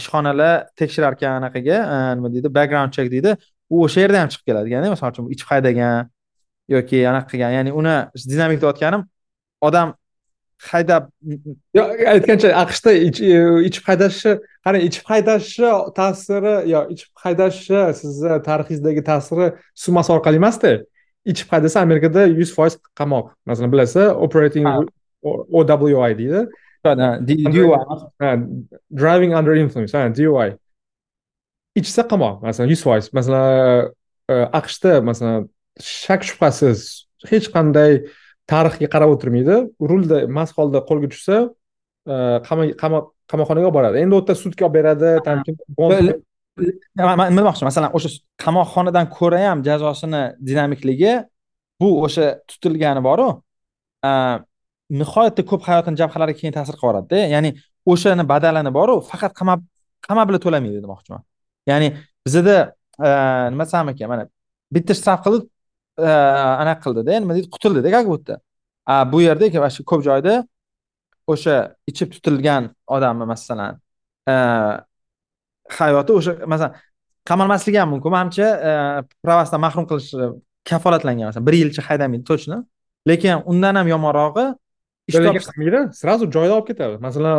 ishxonalar 0.00 0.52
tekshirar 0.80 1.12
ekan 1.16 1.32
anaqaga 1.40 1.78
nima 2.16 2.28
deydi 2.34 2.48
background 2.56 2.90
check 2.96 3.08
deydi. 3.14 3.30
U 3.74 3.76
o'sha 3.86 3.98
yerda 4.04 4.18
ham 4.22 4.28
chiqib 4.32 4.46
keladi 4.50 4.68
ya'ni 4.74 4.88
masalan 4.92 5.12
uchun 5.14 5.26
ichib 5.34 5.48
haydagan 5.52 6.10
yoki 6.74 6.98
anaqa 7.10 7.26
qilgan 7.32 7.52
ya'ni 7.58 7.70
uni 7.80 7.96
dinamik 8.32 8.58
deyotganim 8.64 9.02
odam 9.68 9.88
haydab 10.70 11.10
aytgancha 12.14 12.48
aqshda 12.62 12.92
ichib 13.68 13.84
haydashni 13.90 14.32
qarang 14.64 14.82
ichib 14.88 15.04
haydashni 15.12 15.72
ta'siri 15.98 16.54
yo 16.72 16.80
ichib 16.94 17.10
haydashni 17.24 17.82
sizni 18.00 18.38
tarixingizdagi 18.48 19.02
ta'siri 19.10 19.52
summasi 19.84 20.12
orqali 20.16 20.42
emasda 20.42 20.72
ichib 21.24 21.52
haydasa 21.52 21.80
amerikada 21.80 22.26
yuz 22.26 22.54
foiz 22.54 22.78
qamoq. 22.98 23.30
Masalan 23.46 23.72
bilasiz 23.72 23.96
operating 24.26 24.66
owi 25.22 26.18
deydi. 26.18 26.46
Driving 29.02 29.34
under 29.34 29.54
influence 29.54 30.16
dui 30.16 30.58
ichsa 31.76 32.02
qamoq 32.12 32.42
masalan 32.42 32.68
yuz 32.68 32.82
foiz. 32.82 33.12
Masalan 33.12 33.92
e, 34.28 34.34
aqshda 34.58 35.00
masalan 35.00 35.48
shak 35.80 36.22
shubhasiz 36.28 37.06
hech 37.30 37.46
qanday 37.54 37.92
tarixga 38.50 38.88
qarab 38.94 39.14
o'tirmaydi. 39.14 39.56
Rulda 39.90 40.26
mast 40.36 40.56
holda 40.58 40.82
qo'lga 40.88 41.08
tushsa 41.12 41.38
e, 42.12 42.14
qamoqxonaga 42.50 43.66
olib 43.68 43.76
boradi. 43.78 44.02
Endi 44.02 44.14
u 44.16 44.20
yerda 44.20 44.34
sudga 44.42 44.68
olib 44.68 44.76
beradi 44.78 45.10
man 46.58 47.28
nima 47.32 47.40
demoqchiman? 47.40 47.68
Masalan 47.70 47.90
o'sha 47.96 48.10
qamoqxonadan 48.44 49.06
ko'ra 49.16 49.40
ham 49.46 49.64
jazosini 49.68 50.22
dinamikligi 50.48 51.14
bu 51.80 51.88
o'sha 52.06 52.26
tutilgani 52.50 53.02
boru 53.08 53.28
e, 54.08 54.10
nihoyatda 55.00 55.42
ko'p 55.50 55.62
hayotini 55.68 55.96
jabhalariga 56.02 56.38
keyin 56.40 56.54
ta'sir 56.58 56.74
qilib 56.80 56.88
yuboradida. 56.88 57.18
Ya'ni 57.34 57.50
o'shani 57.92 58.24
badalini 58.32 58.72
boru 58.78 58.94
faqat 59.10 59.32
qamab 59.40 59.60
qamab 60.06 60.26
bilan 60.28 60.40
to'lamaydi 60.44 60.78
demoqchiman. 60.84 61.22
Ya'ni 61.70 61.88
bizada 62.26 62.56
e, 63.06 63.08
nima 63.52 63.64
desam 63.68 63.88
ekan 63.92 64.08
mana 64.12 64.24
bitta 64.74 64.92
shtraf 64.98 65.20
qildi 65.24 65.46
anaqa 65.98 66.80
qildida 66.84 67.20
nima 67.20 67.34
deydi 67.36 67.48
qutildida 67.54 67.90
как 67.90 68.06
будто. 68.12 68.34
Bu 69.12 69.18
yerda 69.26 69.46
ko'p 69.90 70.02
joyda 70.08 70.34
o'sha 71.32 71.56
ichib 71.90 72.08
tutilgan 72.14 72.70
odamni 72.86 73.26
masalan? 73.32 73.78
Hayoti 75.78 76.12
o'sha 76.18 76.32
masalan 76.52 76.72
qamalmasligi 77.28 77.78
ham 77.82 77.88
mumkin. 77.94 78.10
Manimcha 78.16 78.48
pravasidan 79.24 79.60
mahrum 79.66 79.84
qilish 79.90 80.10
kafolatlangan 80.70 81.26
masalan 81.30 81.46
bir 81.48 81.54
yilcha 81.62 81.82
haydamaydi 81.88 82.24
точно 82.30 82.56
lekin 83.10 83.42
undan 83.50 83.74
ham 83.78 83.86
yomonrog'i 83.94 84.46
ish 85.08 85.18
topmaydi 85.26 85.80
сразу 86.00 86.24
joyida 86.34 86.54
olib 86.58 86.66
ketadi. 86.70 86.94
Masalan 87.06 87.34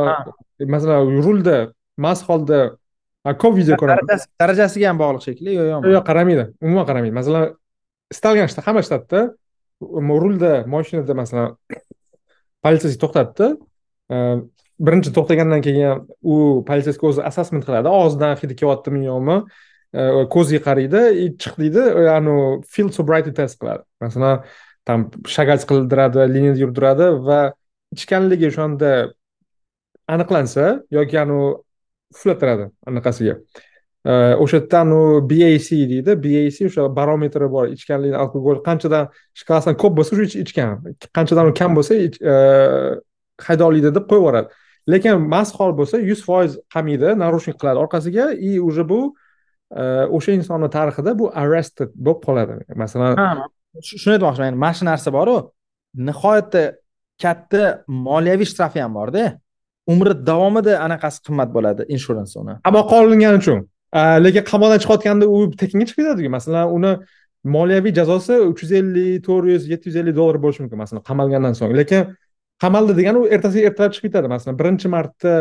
masalan 0.76 1.02
rulda 1.26 1.58
mast 2.06 2.24
holda 2.30 2.60
ko'p 3.42 3.54
video 3.60 3.76
ko'raman. 3.82 4.06
Darajasiga 4.42 4.86
ham 4.92 4.98
bog'liq 5.04 5.24
shekilli 5.28 5.52
yo 5.60 5.64
yo'qmi 5.72 5.92
yo'q 5.96 6.06
qaramaydi 6.10 6.44
umuman 6.66 6.86
qaramaydi. 6.90 7.16
Masalan 7.20 7.44
istalgan 8.14 8.50
hamma 8.68 8.82
shtatda 8.88 9.22
rulda 10.24 10.52
mashinada 10.74 11.14
masalan 11.22 11.56
politsiyachi 12.64 13.00
to'xtatdi 13.04 13.48
birinchi 14.86 15.14
to'xtagandan 15.18 15.62
keyin 15.68 16.04
u 16.34 16.36
politsiyachi 16.68 17.08
o'zi 17.10 17.22
assessment 17.30 17.66
qiladi 17.68 17.92
og'zidan 18.00 18.38
hidi 18.42 18.58
kelyaptimi 18.62 19.06
yo'qmi 19.10 19.38
ko'ziga 20.36 20.62
qaraydi 20.68 21.02
и 21.24 21.26
chiq 21.42 21.58
deydi 21.64 21.84
anavi 22.18 22.46
field 22.74 22.94
sobriety 23.00 23.34
test 23.40 23.60
qiladi 23.62 23.84
masalan 24.04 24.46
там 24.88 25.00
shagals 25.36 25.68
qildiradi 25.70 26.26
liniyada 26.36 26.60
yurdiradi 26.64 27.10
va 27.28 27.42
ichganligi 27.96 28.50
o'shanda 28.52 28.92
aniqlansa 30.16 30.66
yoki 30.98 31.20
anavi 31.26 31.54
uflatiradi 32.16 32.66
anaqasiga 32.90 33.36
o'sha 34.44 34.58
yerda 34.60 34.80
anavi 34.86 35.22
bac 35.32 35.70
deydi. 35.92 36.12
Bac 36.26 36.60
o'sha 36.70 36.90
barometri 37.00 37.48
bor 37.56 37.66
ichganlik 37.76 38.14
alkogol. 38.24 38.58
Qanchadan 38.68 39.10
shkalasidan 39.40 39.76
ko'p 39.82 39.94
bo'lsa 40.00 40.12
shu 40.18 40.26
ichgan. 40.46 40.84
Qanchadan 41.18 41.54
kam 41.60 41.72
bo'lsa 41.78 41.94
haydovlikda 43.48 43.90
deb 43.98 44.06
qo'yib 44.10 44.22
yuboradi 44.24 44.50
lekin 44.88 45.28
mast 45.34 45.56
hol 45.60 45.74
bo'lsa 45.80 46.00
yuz 46.04 46.22
foiz 46.28 46.58
qamaydi 46.74 47.16
нарушник 47.24 47.58
qiladi 47.62 47.78
orqasiga 47.84 48.26
и 48.34 48.60
уже 48.60 48.84
bu 48.92 49.16
o'sha 50.18 50.32
insonni 50.40 50.70
tarixida 50.70 51.18
bu 51.20 51.32
arrested 51.44 51.90
bo'lib 52.06 52.22
qoladi. 52.28 52.54
Masalan 52.76 53.14
shuni 54.02 54.14
aytmoqchiman 54.18 54.48
ya'ni 54.50 54.60
mana 54.64 54.74
shu 54.80 54.86
narsa 54.92 55.10
boru 55.18 55.36
nihoyatda 56.10 56.64
katta 57.24 57.64
moliyaviy 57.88 58.48
shtrafi 58.52 58.80
ham 58.84 58.94
borda. 59.00 59.24
Umri 59.94 60.14
davomida 60.30 60.74
anaqasi 60.86 61.20
qimmat 61.28 61.50
bo'ladi 61.56 61.82
insurance 61.96 62.34
uni 62.42 62.54
qamoqqa 62.68 62.96
olingani 63.04 63.38
uchun 63.42 63.60
lekin 63.94 64.44
qamoqdan 64.52 64.80
chiqayotganda 64.84 65.26
u 65.36 65.38
tekinga 65.62 65.86
chiqib 65.90 66.04
ketadiku 66.04 66.30
masalan 66.38 66.66
uni 66.78 66.92
moliyaviy 67.56 67.94
jazosi 68.00 68.36
uch 68.50 68.62
yuz 68.64 68.72
ellik 68.80 69.24
to'rt 69.28 69.48
yuz 69.54 69.64
yetti 69.72 69.86
yuz 69.90 69.98
ellik 70.02 70.16
dollar 70.20 70.38
bo'lishi 70.44 70.62
mumkin 70.64 70.80
masalan 70.84 71.04
qamalgandan 71.10 71.54
so'ng. 71.60 71.74
Lekin 71.82 72.02
qamaldi 72.64 72.94
degani 73.00 73.18
u 73.24 73.26
ertasiga 73.36 73.70
ertalab 73.70 73.92
chiqib 73.96 74.10
ketadi. 74.10 74.28
Masalan 74.36 74.56
birinchi 74.62 74.88
marta 74.96 75.34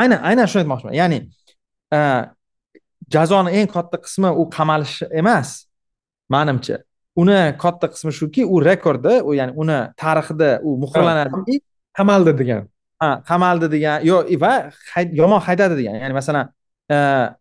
aynan 0.00 0.20
aynan 0.28 0.46
shuni 0.50 0.62
aytmoqchiman. 0.64 0.94
Ya'ni 1.00 1.18
jazoni 3.14 3.50
eng 3.58 3.68
katta 3.76 3.96
qismi 4.04 4.30
u 4.40 4.42
qamalish 4.56 4.96
emas 5.20 5.48
manimcha. 6.34 6.76
Uni 7.22 7.38
katta 7.62 7.86
qismi 7.92 8.12
shuki 8.20 8.42
u 8.54 8.56
rekordda 8.70 9.12
ya'ni 9.38 9.52
uni 9.62 9.78
tarixida 10.02 10.50
u 10.66 10.74
muhrlanadiki 10.82 11.60
qamaldi 11.98 12.32
degan 12.40 12.66
ha 13.00 13.08
qamaldi 13.30 13.66
degan 13.74 14.04
yo 14.10 14.16
va 14.44 14.52
yomon 15.20 15.40
haydadi 15.46 15.74
degan. 15.80 15.94
Ya'ni 16.02 16.14
masalan 16.20 16.46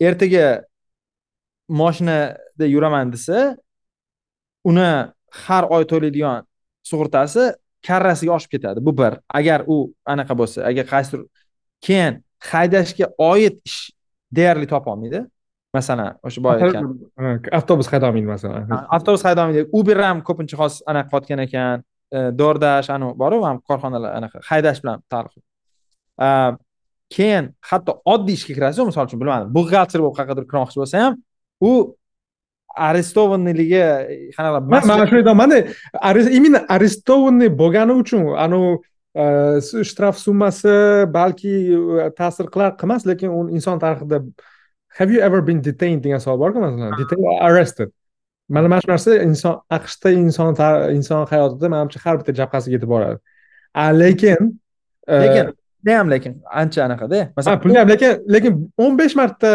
ertaga 0.08 0.46
moshinada 1.82 2.66
yuraman 2.74 3.12
desa 3.16 3.38
uni 4.70 4.90
har 5.44 5.64
oy 5.76 5.84
to'laydigan 5.92 6.46
sug'urtasi 6.90 7.44
karrasiga 7.88 8.32
oshib 8.38 8.52
ketadi. 8.56 8.80
Bu 8.88 8.92
bir. 9.00 9.14
Agar 9.40 9.60
u 9.74 9.76
anaqa 10.14 10.34
bo'lsa 10.40 10.60
agar 10.70 10.86
qaysidir 10.94 11.22
keyin 11.86 12.14
haydashga 12.52 13.08
oid 13.32 13.56
ish 13.70 13.80
deyarli 14.38 14.68
topolmaydi. 14.74 15.20
Masalan 15.78 16.16
o'sha 16.28 16.40
boya 16.46 16.58
aytgan. 16.66 16.84
Avtobus 17.60 17.88
haydolmaydi 17.92 18.28
masalan. 18.36 18.72
Avtobus 18.96 19.24
haydolmaydi. 19.28 19.62
Uber 19.80 20.00
ham 20.08 20.18
ko'pincha 20.28 20.56
hozir 20.62 20.82
anaqa 20.92 21.08
qilayotgan 21.12 21.40
ekan 21.48 21.84
e, 22.12 22.32
doordash 22.40 22.90
anavi 22.96 23.14
boru 23.24 23.42
korxonalar 23.70 24.12
anaqa 24.20 24.42
haydash 24.50 24.80
bilan 24.84 25.04
taalluqli 25.12 25.44
keyin 27.16 27.54
hatto 27.70 28.02
oddiy 28.14 28.36
ishga 28.40 28.54
kirasiz 28.58 28.84
misol 28.90 29.08
uchun 29.08 29.22
bilmadim. 29.22 29.54
Buxgalter 29.58 30.04
bo'lib 30.04 30.18
qayergadir 30.18 30.46
kirmoqchi 30.52 30.82
bo'lsa 30.82 31.04
ham 31.04 31.14
u 31.70 31.72
arestovanniyligi 32.90 33.84
qanaqa 34.38 34.60
mana 34.74 35.08
shuni 35.10 35.22
aytyapmanda 35.22 35.58
именно 36.38 36.60
arestованный 36.76 37.50
bo'lgani 37.62 37.94
uchun 38.02 38.22
anavi 38.46 38.72
e, 39.22 39.26
shtraf 39.90 40.16
summasi 40.26 40.76
balki 41.18 41.54
e, 42.04 42.10
ta'sir 42.20 42.46
qilar 42.54 42.72
qilmas 42.82 43.08
lekin 43.10 43.30
u 43.38 43.40
inson 43.58 43.80
tarixida 43.86 44.18
have 45.00 45.10
you 45.14 45.22
ever 45.28 45.42
been 45.50 45.62
detained? 45.70 46.02
degan 46.06 46.20
savol 46.26 46.40
borku 46.44 46.60
masalan. 46.60 46.92
Arrested 47.48 47.90
mana 48.50 48.68
mana 48.68 48.82
shu 48.82 48.90
narsa 48.92 49.24
inson 49.24 49.62
aqshda 49.78 50.12
inson 50.14 50.56
inson 50.98 51.26
hayotida 51.32 51.70
manimcha 51.74 52.00
har 52.06 52.18
bitta 52.20 52.34
jabhasiga 52.40 52.78
yetib 52.78 52.90
boradi. 52.94 53.18
Lekin 54.02 54.60
e, 55.08 55.16
lekin 55.24 55.54
ham 56.00 56.12
lekin 56.12 56.34
ancha 56.62 56.84
anaqada 56.88 57.20
masalan 57.38 57.62
pulni 57.64 57.80
ham 57.80 57.90
lekin 57.94 58.24
lekin 58.36 58.54
o'n 58.78 59.00
besh 59.02 59.16
marta 59.22 59.52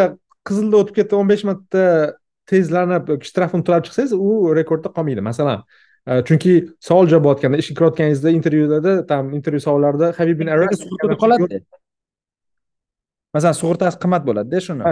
qizilda 0.49 0.82
o'tib 0.82 0.95
ketdi 1.01 1.18
o'n 1.20 1.28
besh 1.32 1.45
marta 1.49 1.84
tezlanib 2.53 3.12
shtrafini 3.28 3.66
to'lab 3.66 3.86
chiqsangiz 3.86 4.12
u 4.12 4.55
rekordda 4.61 4.93
qolmaydi. 4.97 5.24
Masalan 5.30 5.64
e, 6.07 6.20
chunki 6.28 6.57
savol 6.88 7.09
javob 7.12 7.28
bo'layotganda 7.28 7.62
ishga 7.62 7.78
kirayotganingizda 7.78 8.36
intervyularda 8.38 8.97
там 9.12 9.32
intervyu 9.38 9.61
savollarida 9.68 10.38
been 10.38 10.53
arrested 10.57 11.16
qoladi 11.24 11.62
masalan 13.35 13.57
sug'urtasi 13.61 13.99
qimmat 14.03 14.24
bo'ladida 14.28 14.61
shuni 14.66 14.83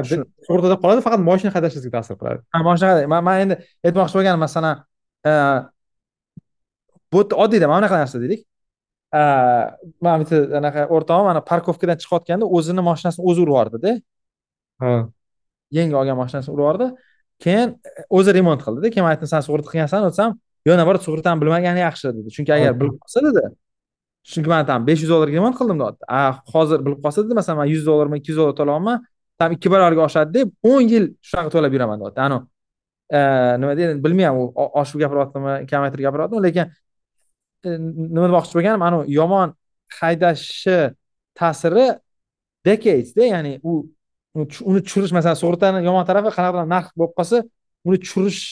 sug'urtada 0.46 0.76
qoladi 0.82 1.04
faqat 1.06 1.20
moshina 1.28 1.50
haydashingizga 1.54 1.92
ta'sir 1.96 2.16
qiladi. 2.20 2.40
Ha 2.54 2.62
moshina 2.68 3.20
man 3.28 3.42
endi 3.44 3.58
aytmoqchi 3.86 4.16
bo'lganim 4.18 4.40
masalan 4.46 4.80
e, 5.30 5.32
bu 7.12 7.22
yerda 7.22 7.40
oddiyda 7.44 7.68
mana 7.72 7.78
bunaqa 7.80 8.00
narsa 8.02 8.22
deylik. 8.24 8.42
E, 9.20 9.22
man 10.06 10.16
bitta 10.22 10.36
anaqa 10.60 10.86
o'rtog'im 10.94 11.26
mana 11.30 11.44
parkovkadan 11.50 12.00
chiqayotganda 12.02 12.50
o'zini 12.56 12.82
moshinasini 12.90 13.22
o'zi 13.30 13.40
urib 13.44 13.54
yubordida. 13.54 13.96
Ha. 14.82 14.92
Yangi 15.78 15.94
olgan 16.00 16.16
moshinasini 16.22 16.52
urib 16.54 16.64
yubordi. 16.64 16.86
Keyin 17.44 17.68
o'zi 18.18 18.30
remont 18.38 18.60
qildida. 18.66 18.92
Keyin 18.92 19.04
man 19.06 19.12
aytdim 19.14 19.30
san 19.34 19.44
sug'urta 19.46 19.68
qilgansan 19.72 20.08
desam 20.08 20.38
yo'q 20.68 20.76
naоборот 20.80 21.02
sug'urtani 21.06 21.42
bilmagani 21.42 21.84
yaxshi 21.88 22.14
dedi. 22.16 22.28
Chunki 22.36 22.56
agar 22.56 22.72
bilib 22.80 22.96
qolsa 23.04 23.28
dedi 23.28 23.44
chunki 24.24 24.48
man 24.48 24.66
там 24.66 24.86
besh 24.86 25.00
yuz 25.02 25.10
dollarga 25.10 25.36
remont 25.38 25.56
qildim 25.58 25.78
deyapti? 25.80 26.04
A 26.08 26.20
hozir 26.52 26.78
bilib 26.84 27.00
qolsa 27.04 27.22
masalan 27.40 27.58
man 27.62 27.68
yuz 27.74 27.86
dollarmi 27.86 28.16
ikki 28.20 28.30
yuz 28.32 28.38
dollar 28.40 28.54
to'layapman 28.60 28.96
там 29.38 29.52
ikki 29.56 29.68
barobarga 29.72 30.02
oshadi 30.08 30.30
deb 30.38 30.48
o'n 30.70 30.82
yil 30.92 31.04
shunaqa 31.28 31.50
to'lab 31.54 31.72
yuraman 31.76 31.96
deyapti. 32.00 32.20
Anavi 32.26 32.44
e, 33.10 33.18
nima 33.60 33.76
deydi 33.78 34.04
bilmayman 34.04 34.36
u 34.40 34.64
oshib 34.80 35.00
gapiryaptimi 35.02 35.54
kamaytirib 35.70 36.04
gapiryaptimi 36.06 36.42
lekin 36.46 36.66
e, 37.66 37.68
nima 38.14 38.26
demoqchi 38.30 38.54
bo'lganim 38.56 38.82
anavi 38.88 39.04
yomon 39.18 39.48
haydashni 40.00 40.78
ta'siri 41.38 41.86
decadesda 42.66 43.24
ya'ni 43.34 43.52
u 43.70 43.72
uni 44.70 44.80
tushirish 44.86 45.12
masalan 45.18 45.38
sug'urtani 45.42 45.82
yomon 45.88 46.04
tarafi 46.10 46.30
qanaqadir 46.36 46.70
narx 46.74 46.92
bo'lib 46.98 47.14
qolsa 47.18 47.42
uni 47.88 47.98
tushirish 48.04 48.42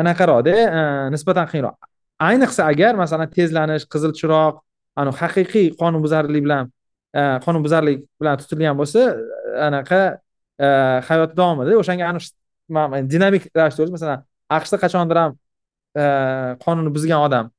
anaqaroqda 0.00 0.54
e, 0.78 0.82
nisbatan 1.14 1.46
qiyinroq. 1.52 1.93
Ayniqsa 2.18 2.66
agar 2.72 2.94
masalan 2.94 3.30
tezlanish 3.36 3.86
qizil 3.92 4.12
chiroq 4.20 4.60
anavi 5.00 5.16
haqiqiy 5.22 5.66
qonunbuzarlik 5.80 6.42
bilan 6.46 6.70
e, 7.18 7.20
qonunbuzarlik 7.46 8.04
bilan 8.20 8.38
tutilgan 8.42 8.78
bo'lsa 8.80 9.00
anaqa 9.68 10.00
e, 10.64 10.66
hayoti 11.08 11.34
davomida 11.40 11.78
o'shanga 11.82 12.04
dinamik 13.12 13.50
ravishda 13.58 13.90
masalan 13.96 14.24
aqshda 14.58 14.76
qachondir 14.84 15.16
ham 15.22 15.32
e, 16.00 16.04
qonunni 16.64 16.90
buzgan 16.96 17.20
odam 17.26 17.50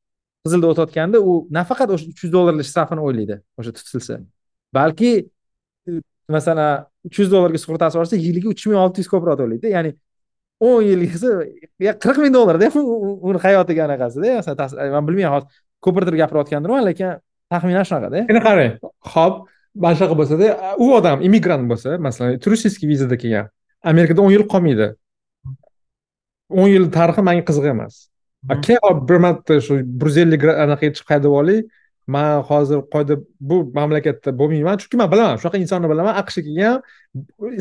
qizilda 0.45 0.67
o'tayotganda 0.71 1.17
u 1.29 1.31
nafaqat 1.57 1.89
o'sha 1.95 2.05
uch 2.11 2.21
yuz 2.23 2.31
dollarlik 2.37 2.67
shtrafini 2.69 3.01
o'ylaydi 3.07 3.35
o'sha 3.59 3.71
tutilsa. 3.77 4.19
Balki 4.77 5.11
masalan 6.35 6.85
uch 7.07 7.17
yuz 7.21 7.29
dollarga 7.33 7.59
sug'urtasi 7.63 7.99
borsa 7.99 8.15
yiliga 8.25 8.49
uch 8.53 8.63
ming 8.69 8.79
olti 8.83 9.01
yuz 9.01 9.09
ko'proq 9.13 9.37
to'laydi. 9.41 9.71
Ya'ni 9.75 9.91
o'n 10.67 11.07
qilsa 11.13 11.29
qirq 12.03 12.21
ming 12.23 12.33
dollarda 12.37 12.69
uni 13.29 13.39
hayotiga 13.45 13.87
anaqasida 13.87 14.37
masalan 14.39 14.93
man 14.95 15.07
bilmayman 15.07 15.33
hozir 15.35 15.49
ko'pirtirib 15.85 16.19
gapirayotgandirman 16.21 16.87
lekin 16.89 17.19
taxminan 17.51 17.85
shunaqada 17.89 18.23
endi 18.29 18.41
qarang 18.47 18.71
ho'p 19.13 19.33
mana 19.83 19.95
shunaqa 19.97 20.15
bo'lsada 20.21 20.47
u 20.83 20.87
odam 20.99 21.17
immigrant 21.27 21.65
bo'lsa 21.71 21.99
masalan 22.07 22.39
turistik 22.45 22.83
vizada 22.91 23.17
kelgan 23.23 23.51
amerikada 23.91 24.21
o'n 24.25 24.31
yil 24.35 24.45
qolmaydi. 24.53 24.87
o'n 26.49 26.69
yil 26.69 26.85
tarixi 26.97 27.21
manga 27.27 27.43
qiziq 27.49 27.65
emas. 27.71 27.95
Keyin 28.65 29.01
bir 29.09 29.17
marta 29.25 29.59
shu 29.67 29.79
bir 29.99 30.11
yuz 30.11 30.17
ellik 30.23 30.43
anaqa 30.65 30.91
chiqib 30.95 31.13
haydab 31.13 31.37
olay 31.41 31.59
man 32.07 32.41
hozir 32.41 32.81
qoida 32.93 33.17
bu 33.39 33.71
mamlakatda 33.73 34.33
bo'lmayman. 34.39 34.77
Chunki 34.81 34.97
man 34.97 35.11
bilaman 35.11 35.37
shunaqa 35.41 35.57
insonni 35.63 35.89
bilaman. 35.89 36.13
Aqshga 36.21 36.41
kelgan 36.47 36.75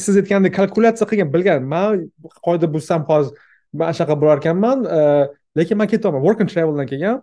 siz 0.05 0.17
aytgandek 0.21 0.55
kalkulyatsiya 0.59 1.09
qilgan 1.11 1.31
bilgan. 1.35 1.65
Man 1.75 2.11
qoida 2.47 2.69
buzsam 2.75 3.07
hozir 3.11 3.33
mana 3.73 3.93
shunaqa 3.97 4.17
bo'lar 4.21 4.43
ekanman 4.43 4.85
e, 4.97 5.01
lekin 5.59 5.79
man 5.81 5.89
ketyapman 5.93 6.23
work 6.27 6.41
and 6.41 6.51
traveldan 6.53 6.91
kelgan. 6.93 7.23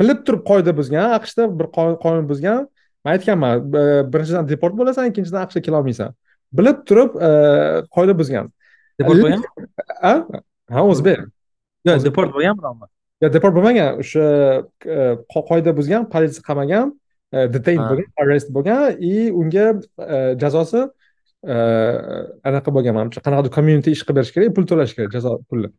Bilib 0.00 0.24
turib 0.26 0.42
qoida 0.50 0.76
buzgan 0.80 1.12
aqshda 1.18 1.50
bir 1.58 1.66
qonun 2.04 2.28
buzgan. 2.32 2.68
Man 3.04 3.18
aytganman 3.18 3.68
birinchidan 4.12 4.48
deport 4.48 4.74
bo'lasan 4.80 5.12
ikkinchidan 5.12 5.44
aqshga 5.46 5.60
kelolmaysan 5.66 6.16
bilib 6.58 6.82
turib 6.88 7.20
qoida 7.96 8.18
buzgan. 8.20 8.50
Deport 9.00 9.22
bo'lganmi 9.22 9.46
ha? 10.72 10.82
O'zbek. 10.92 11.28
Yo'q 11.84 12.04
deport 12.08 12.32
bo'lgan 12.32 12.56
bironmi 12.60 12.93
yo'q 13.24 13.32
deport 13.36 13.54
bo'lmagan 13.56 14.02
o'sha 14.02 14.26
qoida 15.50 15.70
buzgan 15.78 16.02
politsiya 16.14 16.44
qamagan 16.48 16.92
detain 17.54 17.80
bo'lgan 17.90 18.10
arrest 18.22 18.48
bo'lgan 18.56 18.98
и 19.12 19.30
unga 19.40 19.66
jazosi 20.42 20.82
anaqa 22.48 22.70
bo'lgan 22.76 22.94
manimcha. 22.98 23.20
Qanaqadir 23.26 23.50
community 23.56 23.90
ish 23.96 24.02
qilib 24.04 24.18
berish 24.20 24.32
kerak 24.34 24.54
pul 24.56 24.64
to'lash 24.70 24.94
kerak 24.96 25.10
jazo 25.16 25.32
pulni. 25.50 25.70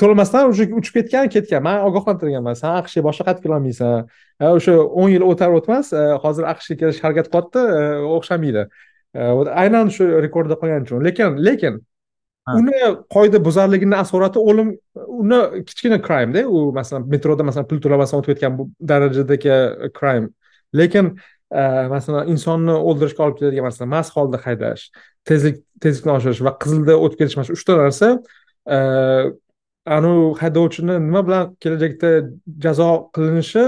To'lamasdan 0.00 0.48
уже 0.50 0.64
uchib 0.80 0.94
ketgan 0.98 1.28
ketgan. 1.34 1.62
Man 1.62 1.78
ogohlantirganman 1.88 2.56
san 2.62 2.72
aqshga 2.80 3.00
boshqa 3.08 3.24
qaytib 3.28 3.42
kelolmaysan 3.46 4.06
o'sha 4.56 4.72
o'n 5.00 5.10
yil 5.14 5.24
o'tar 5.30 5.50
o'tmas 5.58 5.86
hozir 6.24 6.44
aqshga 6.52 6.74
kelishga 6.80 7.04
harakat 7.06 7.26
qilyapti 7.32 7.60
o'xshamaydi. 8.16 8.62
Aynan 9.62 9.86
shu 9.96 10.04
rekordda 10.26 10.56
qolgani 10.60 10.86
uchun 10.86 11.04
lekin 11.08 11.30
lekin 11.48 11.74
uni 12.58 12.78
qoida 13.14 13.38
buzarligini 13.44 13.96
asorati 13.96 14.38
o'lim 14.38 14.72
uni 15.22 15.40
kichkina 15.68 15.98
crimeda 16.06 16.46
u 16.48 16.70
masalan 16.78 17.08
metroda 17.14 17.46
masalan 17.48 17.68
pul 17.70 17.82
to'lamasdan 17.84 18.22
o'tib 18.22 18.34
ketgan 18.34 18.58
darajadagi 18.92 19.58
crime. 19.98 20.28
Lekin 20.80 21.14
masalan 21.94 22.28
insonni 22.32 22.74
o'ldirishga 22.88 23.24
olib 23.26 23.38
keladigan 23.40 23.66
masalan 23.68 23.90
mast 23.96 24.16
holda 24.16 24.38
haydash 24.44 24.88
tezlik 25.28 25.62
tezlikni 25.82 26.12
oshirish 26.16 26.42
va 26.46 26.52
qizilda 26.62 26.94
o'tib 27.04 27.18
ketish 27.22 27.36
mana 27.38 27.48
shu 27.48 27.56
uchta 27.58 27.78
narsa 27.80 28.08
anavi 29.96 30.34
haydovchini 30.40 30.98
nima 31.06 31.22
bilan 31.26 31.54
kelajakda 31.62 32.10
jazo 32.66 32.90
qilinishi 33.14 33.64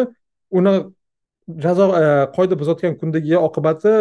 uni 0.59 0.75
jazo 1.65 1.89
e, 2.03 2.05
qoida 2.37 2.59
buzayotgan 2.61 2.99
kundagi 3.01 3.37
oqibati 3.49 3.95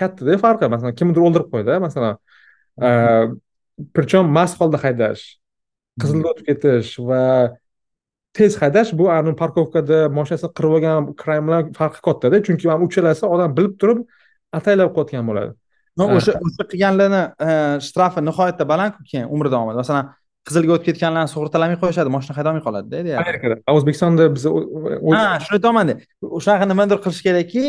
kattada 0.00 0.38
farqi 0.44 0.68
masalan 0.74 0.94
kimnidir 0.98 1.22
o'ldirib 1.26 1.48
qo'ydi 1.54 1.78
masalan 1.86 2.18
e, 2.82 2.90
причем 3.96 4.24
mast 4.38 4.58
holda 4.60 4.78
haydash 4.84 5.22
qizilda 6.00 6.32
o'tib 6.32 6.46
ketish 6.50 6.90
va 7.08 7.22
tez 8.36 8.56
haydash 8.62 8.92
bu 9.00 9.10
ani 9.16 9.34
parkovkada 9.42 9.98
moshinasini 10.18 10.50
qirib 10.56 10.76
olgan 10.76 11.10
crime 11.22 11.44
bilan 11.48 11.72
farqi 11.78 12.00
kattada 12.08 12.40
chunki 12.46 12.70
mana 12.70 12.88
uchalasi 12.88 13.24
odam 13.34 13.50
bilib 13.58 13.74
turib 13.80 14.00
ataylab 14.58 14.94
qilayotgan 14.94 15.28
bo'ladi. 15.30 15.52
O'sha 16.00 16.32
o'sha 16.46 16.64
qilganlarni 16.72 17.22
e, 17.48 17.50
shtrafi 17.86 18.20
nihoyatda 18.28 18.64
balandku 18.72 19.00
keyin 19.10 19.26
umr 19.34 19.50
davomida 19.52 19.82
masalan 19.82 20.08
qizilga 20.48 20.72
o'tib 20.76 20.86
ketganlarni 20.88 21.30
sug'urtalamay 21.34 21.78
qo'yishadi 21.82 22.10
moshina 22.16 22.34
haydolmay 22.38 22.62
qoladida 22.66 23.18
amerikada 23.22 23.58
o'zbekistonda 23.76 24.24
biz 24.36 24.44
ha 24.48 25.22
shuni 25.44 25.58
aytyapmanda 25.58 25.94
shunaqa 26.44 26.66
nimadir 26.72 26.98
qilish 27.04 27.22
kerakki 27.28 27.64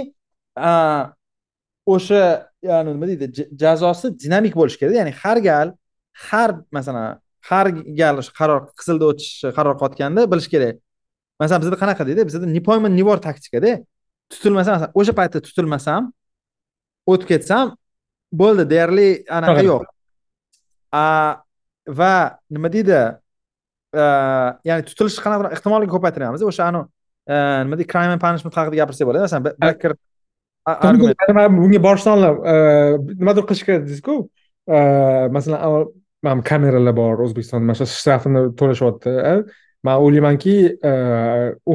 o'sha 1.95 2.23
ya'ni 2.69 2.95
nima 2.95 3.11
deydi 3.11 3.47
jazosi 3.63 4.13
dinamik 4.23 4.53
bo'lishi 4.59 4.79
kerak 4.81 4.95
ya'ni 5.01 5.13
har 5.21 5.37
gal 5.49 5.75
har 6.13 6.49
masalan 6.71 7.19
har 7.49 7.67
gal 7.99 8.21
qaror 8.39 8.59
qizilda 8.79 9.05
o'tishni 9.11 9.53
qaror 9.57 9.75
qilayotganda 9.79 10.21
bilish 10.31 10.49
kerak 10.53 10.75
masalan 11.39 11.61
bizda 11.63 11.77
qanaqa 11.83 12.03
deydi 12.09 12.25
bizda 12.27 12.45
не 12.45 12.61
pойман 12.67 12.95
не 12.95 13.03
вор 13.03 13.19
taktikada 13.27 13.71
tutilmasam 14.31 14.73
masalan 14.73 14.91
o'sha 14.99 15.13
paytda 15.19 15.39
tutilmasam 15.47 16.11
o'tib 17.11 17.27
ketsam 17.31 17.75
bo'ldi 18.41 18.63
deyarli 18.71 19.07
anaqa 19.37 19.61
yo'q 19.69 19.83
va 21.99 22.13
nima 22.55 22.69
deydi 22.75 23.01
ya'ni 24.69 24.83
tutilish 24.89 25.19
qanaqa 25.25 25.51
ehtimolini 25.55 25.91
ko'paytiramiz 25.95 26.41
o'sha 26.49 26.69
anavi 26.69 26.87
nima 27.65 27.75
deydi 27.77 27.89
crime 27.91 28.13
and 28.15 28.23
punishment 28.25 28.55
haqida 28.59 28.75
gapirsak 28.81 29.05
bo'ladi 29.09 29.25
masalan 29.27 29.43
blacker 29.61 29.93
bunga 31.57 31.79
borishdan 31.87 32.13
oldin 32.17 32.33
nimadir 33.19 33.43
qilish 33.49 33.65
kerak 33.67 33.83
deysizku 33.89 34.15
masalan 35.35 35.59
mana 36.23 36.41
kameralar 36.49 36.95
bor 36.95 37.21
o'zbekistonda 37.25 37.65
mana 37.69 37.77
shu 37.79 37.85
shtrafini 37.99 38.41
to'lashyapti 38.59 39.13
man 39.83 39.99
o'ylaymanki 40.05 40.55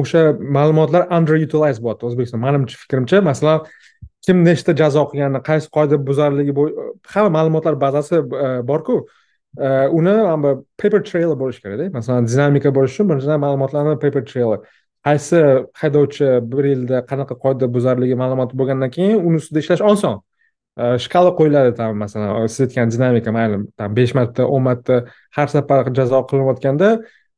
o'sha 0.01 0.23
e, 0.29 0.33
ma'lumotlar 0.57 1.07
underutilized 1.17 1.83
bo'lyapti 1.85 2.09
o'zbekiston 2.09 2.41
manimcha 2.45 2.77
fikrimcha 2.83 3.21
masalan 3.29 3.65
kim 4.25 4.43
nechta 4.47 4.75
jazo 4.81 5.05
qilganini 5.11 5.41
qaysi 5.49 5.69
qoida 5.77 5.99
buzarligi 6.09 6.55
hamma 7.13 7.29
ma'lumotlar 7.37 7.79
bazasi 7.85 8.15
e, 8.17 8.49
borku. 8.71 8.97
E, 9.57 9.69
uni 9.99 10.15
bu 10.43 10.51
paper 10.81 11.03
trailer 11.09 11.37
bo'lishi 11.41 11.61
kerakda 11.65 11.89
masalan 11.97 12.27
dinamika 12.31 12.73
bo'lishi 12.77 12.95
uchun 12.99 13.09
birinchidan 13.11 13.43
ma'lumotlarni 13.45 13.95
paper 14.05 14.25
trailer. 14.31 14.59
Qaysi 15.07 15.43
haydovchi 15.81 16.31
bir 16.51 16.71
yilda 16.71 17.05
qanaqa 17.11 17.37
qoida 17.45 17.69
buzarligi 17.75 18.17
ma'lumoti 18.23 18.57
bo'lgandan 18.59 18.91
keyin 18.97 19.17
uni 19.27 19.37
ustida 19.41 19.63
ishlash 19.63 19.85
oson 19.93 20.19
Э, 20.79 20.97
shkala 21.03 21.31
qo'yiladi 21.35 21.73
там 21.75 21.97
masalan 21.99 22.47
siz 22.47 22.61
aytgan 22.67 22.91
dinamika 22.93 23.31
mayli 23.35 23.57
там 23.79 23.95
besh 23.97 24.13
marta 24.17 24.45
o'n 24.47 24.63
marta 24.67 24.95
har 25.35 25.47
safar 25.53 25.79
jazo 25.97 26.19
qilinayotganda 26.29 26.89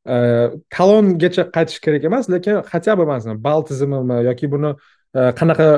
э, 0.06 0.48
talongacha 0.74 1.44
qaytish 1.56 1.80
kerak 1.84 2.04
emas 2.10 2.28
lekin 2.34 2.62
хотя 2.72 2.94
бы 2.98 3.04
masalan 3.12 3.42
ball 3.46 3.62
tizimimi 3.70 4.18
yoki 4.28 4.46
buni 4.52 4.70
э, 5.18 5.32
qanaqa 5.38 5.68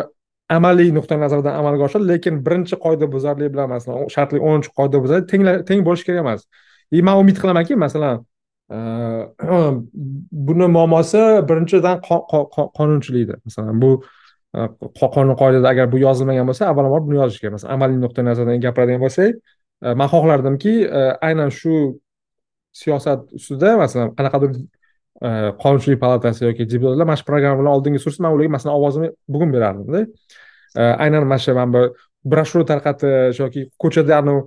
amaliy 0.57 0.91
nuqtai 0.99 1.19
nazardan 1.25 1.55
amalga 1.61 1.83
oshadi 1.89 2.05
lekin 2.13 2.35
birinchi 2.47 2.77
qoida 2.85 3.07
buzarlik 3.15 3.49
bilan 3.55 3.69
masalan 3.75 4.13
shartli 4.15 4.39
o'ninchi 4.49 5.01
buzar, 5.05 5.21
teng 5.69 5.81
bo'lishi 5.89 6.05
kerak 6.09 6.21
emas. 6.25 6.41
И 6.91 7.01
man 7.01 7.17
umid 7.23 7.37
qilamanki 7.43 7.75
masalan 7.85 8.17
buni 10.49 10.67
muammosi 10.77 11.23
birinchidan 11.49 11.97
qonunchilikda 12.79 13.35
masalan 13.47 13.81
bu 13.83 13.91
Э, 14.55 14.69
qonun 15.15 15.35
qoidada 15.41 15.69
agar 15.73 15.89
bu 15.93 15.99
yozilmagan 15.99 16.47
bo'lsa 16.47 16.69
avvalambor 16.71 17.03
buni 17.09 17.19
yozish 17.19 17.41
kerak 17.43 17.57
masalan 17.57 17.75
amaliy 17.75 17.99
nuqtai 18.05 18.25
nazardan 18.29 18.61
gapiradigan 18.65 19.01
bo'lsak 19.03 19.33
e, 19.87 19.95
man 20.01 20.09
xohlardimki 20.13 20.75
e, 20.99 21.03
aynan 21.29 21.51
shu 21.59 21.75
siyosat 22.83 23.35
ustida 23.39 23.73
masalan 23.83 24.13
qanaqadir 24.19 24.53
e, 25.27 25.29
qonunchilik 25.63 26.01
palatasi 26.05 26.47
yoki 26.47 26.69
deputatlar 26.71 27.11
mana 27.11 27.19
shu 27.21 27.29
programma 27.33 27.61
bilan 27.63 27.73
oldinga 27.81 28.05
sursa 28.07 28.27
man 28.27 28.37
ularga 28.37 28.55
masalan 28.57 28.79
ovozimni 28.79 29.11
bugun 29.35 29.55
berardimda. 29.57 30.07
Aynan 31.05 31.27
mana 31.27 31.43
shu 31.45 31.59
mana 31.59 31.71
bu 31.75 31.83
broshura 32.33 32.65
tarqatish 32.73 33.43
yoki 33.45 33.69
ko'chada 33.83 34.21
anavi 34.23 34.41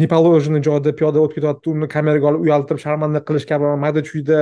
неположенный 0.00 0.60
joyda 0.68 0.92
piyoda 0.98 1.18
o'tib 1.24 1.40
ketyapti 1.40 1.72
uni 1.72 1.86
kameraga 1.94 2.26
olib 2.30 2.42
uyaltirib 2.44 2.80
sharmanda 2.84 3.20
qilish 3.28 3.46
kabi 3.50 3.76
mayda 3.84 4.02
chuyda 4.10 4.40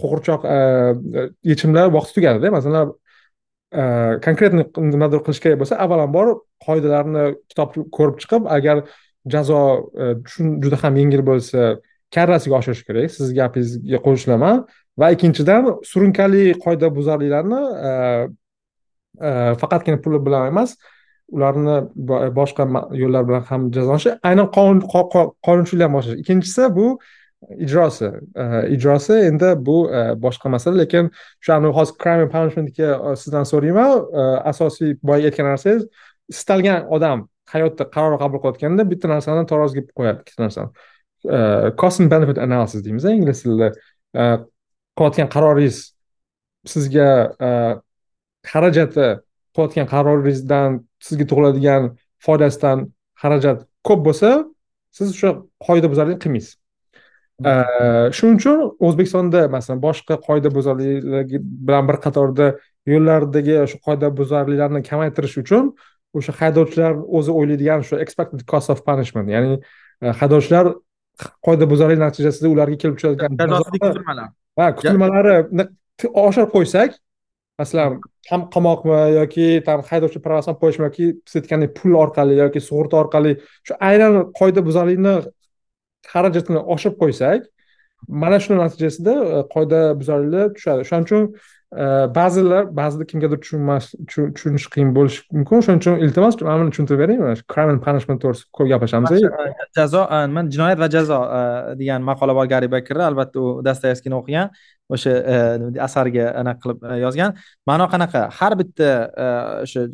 qo'g'irchoq 0.00 0.42
yechimlar 1.50 1.92
vaqti 1.96 2.16
tugadida 2.16 2.50
masalan 2.58 2.96
konkretniy 4.24 4.64
nimadir 4.92 5.20
qilish 5.26 5.42
kerak 5.44 5.58
bo'lsa 5.60 5.76
avvalambor 5.84 6.34
qoidalarni 6.64 7.24
kitob 7.50 7.76
ko'rib 7.96 8.16
chiqib 8.22 8.48
agar 8.56 8.84
jazo 9.34 9.60
э, 9.92 10.14
juda 10.62 10.78
ham 10.82 10.96
yengil 10.96 11.22
bo'lsa 11.30 11.76
karrasiga 12.14 12.56
oshirish 12.60 12.84
kerak 12.88 13.12
sizni 13.12 13.36
gapingizga 13.36 14.00
qo'shilaman 14.06 14.62
va 15.00 15.10
ikkinchidan 15.14 15.72
surunkali 15.90 16.44
qoidabuzarliklarni 16.64 17.60
e, 17.88 17.90
e, 19.28 19.30
faqatgina 19.60 20.00
puli 20.04 20.20
bilan 20.26 20.48
emas 20.52 20.74
ularni 21.36 21.76
boshqa 22.40 22.66
yo'llar 23.02 23.28
bilan 23.28 23.44
ham 23.50 23.68
jazolanishi 23.76 24.16
aynan 24.30 24.48
qonunchilikdan 24.56 25.92
boshlash. 25.96 26.18
Ikkinchisi 26.22 26.70
bu 26.78 26.86
ijrosi. 27.58 28.10
Ijrosi 28.68 29.12
endi 29.12 29.66
bu 29.66 29.76
e, 29.90 30.02
boshqa 30.22 30.48
masala 30.48 30.78
lekin 30.82 31.10
o'sha 31.42 31.58
hozir 31.78 31.94
crime 32.02 32.22
and 32.22 32.32
punishmentga 32.32 32.88
e, 33.12 33.16
sizdan 33.16 33.44
so'rayman. 33.44 33.92
E, 34.20 34.22
asosiy 34.52 34.96
boya 35.02 35.30
aytgan 35.30 35.46
narsangiz 35.52 35.86
istalgan 36.28 36.88
odam 36.96 37.28
hayotda 37.52 37.84
qaror 37.96 38.18
qabul 38.22 38.42
qilayotganda 38.42 38.90
bitta 38.90 39.08
narsani 39.14 39.46
taroziga 39.52 39.86
qo'yadi 39.98 40.24
ikkita 40.24 40.42
narsani. 40.46 40.70
Cost 41.80 42.00
and 42.00 42.10
benefit 42.10 42.38
analysis 42.38 42.84
deymiz 42.84 43.04
ingliz 43.04 43.42
tilida. 43.42 43.72
Qilayotgan 44.96 45.28
qaroringiz 45.34 45.78
sizga 46.74 47.08
xarajati 48.52 49.08
qilayotgan 49.54 49.86
qaroringizdan 49.94 50.78
sizga 51.06 51.24
tug'iladigan 51.30 51.90
foydasidan 52.26 52.86
xarajat 53.22 53.66
ko'p 53.88 54.00
bo'lsa 54.06 54.30
siz 54.96 55.08
o'sha 55.14 55.30
qoidabuzarlik 55.66 56.18
qilmaysiz. 56.24 56.56
Shuning 57.38 58.36
uchun 58.40 58.64
o'zbekistonda 58.86 59.44
masalan 59.48 59.80
boshqa 59.82 60.18
qoidabuzarliklar 60.26 61.24
bilan 61.68 61.88
bir 61.90 61.98
qatorda 62.06 62.46
yo'llardagi 62.92 63.60
shu 63.70 63.78
qoidabuzarliklarni 63.86 64.82
kamaytirish 64.90 65.36
uchun 65.42 65.70
o'sha 66.18 66.34
haydovchilar 66.40 66.98
o'zi 67.18 67.30
o'ylaydigan 67.38 67.86
shu 67.88 68.00
expected 68.04 68.42
cost 68.52 68.70
of 68.74 68.84
punishment 68.88 69.30
ya'ni 69.34 69.60
haydovchilar 70.20 70.72
qoidabuzarlik 71.46 72.02
natijasida 72.02 72.48
ularga 72.54 72.76
kelib 72.82 72.98
tushadigan 72.98 73.38
kutilmalar. 73.38 74.28
Ha 74.58 74.66
kutilmalarini 74.78 75.68
oshirib 76.26 76.50
qo'ysak 76.56 76.98
masalan 77.58 78.00
ham 78.30 78.50
qamoqmi 78.54 78.98
yoki 79.20 79.48
там 79.66 79.82
haydovchi 79.90 80.18
pravasini 80.26 80.58
qo'yishmi 80.62 80.84
yoki 80.88 81.06
siz 81.30 81.42
aytgandek 81.42 81.74
pul 81.78 81.98
orqali 82.02 82.38
yoki 82.42 82.60
sug'urta 82.68 83.02
orqali 83.02 83.38
shu 83.66 83.78
aynan 83.90 84.24
qoidabuzarlikni 84.40 85.14
xarajatini 86.12 86.60
oshirib 86.74 86.98
qo'ysak 87.02 87.46
mana 88.06 88.40
shuni 88.40 88.58
natijasida 88.58 89.12
e, 89.12 89.42
qoidabuzarliklar 89.54 90.52
tushadi. 90.56 90.84
O'shaning 90.84 91.06
uchun 91.08 91.24
e, 91.82 91.84
ba'zilar 92.18 92.68
ba'zida 92.80 93.06
kimgadir 93.10 93.40
tushunmas 93.42 93.90
tushunish 94.10 94.68
qiyin 94.74 94.92
bo'lishi 94.96 95.24
mumkin. 95.34 95.64
Shuning 95.66 95.82
uchun 95.82 96.04
iltimos 96.06 96.38
mana 96.48 96.62
buni 96.62 96.74
tushuntirib 96.74 97.02
bering 97.02 97.20
mana 97.24 97.36
shu 97.40 97.44
crime 97.52 97.74
and 97.74 97.82
punishment 97.86 98.22
to'g'risida 98.22 98.50
ko'p 98.56 98.70
gaplashamiz 98.72 99.18
e, 99.18 99.52
jazo 99.78 100.04
nima 100.30 100.46
jinoyat 100.54 100.82
va 100.84 100.88
jazo 100.96 101.20
degan 101.80 102.06
maqola 102.10 102.36
bor 102.38 102.46
gari 102.54 102.70
bekerda 102.76 103.10
albatta 103.10 103.42
u 103.42 103.46
dostoyevskiyni 103.68 104.18
o'qigan 104.20 104.54
o'sha 104.94 105.14
asarga 105.88 106.32
anaqa 106.42 106.60
qilib 106.64 106.98
yozgan. 107.04 107.36
Ma'no 107.70 107.90
qanaqa 107.94 108.28
har 108.38 108.52
bitta 108.62 108.90
o'sha 109.66 109.88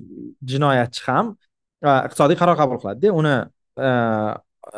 jinoyatchi 0.52 1.06
ham 1.08 1.36
iqtisodiy 1.84 2.36
qaror 2.42 2.56
qabul 2.60 2.82
qiladida. 2.82 3.16
Uni 3.20 3.36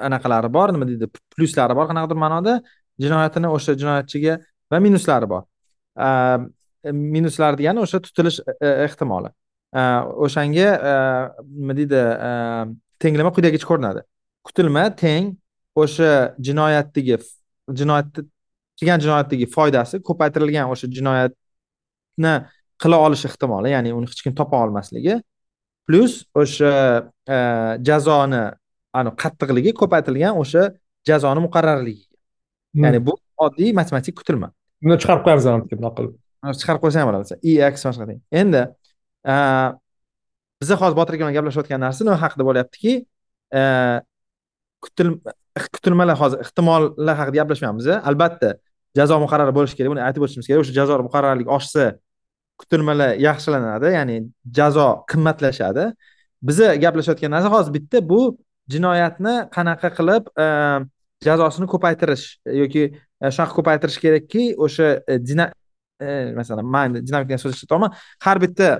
anaqalari 0.08 0.52
bor 0.52 0.72
nima 0.74 0.88
deydi 0.88 1.08
plyuslari 1.36 1.76
bor 1.78 1.88
qanaqadir 1.90 2.18
ma'noda 2.24 2.58
jinoyatini 3.02 3.48
o'sha 3.56 3.76
jinoyatchiga 3.80 4.38
va 4.72 4.80
minuslari 4.86 5.28
bor. 5.30 5.42
Minuslar 7.16 7.58
degani 7.58 7.82
o'sha 7.82 8.00
tutilish 8.02 8.40
e, 8.40 8.54
e, 8.60 8.70
ehtimoli. 8.86 9.32
O'shanga 10.26 10.68
nima 11.46 11.76
deydi 11.78 12.02
tenglama 13.02 13.32
quyidagicha 13.36 13.68
ko'rinadi. 13.70 14.04
Kutilma 14.46 14.86
teng 15.02 15.34
o'sha 15.82 16.10
jinoyatdagi 16.48 17.18
jinoyatni 17.80 18.26
qilgan 18.80 19.02
jinoyatdagi 19.04 19.48
foydasi 19.56 20.02
ko'paytirilgan 20.08 20.72
o'sha 20.72 20.90
jinoyatni 20.98 22.34
qila 22.82 23.00
olish 23.06 23.24
ehtimoli 23.28 23.72
ya'ni 23.72 23.94
uni 23.96 24.10
hech 24.10 24.22
kim 24.26 24.34
topa 24.40 24.60
olmasligi 24.64 25.16
plyus 25.88 26.20
o'sha 26.42 26.72
jazoni 27.88 28.42
qattiqligi 29.22 29.72
ko'paytirilgan 29.80 30.34
o'sha 30.42 30.62
jazoni 31.08 31.40
muqarrarligi. 31.46 32.04
Hmm. 32.74 32.84
ya'ni 32.84 32.98
bu 33.06 33.12
oddiy 33.46 33.72
matematik 33.72 34.14
kutilma. 34.20 34.48
Buni 34.82 34.96
chiqarib 35.02 35.22
qo'yamiz 35.26 35.44
bundoq 35.72 35.94
qilib 35.98 36.12
chiqarib 36.60 36.80
qo'ysa 36.84 36.96
ham 37.00 37.08
bo'ladi. 37.10 37.38
Ex 37.68 37.84
boshqa 37.88 38.04
deng 38.10 38.20
endi 38.40 38.62
biza 40.60 40.74
hozir 40.80 40.96
botir 41.00 41.12
aka 41.14 41.22
bilan 41.22 41.34
gaplashayotgan 41.38 41.80
narsa 41.86 42.00
nima 42.06 42.18
haqida 42.24 42.44
bo'lyaptiki 42.48 42.92
kutilmalar 45.74 46.16
hozir 46.22 46.38
ehtimollar 46.44 47.16
haqida 47.20 47.36
gaplashmayapmiz 47.40 47.86
albatta 48.10 48.50
jazo 48.98 49.16
muqarrar 49.24 49.50
bo'lishi 49.58 49.76
kerak. 49.78 49.90
Buni 49.94 50.02
aytib 50.08 50.22
o'tishimiz 50.24 50.46
kerak. 50.48 50.60
O'sha 50.64 50.74
jazo 50.80 50.94
muqarrarligi 51.08 51.50
oshsa 51.58 51.84
kutilmalar 52.60 53.10
yaxshilanadi 53.28 53.88
ya'ni 53.98 54.16
jazo 54.58 54.88
qimmatlashadi. 55.10 55.84
Biza 56.48 56.68
gaplashayotgan 56.84 57.30
narsa 57.36 57.48
hozir 57.56 57.72
bitta 57.76 57.98
bu 58.10 58.20
jinoyatni 58.70 59.34
qanaqa 59.56 59.90
qilib 59.96 60.30
e, 60.44 60.46
jazosini 61.26 61.68
ko'paytirish 61.72 62.24
yoki 62.60 62.84
e, 62.86 63.30
shunaqa 63.30 63.54
ko'paytirish 63.58 63.98
kerakki 64.02 64.44
o'sha 64.66 64.88
e, 65.08 65.18
masalan 66.36 66.66
man 66.76 66.98
dinamik 66.98 67.28
degan 67.30 67.42
so'z 67.42 67.54
ishlatyapman 67.56 67.94
har 68.26 68.40
bitta 68.42 68.70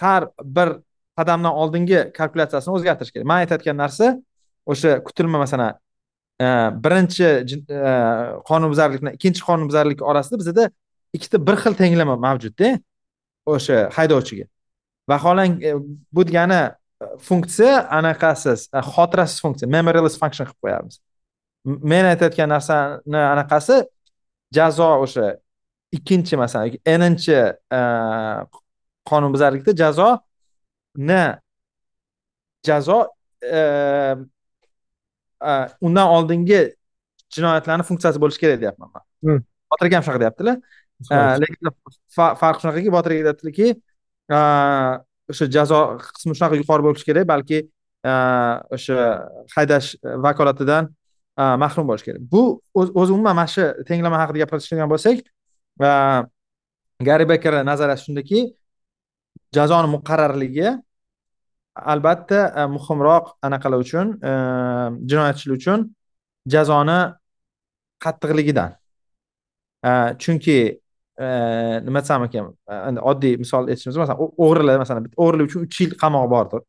har 0.00 0.22
bir 0.56 0.68
qadamdan 1.18 1.54
oldingi 1.62 2.00
kalkulyatsiyasini 2.16 2.74
o'zgartirish 2.76 3.12
kerak. 3.14 3.26
Man 3.30 3.44
aytayotgan 3.44 3.76
narsa 3.76 4.06
o'sha 4.66 4.96
kutilma 5.06 5.38
masalan 5.44 5.76
birinchi 6.84 7.28
qonunbuzarlik 8.50 9.02
bilan 9.02 9.18
ikkinchi 9.18 9.44
qonunbuzarlik 9.48 10.02
orasida 10.10 10.40
bizada 10.42 10.64
ikkita 11.16 11.38
bir 11.46 11.56
xil 11.62 11.76
tenglama 11.82 12.16
mavjudda 12.26 12.72
o'sha 13.54 13.76
haydovchiga. 13.96 14.48
Vaholang 15.10 15.60
bu 16.12 16.26
degani 16.28 16.60
funksiya 17.28 17.76
anaqasiz 17.98 18.68
xotirasiz 18.94 19.40
funksiya 19.44 19.68
memoryless 19.76 20.18
function 20.20 20.46
qilib 20.48 20.60
qo'yamiz 20.64 21.00
men 21.64 22.04
aytayotgan 22.12 22.48
narsani 22.54 23.22
anaqasi 23.34 23.76
jazo 24.56 24.88
o'sha 25.04 25.26
ikkinchi 25.96 26.36
masalan 26.42 26.76
ninchi 27.04 27.36
e, 27.78 27.80
qonunbuzarlikda 29.10 29.72
jazo 29.82 30.10
e, 33.42 33.60
e, 35.50 35.52
undan 35.86 36.08
oldingi 36.16 36.60
jinoyatlarni 37.34 37.84
funksiyasi 37.88 38.20
bo'lishi 38.22 38.40
kerak 38.42 38.60
deyapman 38.62 38.90
man. 38.94 39.04
Hmm. 39.24 39.40
botir 39.70 39.86
aka 39.86 39.96
ham 39.96 40.04
shunaqa 40.06 40.20
deyaptilar. 40.24 40.56
Lekin 41.42 41.56
farq 42.16 42.60
shunaqaki 42.62 42.92
botir 42.96 43.10
aka 43.14 43.20
aytyaptilarki 43.20 43.68
o'sha 45.32 45.46
jazo 45.56 45.80
qismi 46.16 46.34
shunaqa 46.36 46.56
yuqori 46.60 46.82
bo'lishi 46.86 47.06
kerak 47.08 47.26
balki 47.32 47.58
e, 48.10 48.12
o'sha 48.76 48.98
haydash 49.54 49.88
vakolatidan 50.26 50.90
e, 51.40 51.44
mahrum 51.62 51.86
bo'lishi 51.90 52.06
kerak. 52.08 52.22
Bu 52.32 52.42
o'zi 52.74 53.12
umuman 53.16 53.34
mana 53.40 53.48
shu 53.54 53.64
tenglama 53.88 54.18
haqida 54.22 54.38
gapiradigan 54.44 54.88
bo'lsak 54.92 55.18
va 55.82 55.92
gari 57.08 57.24
bekerni 57.32 57.62
nazariyasi 57.70 58.04
shundaki 58.06 58.40
jazoni 59.56 59.88
muqarrarligi 59.96 60.68
albatta 61.92 62.40
e, 62.60 62.66
muhimroq 62.76 63.24
anaqalar 63.46 63.78
uchun 63.86 64.06
jinoyatchilar 65.10 65.56
uchun 65.60 65.88
jazoni 66.54 67.00
qattiqligidan. 68.04 68.70
Chunki 70.22 70.79
nima 71.86 72.00
desam 72.00 72.24
ekan 72.26 72.50
endi 72.88 73.02
oddiy 73.12 73.36
misol 73.42 73.68
aytishimiz 73.68 73.98
masalan 74.02 74.20
o'g'rilar 74.46 74.78
masalan 74.82 75.06
bitta 75.06 75.20
o'g'rilik 75.24 75.50
uchun 75.50 75.66
uch 75.66 75.80
yil 75.82 75.92
qamoq 76.02 76.26
bordir 76.34 76.62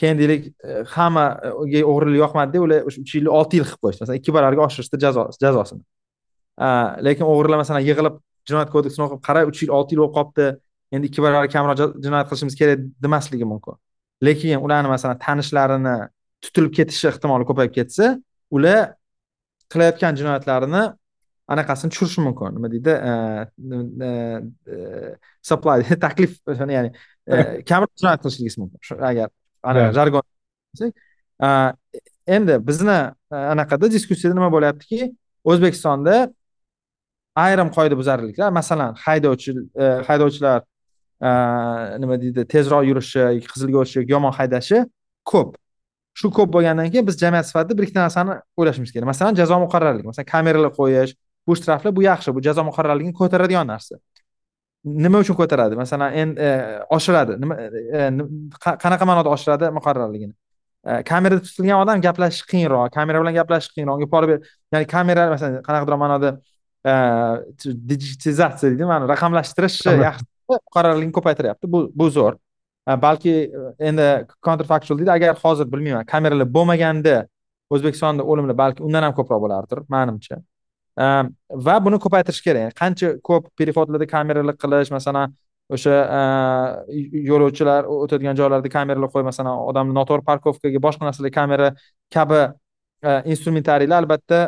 keyin 0.00 0.20
deylik 0.20 0.46
hammaga 0.94 1.82
o'g'rilik 1.92 2.20
yoqmadida 2.24 2.62
ular 2.66 2.86
o'sha 2.88 3.02
uch 3.04 3.14
yilni 3.16 3.32
olti 3.38 3.60
yil 3.60 3.66
qilib 3.68 3.82
qo'yishdi 3.84 4.04
masalan 4.04 4.20
ikki 4.20 4.34
barobarga 4.36 4.66
oshirishdi 4.68 5.00
jazosini 5.44 5.82
lekin 7.06 7.26
o'g'rilar 7.32 7.62
masalan 7.62 7.86
yig'ilib 7.88 8.20
jinoyat 8.48 8.70
kodeksini 8.74 9.06
o'qib 9.06 9.22
qara 9.28 9.44
uch 9.50 9.62
yil 9.64 9.74
olti 9.78 9.96
yil 9.96 10.02
bo'lib 10.02 10.14
qolibdi 10.18 10.46
endi 10.94 11.10
ikki 11.10 11.24
barobar 11.24 11.50
kamroq 11.56 11.98
jinoyat 12.04 12.30
qilishimiz 12.30 12.56
kerak 12.60 12.86
demasligi 13.04 13.50
mumkin 13.52 13.80
lekin 14.28 14.64
ularni 14.66 14.88
masalan 14.94 15.18
tanishlarini 15.26 15.96
tutilib 16.44 16.72
ketishi 16.78 17.10
ehtimoli 17.12 17.48
ko'payib 17.50 17.74
ketsa 17.78 18.06
ular 18.56 18.80
qilayotgan 19.72 20.18
jinoyatlarini 20.20 20.82
anaqasini 21.52 21.90
tushirishi 21.92 22.20
mumkin. 22.26 22.54
Nima 22.56 22.70
deydi? 22.72 22.92
Supply 25.50 25.78
taklif 26.04 26.38
ya'ni 26.48 26.90
kamroq 27.70 27.92
jinoyat 28.00 28.20
qilishligingiz 28.24 28.58
mumkin. 28.62 28.80
Agar 29.10 29.92
jargon 29.98 30.22
endi 32.36 32.66
bizni 32.66 32.98
anaqada 33.30 33.90
diskussiyada 33.90 34.34
nima 34.38 34.50
bo'lyaptiki? 34.52 35.10
O'zbekistonda 35.44 36.16
ayrim 37.44 37.70
qoidabuzarliklar 37.76 38.50
masalan 38.52 38.94
haydovchi 39.04 39.54
e, 39.82 39.84
haydovchilar 40.08 40.60
e, 41.28 41.30
nima 42.02 42.18
deydi 42.22 42.44
tezroq 42.54 42.84
yurishi 42.90 43.24
qizilga 43.52 43.82
o'tishi 43.82 44.04
yomon 44.12 44.34
haydashi 44.38 44.84
ko'p. 45.32 45.56
Shu 46.18 46.30
ko'p 46.38 46.52
bo'lgandan 46.56 46.90
keyin 46.92 47.06
biz 47.08 47.18
jamiyat 47.22 47.46
sifatida 47.50 47.78
bir 47.78 47.86
ikkita 47.86 48.04
narsani 48.06 48.36
o'ylashimiz 48.58 48.92
kerak. 48.92 49.08
Masalan 49.12 49.38
jazo 49.40 49.60
muqarrarligi 49.64 50.06
masalan 50.10 50.28
kameralar 50.34 50.72
qo'yish 50.80 51.14
bu 51.46 51.56
shtraflar 51.56 51.96
bu 51.96 52.02
yaxshi 52.02 52.34
bu 52.34 52.42
jazo 52.46 52.64
muqarrarligini 52.70 53.14
ko'taradigan 53.20 53.66
narsa. 53.72 53.96
Nima 54.84 55.18
uchun 55.24 55.36
ko'taradi? 55.40 55.76
Masalan 55.76 56.12
endi 56.22 56.40
e, 56.40 56.50
oshiradi. 56.96 57.32
Nima 57.42 57.54
qanaqa 58.84 59.04
ma'noda 59.10 59.28
oshiradi 59.36 59.70
muqarrarligini? 59.78 60.34
Kamerada 61.10 61.42
tutilgan 61.44 61.82
odam 61.84 62.00
gaplashish 62.06 62.46
qiyinroq 62.52 62.92
kamera 62.94 63.20
bilan 63.20 63.34
gaplashish 63.36 63.74
qiyinroq 63.74 63.98
unga 64.00 64.08
pora 64.14 64.28
ber 64.30 64.38
ya'ni 64.72 64.86
kamera 64.94 65.26
masalan 65.34 65.62
qanaqadir 65.66 65.98
ma'noda 66.04 66.30
digitizatsiya 67.90 68.70
deydi 68.72 68.88
mana 68.92 69.08
raqamlashtirish 69.12 69.76
yaxshi 70.06 70.24
muqarrarlikni 70.54 71.12
ko'paytiryapti. 71.18 71.72
Bu 71.74 71.80
bu 71.94 72.06
zo'r. 72.16 72.38
Balki 73.04 73.34
endi 73.88 74.06
counterfactual 74.46 74.98
deydi 75.02 75.12
agar 75.18 75.36
hozir 75.42 75.66
bilmayman 75.72 76.08
kameralar 76.12 76.48
bo'lmaganda 76.56 77.16
o'zbekistonda 77.74 78.22
o'limlar 78.30 78.56
balki 78.62 78.82
undan 78.88 79.02
ham 79.06 79.14
ko'proq 79.18 79.40
bo'lardir 79.44 79.84
manimcha 79.96 80.40
va 80.98 81.76
buni 81.84 81.98
ko'paytirish 82.04 82.42
kerak. 82.46 82.74
Qancha 82.80 83.20
ko'p 83.28 83.44
переходlarda 83.58 84.06
kameralar 84.06 84.56
qilish 84.62 84.90
masalan 84.96 85.34
o'sha 85.70 85.94
yo'lovchilar 87.30 87.84
o'tadigan 87.84 88.36
joylarda 88.40 88.68
kameralar 88.76 89.10
qo'y 89.14 89.24
masalan 89.30 89.54
odamni 89.70 89.94
noto'g'ri 89.98 90.24
parkovkaga 90.30 90.80
boshqa 90.86 91.02
narsalar 91.08 91.32
kamera 91.40 91.68
kabi 92.16 92.40
instrumentariylar 93.32 94.02
albatta 94.02 94.38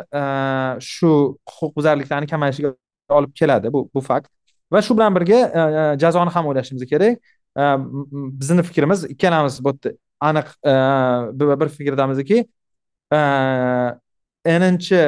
shu 0.93 1.11
huquqbuzarliklarni 1.55 2.27
kamayishiga 2.33 2.73
olib 3.09 3.33
keladi. 3.39 3.73
Bu 3.73 3.89
bu 3.95 4.01
fakt. 4.01 4.29
Va 4.71 4.81
shu 4.81 4.95
bilan 4.97 5.15
birga 5.15 5.39
jazoni 6.03 6.29
ham 6.35 6.45
o'ylashimiz 6.49 6.85
kerak. 6.91 7.17
Bizni 8.41 8.63
fikrimiz 8.63 9.05
ikkalamiz 9.13 9.63
bu 9.65 9.69
yerda 9.73 9.89
aniq 10.29 10.47
bir 11.61 11.69
fikrdamizki 11.77 12.37
ninchi 14.45 15.01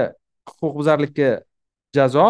huquqbuzarlikka 0.50 1.30
jazo 1.98 2.28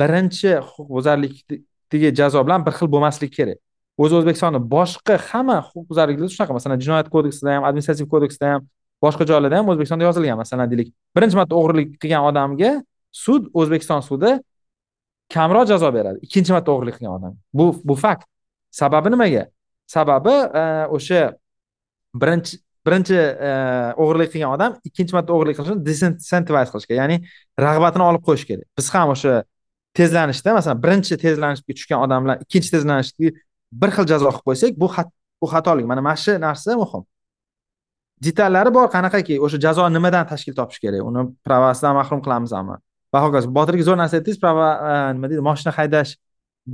birinchi 0.00 0.52
huquqbuzarlikdagi 0.70 2.08
jazo 2.20 2.42
bilan 2.46 2.66
bir 2.66 2.72
xil 2.78 2.88
bo'lmasligi 2.94 3.32
kerak. 3.38 3.58
O'zi 4.02 4.14
o'zbekistonni 4.18 4.60
boshqa 4.76 5.14
hamma 5.28 5.58
huquqbuzarliklar 5.68 6.28
shunaqa 6.34 6.52
masalan 6.58 6.78
jinoyat 6.84 7.08
kodeksida 7.14 7.54
ham 7.56 7.64
administrativ 7.68 8.08
kodeksda 8.14 8.52
ham 8.52 8.66
boshqa 9.04 9.24
joylarda 9.30 9.56
ham 9.60 9.68
o'zbekistonda 9.72 10.04
yozilgan 10.08 10.38
masalan 10.42 10.70
deylik 10.72 10.88
birinchi 11.16 11.36
marta 11.40 11.54
o'g'irlik 11.60 11.88
qilgan 12.02 12.22
odamga 12.30 12.70
sud 13.24 13.48
o'zbekiston 13.60 14.02
sudi 14.08 14.30
kamroq 15.34 15.66
jazo 15.72 15.88
beradi 15.96 16.18
ikkinchi 16.26 16.52
marta 16.56 16.72
o'g'irlik 16.74 16.98
qilgan 16.98 17.14
odam. 17.18 17.32
Bu 17.58 17.66
bu 17.88 17.94
fakt. 18.04 18.26
Sababi 18.80 19.08
nimaga? 19.14 19.44
Sababi 19.94 20.34
e, 20.60 20.62
o'sha 20.96 21.22
birinchi 22.22 22.58
birinchi 22.86 23.16
e, 23.48 23.50
o'g'irlik 24.02 24.30
qilgan 24.34 24.54
odam 24.56 24.78
ikkinchi 24.88 25.16
marta 25.16 25.34
o'g'irlik 25.36 25.58
qilishni 25.58 25.84
disincentivize 25.88 26.70
qilish 26.72 26.88
kerak. 26.90 27.00
Ya'ni 27.02 27.16
rag'batini 27.64 28.04
olib 28.10 28.22
qo'yish 28.28 28.46
kerak. 28.50 28.66
Biz 28.78 28.88
ham 28.94 29.12
o'sha 29.14 29.34
tezlanishda 29.98 30.54
masalan 30.58 30.80
birinchi 30.84 31.18
tezlanishga 31.24 31.72
tushgan 31.78 32.06
odam 32.06 32.24
bilan 32.24 32.44
ikkinchi 32.44 32.70
tezlanishga 32.76 33.34
bir 33.82 33.90
xil 33.96 34.06
jazo 34.12 34.30
qilib 34.30 34.46
qo'ysak 34.48 34.80
bu 34.82 34.88
bu 35.42 35.46
xatolik. 35.52 35.86
Mana 35.90 36.02
mana 36.08 36.16
shu 36.24 36.32
narsa 36.46 36.76
muhim. 36.82 37.02
Detallari 38.24 38.70
bor 38.76 38.86
qanaqaki 38.96 39.34
o'sha 39.44 39.58
jazo 39.66 39.84
nimadan 39.96 40.24
tashkil 40.32 40.54
topishi 40.60 40.80
kerak? 40.84 41.02
Uni 41.10 41.22
pravasidan 41.46 41.94
mahrum 42.00 42.20
qilamizmi? 42.24 42.76
Va 43.12 43.18
hokazo 43.24 43.50
botir 43.58 43.76
aka 43.76 43.84
zo'r 43.88 43.98
narsa 44.02 44.16
aytdingiz 44.18 44.38
prava 44.42 44.68
e, 44.90 44.94
nima 45.16 45.28
deydi 45.30 45.42
moshina 45.48 45.72
haydash 45.78 46.16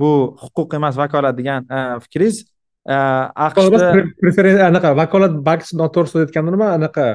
bu 0.01 0.11
huquq 0.43 0.77
emas 0.79 0.95
vakolat 1.01 1.35
degan 1.39 1.67
e, 1.75 1.79
fikringiz. 2.05 2.37
Aqshda 2.85 4.65
anaqa 4.67 4.91
vakolat 4.97 5.39
balki 5.47 5.77
noto'g'ri 5.79 6.11
so'zlayotgandim 6.11 6.57
nima 6.57 6.73
anaqa 6.77 7.05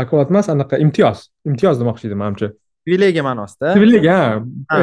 vakolat 0.00 0.32
emas 0.32 0.48
anaqa 0.48 0.80
imtiyoz 0.84 1.28
imtiyoz 1.50 1.80
demoqchi 1.82 2.08
edim 2.08 2.18
manimcha 2.24 2.48
privilegiya 2.86 3.24
ma'nosida 3.28 3.74
privilegiya 3.76 4.16
ha 4.72 4.80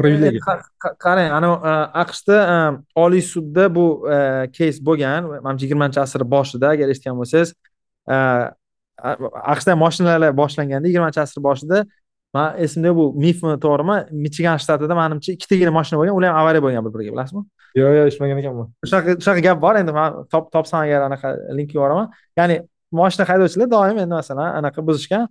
privilegiya 0.00 0.56
qarang 1.04 1.34
anavi 1.38 1.74
aqshda 2.04 2.38
oliy 3.04 3.24
sudda 3.32 3.68
bu 3.76 3.86
keys 4.56 4.80
bo'lgan 4.88 5.28
manimcha 5.44 5.64
yigirmanchi 5.66 6.00
asr 6.06 6.24
boshida 6.34 6.72
agar 6.74 6.88
eshitgan 6.94 7.20
bo'lsangiz 7.20 7.54
aqshda 9.54 9.76
moshinalar 9.84 10.32
boshlanganda 10.42 10.88
yigirmanchi 10.88 11.20
asr 11.26 11.44
boshida 11.48 11.84
man 12.34 12.58
esimda 12.64 12.96
bu 12.96 13.04
mifmi 13.24 13.56
to'g'rimi 13.64 13.96
michigan 14.24 14.56
shtatida 14.62 14.94
manimcha 15.02 15.34
ikkitagina 15.36 15.72
moshina 15.78 16.00
bo'lgan 16.00 16.16
ular 16.18 16.32
ham 16.32 16.38
avariya 16.42 16.62
bo'lgan 16.66 16.86
bir 16.86 16.92
biriga 16.94 17.12
bilasizmi 17.14 17.42
yo'q 17.78 17.92
yo'q 17.98 18.06
eshitmagan 18.10 18.40
ekanman. 18.42 18.70
Shunaqa 18.86 19.16
shunaqa 19.22 19.42
gap 19.46 19.60
bor 19.64 19.78
endi 19.80 19.92
man 19.92 20.24
topsam 20.32 20.80
agar 20.84 21.06
anaqa 21.08 21.34
link 21.58 21.74
yuboraman. 21.76 22.10
Ya'ni 22.38 22.60
moshina 23.00 23.26
haydovchilar 23.30 23.70
doim 23.76 23.98
endi 24.04 24.14
masalan 24.14 24.58
anaqa 24.60 24.84
buzishgan 24.88 25.28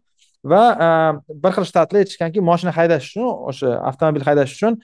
va 0.52 0.64
ehm, 0.88 1.22
bir 1.44 1.52
xil 1.58 1.68
shtatlar 1.72 2.04
aytishganki 2.04 2.44
moshina 2.50 2.72
haydash 2.80 3.10
uchun 3.12 3.28
o'sha 3.52 3.76
avtomobil 3.92 4.24
haydash 4.28 4.54
uchun 4.58 4.80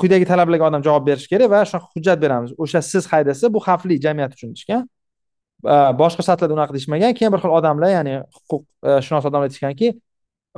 quyidagi 0.00 0.26
talablarga 0.32 0.70
odam 0.70 0.82
javob 0.86 1.06
berishi 1.08 1.28
kerak 1.32 1.50
va 1.54 1.64
shunaqa 1.70 1.88
hujjat 1.94 2.18
beramiz. 2.24 2.54
O'sha 2.62 2.82
siz 2.92 3.06
haydasa 3.12 3.52
bu 3.54 3.62
xavfli 3.66 4.00
jamiyat 4.06 4.36
uchun 4.36 4.54
deyishgan. 4.54 4.86
Boshqa 6.00 6.24
shtatlarda 6.26 6.54
unaqa 6.58 6.76
deyishmagan. 6.76 7.16
Keyin 7.18 7.32
bir 7.34 7.40
xil 7.42 7.52
odamlar 7.58 7.90
ya'ni 7.96 8.14
huquqshunos 8.36 9.24
e, 9.24 9.28
odamlar 9.30 9.48
aytishganki 9.48 9.88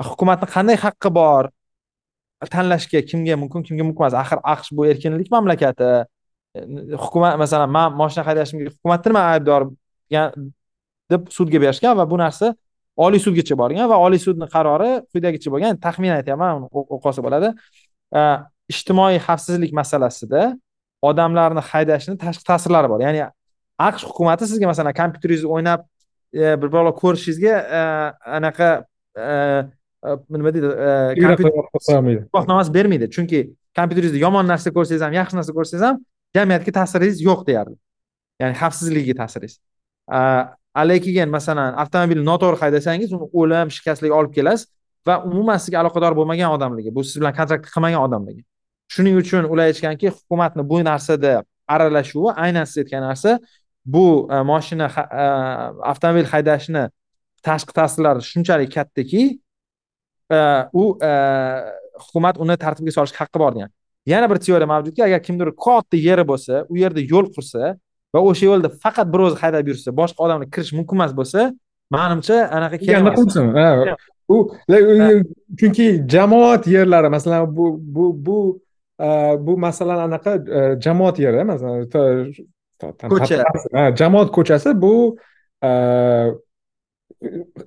hukumatni 0.09 0.49
qanday 0.57 0.77
haqqi 0.85 1.11
bor? 1.21 1.51
Tanlashga 2.55 3.01
kimga 3.11 3.37
mumkin 3.43 3.63
kimga 3.67 3.85
mumkin 3.89 4.03
emas. 4.05 4.15
Axir 4.23 4.39
aqsh 4.55 4.71
bu 4.77 4.87
erkinlik 4.91 5.31
mamlakati. 5.35 5.91
Hukumat 7.05 7.39
masalan 7.43 7.71
man 7.77 7.95
moshina 8.01 8.23
haydashimga 8.29 8.71
hukumatni 8.75 9.09
nima 9.11 9.23
aybdor 9.35 9.63
deb 11.11 11.23
sudga 11.37 11.59
berishgan 11.65 11.97
va 12.01 12.05
bu 12.11 12.17
narsa 12.21 12.55
oliy 13.05 13.21
sudgacha 13.27 13.55
borgan 13.63 13.89
va 13.93 13.97
oliy 14.07 14.21
sudni 14.27 14.47
qarori 14.55 14.91
quyidagicha 15.11 15.49
bo'lgan 15.55 15.79
taxmin 15.85 16.13
aytyapman 16.19 16.67
o'qib 16.69 17.07
olsa 17.09 17.21
bo'ladi. 17.27 17.49
Ijtimoiy 18.73 19.19
xavfsizlik 19.27 19.73
masalasida 19.81 20.43
odamlarni 21.09 21.63
haydashni 21.71 22.15
tashqi 22.25 22.45
ta'sirlari 22.51 22.89
bor. 22.93 23.01
Ya'ni 23.07 23.25
aqsh 23.89 24.05
hukumati 24.09 24.45
sizga 24.51 24.67
masalan 24.73 24.95
kompyuteringizda 25.01 25.49
o'ynab 25.55 25.81
bir 26.61 26.69
balo 26.77 26.93
ko'rishingizga 27.03 27.55
anaqa 28.39 28.69
nima 30.31 30.55
deydi 30.55 30.69
guvohnomasi 32.33 32.75
bermaydi. 32.75 33.11
Chunki 33.17 33.41
kompyuteringizda 33.77 34.19
yomon 34.27 34.49
narsa 34.53 34.73
ko'rsangiz 34.77 35.03
ham 35.07 35.15
yaxshi 35.21 35.39
narsa 35.39 35.53
ko'rsangiz 35.59 35.85
ham 35.89 36.01
jamiyatga 36.37 36.73
ta'siringiz 36.79 37.23
yo'q 37.29 37.47
deyarli 37.49 37.77
ya'ni 38.41 38.55
xavfsizligiga 38.63 39.17
ta'siringiz. 39.23 39.59
Keyin 41.07 41.29
masalan 41.37 41.75
avtomobilni 41.83 42.25
noto'g'ri 42.31 42.61
haydasangiz 42.65 43.13
uni 43.17 43.27
o'lim 43.41 43.69
shikastlik 43.77 44.13
olib 44.19 44.33
kelasiz 44.39 44.69
va 45.07 45.23
umuman 45.25 45.59
sizga 45.59 45.81
aloqador 45.83 46.17
bo'lmagan 46.19 46.55
odamlarga 46.57 46.95
bu 46.97 47.05
siz 47.05 47.17
bilan 47.21 47.35
kontrakt 47.39 47.67
qilmagan 47.75 48.01
odamlarga 48.07 48.43
shuning 48.95 49.17
uchun 49.23 49.45
ular 49.53 49.71
aytishganki 49.71 50.09
hukumatni 50.17 50.63
bu 50.71 50.81
narsada 50.91 51.33
aralashuvi 51.75 52.31
aynan 52.45 52.65
siz 52.71 52.79
aytgan 52.83 53.03
narsa 53.09 53.39
bu 53.95 54.05
e, 54.33 54.43
moshina 54.51 54.89
e, 55.23 55.25
avtomobil 55.93 56.29
haydashni 56.33 56.85
tashqi 57.49 57.73
ta'sirlari 57.79 58.23
shunchalik 58.31 58.71
kattaki 58.77 59.23
e, 59.27 59.39
u 60.73 60.85
hukumat 62.05 62.39
uni 62.43 62.57
tartibga 62.65 62.93
solishga 62.99 63.19
haqqi 63.25 63.39
bor 63.45 63.53
degan 63.57 63.71
yana 64.13 64.31
bir 64.31 64.39
teoriya 64.47 64.69
mavjudki 64.75 65.05
agar 65.09 65.21
kimdir 65.27 65.49
katta 65.67 65.97
yeri 66.09 66.25
bo'lsa 66.31 66.65
u 66.73 66.77
yerda 66.83 67.01
yo'l 67.13 67.27
qursa 67.37 67.77
va 68.15 68.21
o'sha 68.31 68.45
yo'lda 68.51 68.69
faqat 68.85 69.07
bir 69.13 69.21
o'zi 69.27 69.37
haydab 69.43 69.69
yursa 69.71 69.89
boshqa 70.01 70.19
odamlar 70.25 70.49
kirish 70.55 70.73
mumkin 70.79 70.97
emas 70.99 71.13
bo'lsa 71.21 71.41
manimcha 71.97 72.37
anaqa 72.57 72.77
kerak 72.85 73.17
qilsin 73.19 73.45
u 74.35 74.37
chunki 75.59 75.87
jamoat 76.15 76.67
yerlari 76.75 77.09
masalan 77.17 77.57
bu 77.57 77.67
bu 77.97 78.05
bu 78.27 78.39
bu 79.47 79.53
masalan 79.67 79.99
anaqa 80.09 80.33
jamoat 80.85 81.17
yeri 81.25 81.45
masalan 81.53 81.77
ko'cha. 83.13 83.37
jamoat 84.01 84.29
ko'chasi 84.37 84.71
bu 84.85 84.95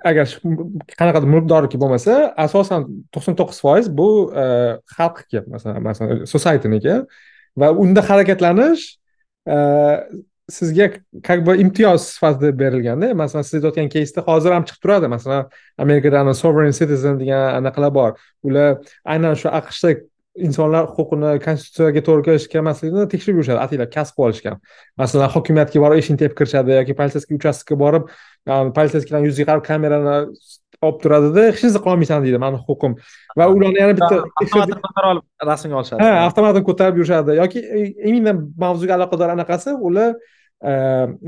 agar 0.09 0.27
qanaqadir 0.99 1.29
mulkdorniki 1.35 1.79
bo'lmasa 1.81 2.13
asosan 2.45 2.87
to'qson 3.13 3.37
to'qqiz 3.39 3.59
foiz 3.65 3.89
bu 3.99 4.09
e, 4.43 4.45
xalqniki 4.97 5.45
masalan 5.53 5.83
masalan 5.89 6.23
societyniki 6.33 6.95
va 7.61 7.71
unda 7.83 8.01
harakatlanish 8.09 8.83
e, 9.55 9.57
sizga 10.49 10.91
как 11.23 11.43
бы 11.43 11.57
imtiyoz 11.57 12.01
sifatida 12.07 12.59
berilganda 12.59 13.13
masalan 13.13 13.43
siz 13.43 13.53
aytayotgan 13.55 13.89
keysda 13.89 14.21
hozir 14.21 14.51
ham 14.51 14.63
chiqib 14.67 14.81
turadi. 14.81 15.07
Masalan 15.07 15.49
amerikada 15.77 16.33
sovereign 16.33 16.71
citizen 16.71 17.19
degan 17.19 17.55
anaqalar 17.59 17.93
bor. 17.93 18.11
Ular 18.43 18.77
aynan 19.05 19.33
shu 19.41 19.49
aqshda 19.49 19.89
insonlar 20.35 20.87
huquqini 20.95 21.31
konstitutsiyaga 21.45 22.01
to'g'ri 22.07 22.23
kelish 22.27 22.47
kelmasligini 22.53 23.07
tekshirib 23.13 23.39
yurishadi. 23.39 23.59
Ataylab 23.65 23.91
kasb 23.95 24.15
qilib 24.17 24.27
olishgan. 24.27 24.59
Masalan 25.01 25.31
hokimiyatga 25.35 25.81
borib 25.83 26.01
eshikni 26.01 26.19
tepib 26.23 26.37
kirishadi 26.39 26.75
yoki 26.79 26.95
politseyskiy 26.99 27.39
uchastkaga 27.39 27.79
borib 27.83 28.09
politseyskiydan 28.77 29.27
yuzga 29.27 29.45
qarab 29.49 29.63
kamerani 29.69 30.15
olib 30.85 30.97
turadida 31.03 31.45
hech 31.49 31.61
narsa 31.65 31.79
qilolmaysan 31.85 32.25
deydi 32.25 32.41
mani 32.45 32.59
huquqim. 32.67 32.97
Va 33.39 33.47
ularni 33.53 33.79
yana 33.83 33.93
bitta 33.99 34.15
rasmga 35.51 35.79
olishadi. 35.81 35.99
Ha 36.03 36.25
avtomatini 36.27 36.67
ko'tarib 36.69 36.99
yurishadi. 36.99 37.37
Yoki 37.41 37.59
именно 38.09 38.33
mavzuga 38.63 38.93
aloqador 38.97 39.29
anaqasi 39.37 39.77
ular 39.87 40.11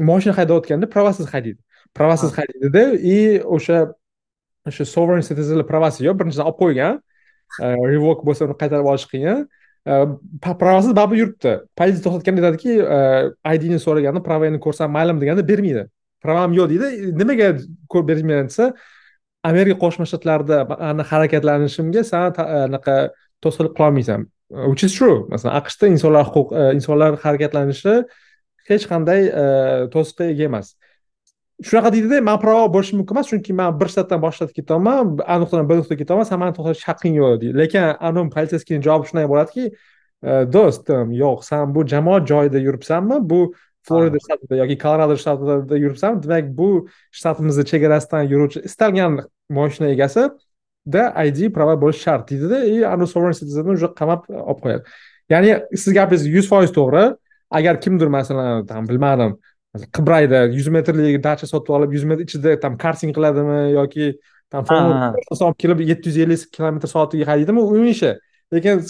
moshina 0.10 0.36
haydayotganda 0.40 0.90
pravasiz 0.96 1.26
haydaydi. 1.34 1.60
Pravasiz 1.98 2.30
haydaydida 2.38 2.84
и 3.16 3.18
o'sha 3.56 3.78
o'sha 4.70 4.86
sovereign 4.86 5.24
citizen 5.30 5.64
pravasi 5.72 6.04
yo'q 6.08 6.16
birinchidan 6.20 6.50
olib 6.50 6.60
qo'ygan 6.64 7.00
revok 7.62 8.26
bo'lsa 8.28 8.46
uni 8.48 8.56
qaytarib 8.62 8.88
olish 8.94 9.08
qiyin 9.14 9.46
pravasiz 10.44 10.92
baribir 11.00 11.18
yuribdi 11.24 11.54
politsiya 11.80 12.04
to'xtatganda 12.06 12.48
aytadiki 12.50 12.74
idni 13.56 13.80
so'raganda 13.86 14.22
pravani 14.28 14.60
ko'rsam 14.66 14.92
maylimi 14.98 15.24
deganda 15.24 15.44
bermaydi 15.52 15.84
pravam 16.24 16.56
yo'q 16.58 16.68
deydi 16.74 17.12
nimaga 17.22 17.48
bermayman 18.10 18.50
desa 18.52 18.66
amerika 19.52 19.78
qo'shma 19.84 20.06
shtatlarida 20.10 20.58
harakatlanishimga 21.12 22.04
san 22.12 22.34
anaqa 22.66 22.96
to'sqinlik 23.44 23.74
qilolmaysan 23.78 24.28
which 24.70 24.84
is 24.88 24.94
true 24.98 25.18
masalan 25.32 25.56
aqshda 25.62 25.86
insonlar 25.96 26.26
huquq 26.34 26.50
insonlar 26.80 27.12
harakatlanishi 27.24 27.96
hech 28.70 28.86
qanday 28.92 29.22
to'siqqa 29.94 30.30
ega 30.34 30.46
emas 30.52 30.76
shunaqa 31.64 31.92
deydida 31.94 32.22
man 32.22 32.40
pravo 32.40 32.68
bo'lishim 32.74 33.00
mumkin 33.00 33.16
emas 33.16 33.30
chunki 33.32 33.54
man 33.60 33.80
bir 33.80 33.90
shtatdan 33.94 34.22
boshqa 34.22 34.46
shtatga 34.46 34.62
ketyapman 34.62 35.18
a 35.26 35.38
nuqtadan 35.42 35.70
b 35.70 35.78
nuqtaga 35.80 36.00
ketyapman 36.02 36.28
san 36.30 36.40
mani 36.40 36.54
to'xtatish 36.58 36.86
haqqing 36.90 37.16
yo'q 37.18 37.40
deydi. 37.42 37.58
Lekin 37.62 37.84
anavi 38.10 38.30
politseyskiyni 38.36 38.84
javobi 38.88 39.10
shunday 39.10 39.26
bo'ladiki 39.32 39.64
e, 40.30 40.32
do'stim 40.56 41.16
yo'q 41.24 41.40
san 41.50 41.74
bu 41.76 41.86
jamoat 41.94 42.28
joyida 42.32 42.62
yuribsanmi 42.68 43.18
bu 43.32 43.40
florida 43.88 44.22
shtatida 44.26 44.62
yoki 44.62 44.78
kolorado 44.86 45.18
shtatida 45.24 45.82
yuribsanmi 45.84 46.24
demak 46.24 46.54
bu 46.60 46.70
shtatimizni 47.18 47.66
chegarasidan 47.72 48.24
yuruvchi 48.34 48.60
istalgan 48.70 49.20
moshina 49.58 49.90
egasi 49.96 50.30
da 50.94 51.04
id 51.26 51.40
prava 51.56 51.76
bo'lishi 51.84 52.02
shart 52.06 52.30
deydida. 52.32 52.58
И 52.74 52.86
anavi 52.94 53.08
sovereign 53.14 53.38
citizenni 53.42 53.72
уже 53.78 53.88
qamab 54.00 54.30
olib 54.30 54.60
qo'yadi. 54.64 54.84
Ya'ni 55.34 55.52
siz 55.82 55.94
gapingiz 56.00 56.30
yuz 56.36 56.46
foiz 56.52 56.72
to'g'ri. 56.80 57.06
Agar 57.50 57.82
kimdir 57.82 58.08
masalan 58.08 58.66
там 58.68 58.88
bilmadim 58.90 59.38
qibrayda 59.76 60.46
yuz 60.58 60.68
metrlik 60.68 61.24
dacha 61.24 61.48
sotib 61.48 61.76
olib 61.78 61.94
yuz 61.94 62.04
metr 62.04 62.24
ichida 62.28 62.60
там 62.60 62.78
karting 62.78 63.14
qiladimi 63.18 63.60
yoki 63.74 64.14
там 64.52 64.66
olib 64.70 65.58
kelib 65.64 65.80
yetti 65.92 66.10
yuz 66.10 66.18
ellik 66.26 66.52
kilometr 66.56 66.88
soatiga 66.96 67.26
haydaydimi 67.32 67.62
u 67.62 67.86
ishi 67.94 68.12
lekin 68.54 68.84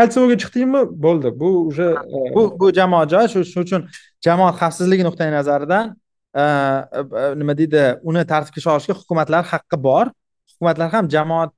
кольцевойga 0.00 0.36
chiqdingmi? 0.42 0.82
Bo'ldi. 1.04 1.40
Bu 1.40 1.48
уже 1.68 1.88
e, 1.92 2.34
bu 2.34 2.42
bu 2.60 2.72
jamoat 2.78 3.10
joy 3.10 3.28
shuning 3.32 3.66
uchun 3.66 3.82
jamoat 4.26 4.54
xavfsizligi 4.60 5.04
nuqtai 5.08 5.30
nazaridan 5.36 5.94
e, 6.34 6.42
e, 6.42 7.24
nima 7.40 7.54
deydi 7.60 7.84
uni 8.08 8.22
tartibga 8.32 8.60
solishga 8.66 8.94
hukumatlar 9.00 9.44
haqqi 9.52 9.76
bor. 9.88 10.06
Hukumatlar 10.50 10.88
ham 10.94 11.08
jamoat 11.14 11.52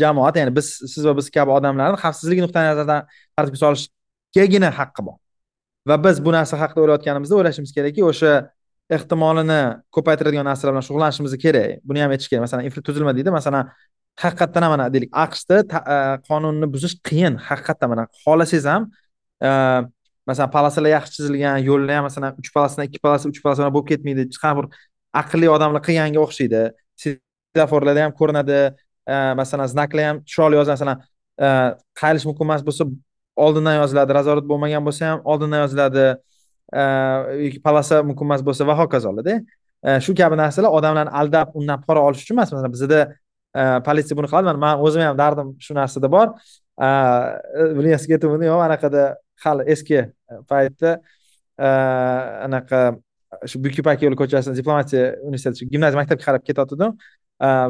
jamoat 0.00 0.36
ya'ni 0.40 0.56
biz 0.58 0.66
siz 0.92 1.02
va 1.08 1.16
biz 1.18 1.30
kabi 1.36 1.50
odamlarni 1.58 1.98
xavfsizlik 2.04 2.42
nuqtai 2.46 2.64
nazaridan 2.70 3.06
tartibga 3.36 3.58
solishgagina 3.64 4.70
haqqi 4.80 5.06
bor 5.08 5.18
va 5.88 5.96
biz 6.04 6.20
bu 6.26 6.32
narsa 6.36 6.58
haqida 6.62 6.80
o'ylayotganimizda 6.84 7.34
o'ylashimiz 7.38 7.72
kerakki 7.76 8.04
o'sha 8.10 8.32
ehtimolini 8.96 9.60
ko'paytiradigan 9.94 10.46
narsalar 10.50 10.74
bilan 10.74 10.86
shug'ullanishimiz 10.88 11.34
kerak. 11.44 11.82
Buni 11.88 12.02
ham 12.02 12.14
aytish 12.14 12.28
kerak. 12.30 12.44
Masalan 12.46 12.68
infratuzilma 12.68 13.12
deydi. 13.16 13.30
Masalan 13.38 13.70
haqiqatdan 14.22 14.66
ham 14.66 14.72
mana 14.74 14.86
deylik 14.94 15.10
aqshda 15.24 15.56
e, 15.94 15.96
qonunni 16.28 16.66
buzish 16.74 16.94
qiyin. 17.08 17.34
Haqiqatdan 17.48 17.92
mana 17.92 18.04
xohlasangiz 18.22 18.66
ham 18.72 18.82
e, 19.46 19.50
masalan 20.30 20.50
polosalar 20.56 20.90
yaxshi 20.96 21.14
chizilgan 21.18 21.58
yo'llar 21.68 21.98
ham 21.98 22.06
masalan 22.08 22.38
uch 22.40 22.50
polosidan 22.54 22.84
ikki 22.88 23.00
polosa 23.04 23.32
uch 23.32 23.40
polosa 23.44 23.70
bo'lib 23.76 23.88
ketmaydi. 23.92 24.28
Qanaqa 24.42 24.56
bir 24.58 24.66
aqlli 25.22 25.50
odamlar 25.56 25.82
qilganga 25.88 26.20
o'xshaydi. 26.26 26.62
Svetoforlarda 27.02 28.06
ham 28.06 28.14
ko'rinadi. 28.20 28.60
E, 29.12 29.14
masalan 29.40 29.66
znaklar 29.74 30.04
ham 30.10 30.16
chiroyli 30.30 30.58
yoziladi 30.60 30.78
masalan 30.78 30.98
qayilish 32.00 32.24
mumkin 32.28 32.44
emas 32.48 32.62
bo'lsa 32.68 32.86
oldindan 33.36 33.76
yoziladi 33.80 34.16
razorat 34.18 34.46
bo'lmagan 34.50 34.84
bo'lsa 34.86 35.10
ham 35.10 35.20
oldindan 35.32 35.64
yoziladi 35.64 36.04
e, 36.72 36.82
yoki 37.44 37.60
palasa 37.66 38.02
mumkin 38.08 38.28
emas 38.28 38.44
bo'lsa 38.48 38.66
va 38.68 38.76
hokazolarda 38.80 39.36
e, 39.86 40.00
shu 40.04 40.14
kabi 40.20 40.38
narsalar 40.42 40.70
odamlarni 40.78 41.12
aldab 41.20 41.54
undan 41.58 41.82
pora 41.86 42.04
olish 42.08 42.24
uchun 42.24 42.36
emas. 42.36 42.52
Masalan 42.52 42.72
bizada 42.76 43.00
e, 43.60 43.62
politsiya 43.88 44.18
buni 44.18 44.30
qiladi 44.32 44.58
man 44.66 44.84
o'zim 44.86 45.04
ham 45.06 45.18
dardim 45.22 45.54
shu 45.66 45.76
narsada 45.80 46.12
bor. 46.16 46.34
Universitetimni 47.82 48.50
yo'q 48.50 48.62
anaqada 48.68 49.04
hali 49.44 49.62
eski 49.72 50.02
paytda 50.50 50.90
anaqa 52.46 52.80
shu 53.50 53.60
buyuk 53.62 53.78
ipak 53.82 54.02
yo'li 54.04 54.18
ko'chasida 54.20 54.56
diplomatiya 54.60 55.04
universiteti 55.28 55.68
gimnaziya 55.72 56.00
maktabga 56.00 56.24
qarab 56.28 56.44
ketayotgandim 56.48 56.92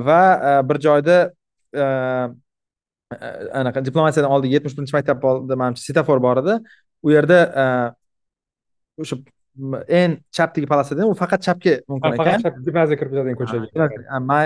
va 0.08 0.22
bir 0.68 0.78
joyda 0.86 1.18
anaqa 3.60 3.84
diplomatiyadan 3.86 4.30
oldin 4.30 4.50
yetmish 4.56 4.74
birinchi 4.76 4.94
maktab 4.96 5.24
oldida 5.30 5.56
manimcha 5.60 5.82
svetofor 5.86 6.18
bor 6.22 6.42
edi. 6.42 6.54
U 7.06 7.10
yerda 7.14 7.38
o'sha 9.02 9.16
eng 9.88 10.16
chapdagi 10.36 10.66
polosada 10.68 11.06
u 11.06 11.14
faqat 11.22 11.40
chapga 11.46 11.74
mumkin 11.88 12.16
ekan 12.16 12.24
faqat 12.24 12.42
chap 12.44 12.56
gimnaziya 12.66 12.98
kirib 13.00 13.12
ketadigan 13.14 13.38
ko'chaga 13.40 14.20
man 14.30 14.44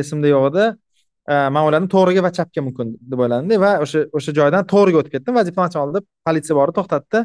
esimda 0.00 0.32
yo'q 0.34 0.48
edi. 0.50 0.64
Man 1.54 1.62
o'yladim 1.66 1.88
to'g'riga 1.94 2.22
va 2.26 2.32
chapga 2.38 2.60
mumkin 2.66 2.96
deb 3.12 3.22
o'yladimda 3.24 3.60
va 3.64 3.72
o'sha 3.84 4.04
o'sha 4.18 4.34
joydan 4.38 4.66
to'g'riga 4.72 4.98
o'tib 5.02 5.14
ketdim 5.16 5.38
va 5.38 5.46
diplomatiya 5.48 5.84
oldida 5.84 6.00
politsiya 6.26 6.58
borib 6.60 6.74
to'xtatdi. 6.78 7.20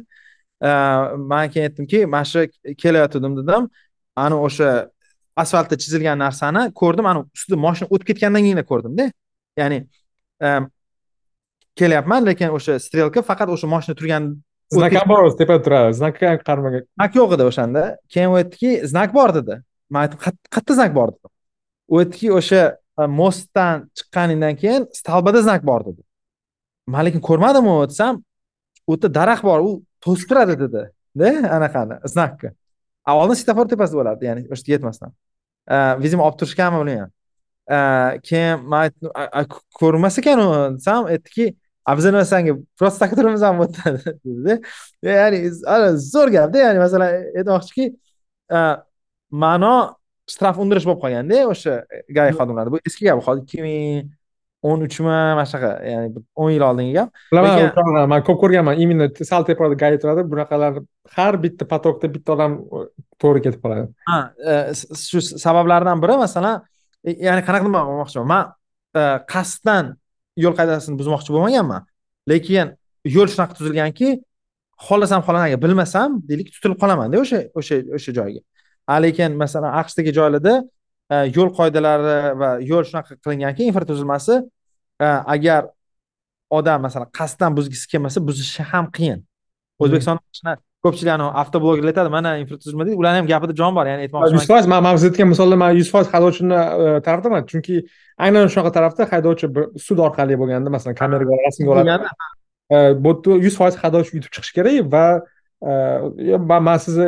Man 1.32 1.50
keyin 1.54 1.66
aytdimki 1.70 2.00
mana 2.14 2.26
shu 2.32 2.46
kelayotgandim 2.84 3.34
dedim. 3.42 3.64
Ani 4.24 4.36
o'sha 4.48 4.70
asfaltda 5.44 5.76
chizilgan 5.82 6.18
narsani 6.26 6.62
ko'rdim 6.82 7.06
ani 7.12 7.20
ustida 7.36 7.58
moshina 7.66 7.88
o'tib 7.94 8.08
ketgandan 8.12 8.42
keyin 8.46 8.64
ko'rdimda 8.72 9.06
ya'ni 9.58 9.80
kelyapman 11.80 12.26
lekin 12.30 12.50
o'sha 12.58 12.80
strelka 12.86 13.22
faqat 13.30 13.50
o'sha 13.56 13.68
moshina 13.74 13.96
turgan 14.00 14.24
znak 14.74 14.94
ham 15.00 15.10
bor 15.10 15.30
tepada 15.40 15.62
turadi 15.68 15.94
znakka 16.02 16.26
ham 16.32 16.40
qaramagan 16.50 16.84
znak 16.98 17.12
yo'q 17.20 17.36
edi 17.36 17.44
o'shanda. 17.52 17.84
Keyin 18.14 18.30
u 18.34 18.36
aytdiki 18.42 18.72
znak 18.92 19.14
bor 19.18 19.34
dedi. 19.40 19.60
Man 19.94 20.06
aytdim 20.06 20.20
qayerda 20.26 20.74
znak 20.80 20.92
bor 21.00 21.10
dedim 21.16 21.30
u 21.94 22.00
aytdiki 22.02 22.32
o'sha 22.40 22.62
mostdan 23.22 23.88
chiqqaningdan 23.98 24.56
keyin 24.62 24.88
stolbada 25.00 25.42
znak 25.48 25.66
bor 25.70 25.82
dedi. 25.90 26.02
Man 26.94 27.06
lekin 27.08 27.22
ko'rmadim 27.30 27.66
u 27.74 27.76
desam 27.92 28.24
u 28.88 28.96
yerda 28.96 29.14
daraxt 29.20 29.44
bor 29.50 29.60
u 29.68 29.72
to'sib 30.04 30.28
turadi 30.30 30.56
dedi 30.64 30.82
da 31.20 31.30
anaqani 31.58 31.96
znakni 32.14 32.50
oldin 33.22 33.38
svetofor 33.40 33.68
tepasida 33.72 33.98
bo'lardi 34.02 34.24
ya'ni 34.30 34.42
o'sha 34.54 34.72
yetmasdan. 34.74 35.12
Видимо 36.04 36.24
olib 36.28 36.38
turishganmi 36.40 36.80
uni 36.84 36.96
ham 37.70 38.20
keyin 38.28 38.66
man 38.72 38.82
aytdim 38.88 39.10
ko'rinmas 39.80 40.18
ekan 40.22 40.40
u 40.46 40.50
desam 40.78 41.06
aytdiki 41.14 41.46
a 41.86 41.96
biz 41.98 42.06
nima 42.06 42.26
sanga 42.26 43.16
turamizmi 43.20 43.54
bu 43.60 43.66
yerda 43.86 44.12
dedida 44.26 44.56
ya'ni 45.08 45.40
zo'r 46.12 46.30
gapda 46.36 46.58
ya'ni 46.66 46.80
masalan 46.86 47.10
aytmoqchiki 47.40 47.86
ma'no 49.44 49.74
shtraf 50.34 50.60
undirish 50.64 50.86
bo'lib 50.88 51.02
qolganda 51.04 51.42
o'sha 51.54 51.74
gai 52.18 52.30
xodimlarida 52.38 52.74
bu 52.76 52.80
eski 52.88 53.08
gap 53.08 53.24
hozir 53.28 53.44
ikki 53.46 53.62
ming 53.68 54.14
o'n 54.68 54.80
uchmi 54.88 55.08
mana 55.08 55.44
shunaqa 55.52 55.72
ya'ni 55.92 56.24
o'n 56.44 56.52
yil 56.56 56.64
oldingi 56.70 56.94
gap 56.98 57.10
bilaman 57.32 58.10
man 58.14 58.24
ko'p 58.28 58.40
ko'rganman 58.44 58.82
именно 58.84 59.08
sal 59.32 59.46
tepada 59.50 59.76
gai 59.84 59.94
turadi 60.04 60.26
bunaqalar 60.32 60.82
har 61.16 61.34
bitta 61.44 61.64
potokda 61.74 62.08
bitta 62.16 62.36
odam 62.36 62.52
to'g'ri 63.22 63.46
ketib 63.46 63.62
qoladi 63.64 63.88
ha 64.10 64.18
shu 65.10 65.20
sabablardan 65.46 66.04
biri 66.04 66.18
masalan 66.26 66.56
ya'ni 67.04 67.42
qanaqa 67.48 67.66
nima 67.68 67.80
olmoqchiman? 67.92 68.28
Man 68.34 68.46
qasddan 69.34 69.86
yo'l 70.44 70.56
qoidasini 70.60 70.96
buzmoqchi 71.00 71.30
bo'lmaganman. 71.36 71.82
Lekin 72.32 72.74
yo'l 73.16 73.28
shunaqa 73.34 73.54
tuzilganki 73.60 74.10
xohlasam 74.88 75.22
xohlamagan 75.26 75.60
bilmasam 75.66 76.10
deylik 76.30 76.48
tutilib 76.56 76.78
qolamanda 76.84 77.16
o'sha 77.24 77.40
o'sha 77.60 77.76
o'sha 77.98 78.12
joyga. 78.18 78.42
Lekin 79.06 79.32
masalan 79.44 79.72
aqshdagi 79.82 80.12
joylarda 80.18 80.54
yo'l 81.38 81.50
qoidalari 81.58 82.18
va 82.42 82.50
yo'l 82.72 82.84
shunaqa 82.90 83.12
qilinganki 83.24 83.62
infratuzilmasi 83.70 84.36
agar 85.36 85.62
odam 86.58 86.80
masalan 86.86 87.10
qasddan 87.20 87.52
buzgisi 87.58 87.86
kelmasa 87.92 88.20
buzishi 88.28 88.64
ham 88.72 88.86
qiyin. 88.98 89.20
O'zbekistonda 89.84 90.22
ko'pchilik 90.88 91.14
anavi 91.18 91.32
avtoblogerlar 91.42 91.92
aytadi 91.94 92.14
mana 92.18 92.34
infratuzilma 92.44 92.88
deydi 92.88 93.00
ularni 93.02 93.22
ham 93.22 93.30
gapida 93.32 93.56
jon 93.62 93.76
bor 93.78 93.86
ya'ni 93.92 94.08
aytmoqchiman 94.08 94.38
yuz 94.38 94.48
foiz 94.52 94.68
man 94.74 94.92
siz 94.98 95.08
aytgan 95.10 95.32
misolda 95.34 95.60
man 95.64 95.72
yuz 95.80 95.90
foiz 95.94 96.08
haydovchini 96.14 96.60
tarafdaman 97.08 97.48
chunki 97.52 97.76
aynan 98.26 98.52
shunaqa 98.54 98.72
tarafda 98.78 99.10
haydovchi 99.14 99.46
sud 99.88 100.00
orqali 100.08 100.40
bo'lganda 100.42 100.70
masalan 100.76 100.96
kameraga 101.02 101.42
rasmga 101.48 101.70
oladi. 101.76 102.14
bu 103.04 103.12
yerda 103.16 103.38
yuz 103.48 103.56
foiz 103.60 103.76
haydovchi 103.84 104.18
yutib 104.18 104.32
chiqishi 104.36 104.54
kerak 104.58 104.76
va 104.94 105.06
man 106.70 106.78
sizni 106.86 107.08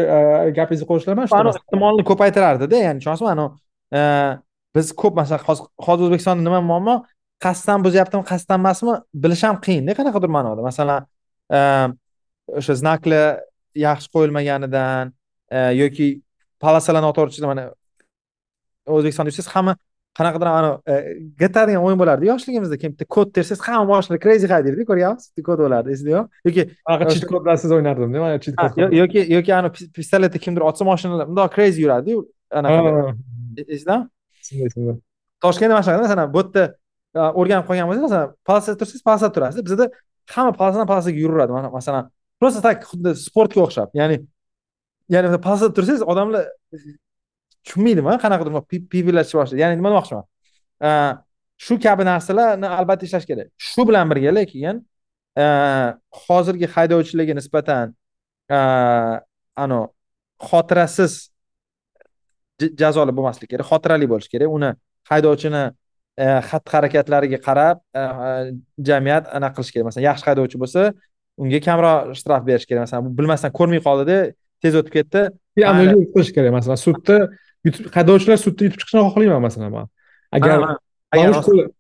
gapingizga 0.57 0.88
qo'shilaman 0.91 1.25
shu 1.32 1.41
ehtimolni 1.55 2.03
ko'paytirardida 2.11 2.86
ya'ni 2.86 2.99
tushunasizmi 3.01 3.32
anavi 3.36 4.39
biz 4.75 4.91
ko'p 5.01 5.15
masalan 5.21 5.41
hozir 5.86 6.03
o'zbekistonda 6.07 6.43
nima 6.47 6.61
muammo? 6.71 6.95
Qasddan 7.45 7.84
buzyaptimi 7.86 8.23
qasddan 8.32 8.59
emasmi 8.61 8.93
bilish 9.23 9.43
ham 9.47 9.57
qiyinda 9.65 9.95
qanaqadir 9.99 10.30
ma'noda. 10.36 10.61
Masalan 10.69 11.01
o'sha 12.59 12.73
znaklar 12.82 13.39
yaxshi 13.76 14.09
qo'yilmaganidan 14.15 15.13
e, 15.51 15.59
yoki 15.82 16.07
polosalar 16.63 17.03
noto'g'ri 17.07 17.45
mana 17.51 17.70
o'zbekistonda 18.86 19.30
yursangiz 19.32 19.51
hamma 19.55 19.76
qanaqadir 20.20 20.47
ani 20.51 20.70
e, 20.91 20.95
gta 21.41 21.67
degan 21.67 21.84
o'yin 21.86 21.99
bo'lardi. 22.01 22.28
Yoshligimizda 22.32 22.78
keyin 22.82 22.93
bitta 22.93 23.05
kod 23.15 23.34
tersangiz 23.36 23.61
hamma 23.67 23.86
boshlari 23.93 24.20
crazy 24.26 24.47
high 24.51 24.63
deydi 24.65 24.86
ko'ryapsiz? 24.89 25.43
Kod 25.49 25.59
bo'lardi 25.63 25.93
esingda 25.95 26.11
yo'q 26.15 26.28
yoki 26.47 26.65
anaqa 26.89 27.11
chit 27.13 27.28
kod 27.32 27.45
bilan 27.45 27.61
siz 27.63 27.72
o'ynardimda 27.78 28.24
mana 28.26 28.39
chit 28.45 28.55
kod 28.61 28.97
yoki 29.01 29.26
yoki 29.36 29.55
ani 29.59 29.70
pistoletda 29.97 30.41
kimdir 30.45 30.65
otsa 30.70 30.88
moshinalar 30.91 31.30
bundoq 31.32 31.53
crazy 31.55 31.86
yuradiyu 31.86 32.26
anaqa 32.61 32.80
esingdami 33.76 34.03
esimda 34.70 34.93
toshkentda 35.43 35.74
mana 35.76 35.84
shunaqa 35.86 36.01
masalan 36.07 36.34
bu 36.36 36.41
yerda 36.43 36.63
e, 37.17 37.20
o'rganib 37.39 37.65
qolgan 37.70 37.86
bo'lsangiz 37.89 38.05
masalan 38.07 38.30
polosada 38.47 38.76
tursangiz 38.80 39.03
polosada 39.07 39.32
turasiz 39.38 39.61
bizada 39.67 39.86
hamma 40.36 40.51
polosadan 40.59 40.88
polosaga 40.91 41.17
yuraveradi 41.24 41.51
masalan 41.80 42.03
просто 42.39 42.61
так 42.61 42.83
xuddi 42.91 43.15
sportga 43.27 43.61
o'xshab 43.65 43.89
ya'ni 43.99 44.17
ya'ni 45.13 45.39
pasda 45.47 45.71
tursangiz 45.75 46.03
odamlar 46.11 46.47
tushunmaydimi 47.65 48.17
qanaqadir 48.23 48.51
pivilashni 48.93 49.35
boshlaydi 49.39 49.61
ya'ni 49.63 49.75
nima 49.79 49.89
demoqchiman? 49.93 50.25
Shu 51.65 51.75
kabi 51.85 52.03
narsalarni 52.07 52.67
albatta 52.79 53.05
ishlash 53.07 53.25
kerak. 53.29 53.47
Shu 53.69 53.83
bilan 53.87 54.07
birga 54.11 54.31
lekin 54.37 54.77
e, 55.41 55.45
hozirgi 56.25 56.67
haydovchilarga 56.75 57.35
nisbatan 57.39 57.95
e, 58.57 58.59
anavi 59.63 59.89
xotirasiz 60.49 61.13
jazolar 62.81 63.13
bo'lmasligi 63.17 63.51
kerak 63.53 63.67
xotirali 63.71 64.07
bo'lishi 64.11 64.31
kerak. 64.35 64.55
Uni 64.57 64.71
haydovchini 65.11 65.63
e, 66.23 66.25
xatti 66.49 66.75
harakatlariga 66.75 67.39
qarab 67.47 67.83
jamiyat 68.89 69.27
anaqa 69.37 69.55
qilish 69.57 69.73
kerak. 69.73 69.89
Masalan 69.89 70.07
yaxshi 70.09 70.29
haydovchi 70.29 70.63
bo'lsa 70.63 70.81
unga 71.41 71.59
kamroq 71.67 72.15
shtraf 72.19 72.43
berish 72.49 72.67
kerak. 72.69 72.87
Masalan 72.87 73.15
bilmasdan 73.19 73.51
ko'rmay 73.59 73.81
qoldida 73.87 74.17
tez 74.63 74.75
o'tib 74.79 74.93
ketdi. 74.97 75.21
Analiz 75.71 76.11
qilish 76.13 76.31
kerak. 76.35 76.53
Masalan 76.59 76.79
sudda 76.87 77.17
haydovchilar 77.95 78.39
sudda 78.45 78.67
yutib 78.67 78.79
chiqishini 78.81 79.03
xohlayman 79.07 79.41
masalan 79.47 79.71
man. 79.77 79.87
Agar 80.31 80.57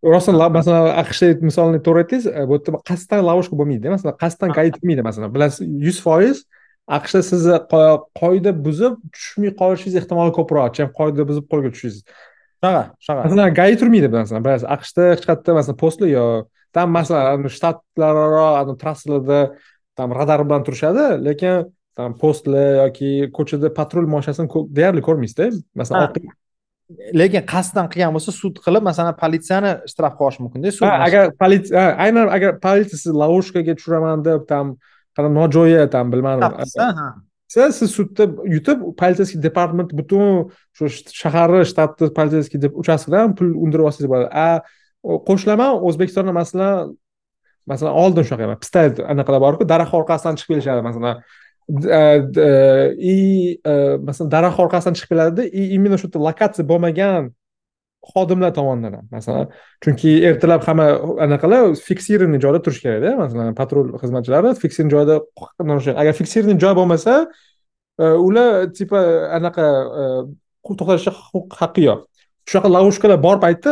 rosa 0.03 0.31
masalan 0.59 0.87
aqshda 1.03 1.27
misolni 1.49 1.79
to'g'ri 1.85 2.03
aytdingiz 2.03 2.25
e, 2.27 2.45
bu 2.49 2.57
yerda 2.57 2.79
qasddan 2.89 3.21
lavoshka 3.29 3.55
bo'lmaydida 3.59 3.93
masalan 3.95 4.15
qasddan 4.23 4.55
gai 4.57 4.69
turmaydi 4.75 5.05
masalan. 5.09 5.33
Bilasiz 5.35 5.61
yuz 5.85 5.99
foiz 6.05 6.37
aqshda 6.97 7.21
sizni 7.31 7.57
qoida 8.21 8.51
buzib 8.65 8.97
tushmay 9.15 9.51
qolishingiz 9.61 9.99
ehtimoli 10.01 10.33
ko'proq. 10.39 10.73
Чем 10.77 10.87
qoida 10.99 11.27
buzib 11.29 11.45
qo'lga 11.51 11.69
tushishingiz. 11.73 12.01
Shunaqa 12.59 12.83
shunaqa. 13.05 13.21
Masalan 13.27 13.53
gai 13.59 13.71
turmaydi 13.81 14.07
masalan. 14.15 14.41
Bilasiz 14.47 14.65
aqshda 14.75 15.11
hech 15.11 15.23
qayerda 15.27 15.57
masalan 15.59 15.77
postli 15.83 16.07
yo 16.17 16.25
там 16.73 16.87
masalan 16.97 17.47
shtatlararo 17.57 18.75
trassalarda 18.83 19.39
там 19.97 20.09
radar 20.19 20.41
bilan 20.47 20.61
turishadi 20.67 21.05
lekin 21.27 21.55
там 21.97 22.13
postlar 22.21 22.67
yoki 22.85 23.31
ko'chada 23.37 23.69
patrul 23.77 24.07
mashinasini 24.15 24.47
deyarli 24.77 25.01
ko'rmaysizda 25.07 25.45
masalan 25.75 26.13
lekin 27.21 27.41
qasddan 27.53 27.87
qilgan 27.93 28.11
bo'lsa 28.15 28.31
sud 28.41 28.55
qilib 28.65 28.83
masalan 28.89 29.15
politsiyani 29.23 29.71
shtrafga 29.91 30.21
olish 30.27 30.39
mumkinda 30.43 30.71
sud 30.79 30.89
agar 31.07 31.23
politsiya 31.41 31.83
aynan 32.05 32.27
agar 32.37 32.51
politsiya 32.65 32.97
sizni 33.01 33.17
lavoshkaga 33.23 33.73
tushiraman 33.77 34.25
deb 34.29 34.41
там 34.51 34.65
nojo'ya 35.17 35.89
там 35.89 36.11
bilmadim. 36.11 36.51
Siz 37.49 37.75
siz 37.79 37.91
sudda 37.91 38.23
yutib 38.45 38.95
полицейский 38.95 39.41
departament 39.41 39.89
butun 39.99 40.51
shu 40.77 40.85
shaharni 41.21 41.65
shtatni 41.65 42.13
полицейский 42.13 42.69
uchastkadan 42.81 43.33
pul 43.37 43.49
undirib 43.63 43.89
olsangiz 43.89 44.09
bo'ladi. 44.11 44.29
A 44.31 44.61
qo'shilaman 45.03 45.79
o'zbekistonda 45.87 46.31
masalan 46.31 46.95
masalan 47.69 47.93
oldin 47.93 48.25
shunaqa 48.27 48.57
pista 48.63 48.81
anaqalar 49.13 49.41
borku 49.45 49.67
daraxt 49.71 49.93
orqasidan 49.99 50.35
chiqib 50.39 50.55
kelishadi 50.55 50.81
masalan. 50.89 51.21
И 51.69 51.75
e, 51.85 52.01
e, 53.11 53.15
e, 53.71 53.97
masalan 54.07 54.29
daraxt 54.35 54.59
orqasidan 54.65 54.95
chiqib 54.97 55.11
keladida 55.13 55.43
и 55.59 55.61
именно 55.75 55.97
shu 56.01 56.07
yerda 56.07 56.19
lokatsiya 56.27 56.65
bo'lmagan 56.71 57.29
xodimlar 58.11 58.51
tomonidan 58.57 58.93
ham 58.97 59.05
masalan. 59.15 59.45
Chunki 59.83 60.11
ertalab 60.29 60.61
hamma 60.67 60.87
anaqalar 61.25 61.61
fiksированный 61.89 62.41
joyda 62.45 62.59
turishi 62.65 62.81
kerakda 62.85 63.11
masalan 63.23 63.55
patrul 63.61 63.87
xizmatchilari 64.01 64.49
fiksированный 64.63 64.95
joyda 64.95 65.15
agar 66.01 66.13
fiksированный 66.19 66.59
joy 66.63 66.73
bo'lmasa 66.79 67.13
ular 68.27 68.49
типа 68.77 68.99
anaqa 69.37 69.65
to'xtatishga 70.65 71.11
haqqi 71.61 71.81
yo'q. 71.89 71.99
Shunaqa 72.49 72.69
lavoshkalar 72.75 73.19
bor 73.27 73.37
paytda 73.45 73.71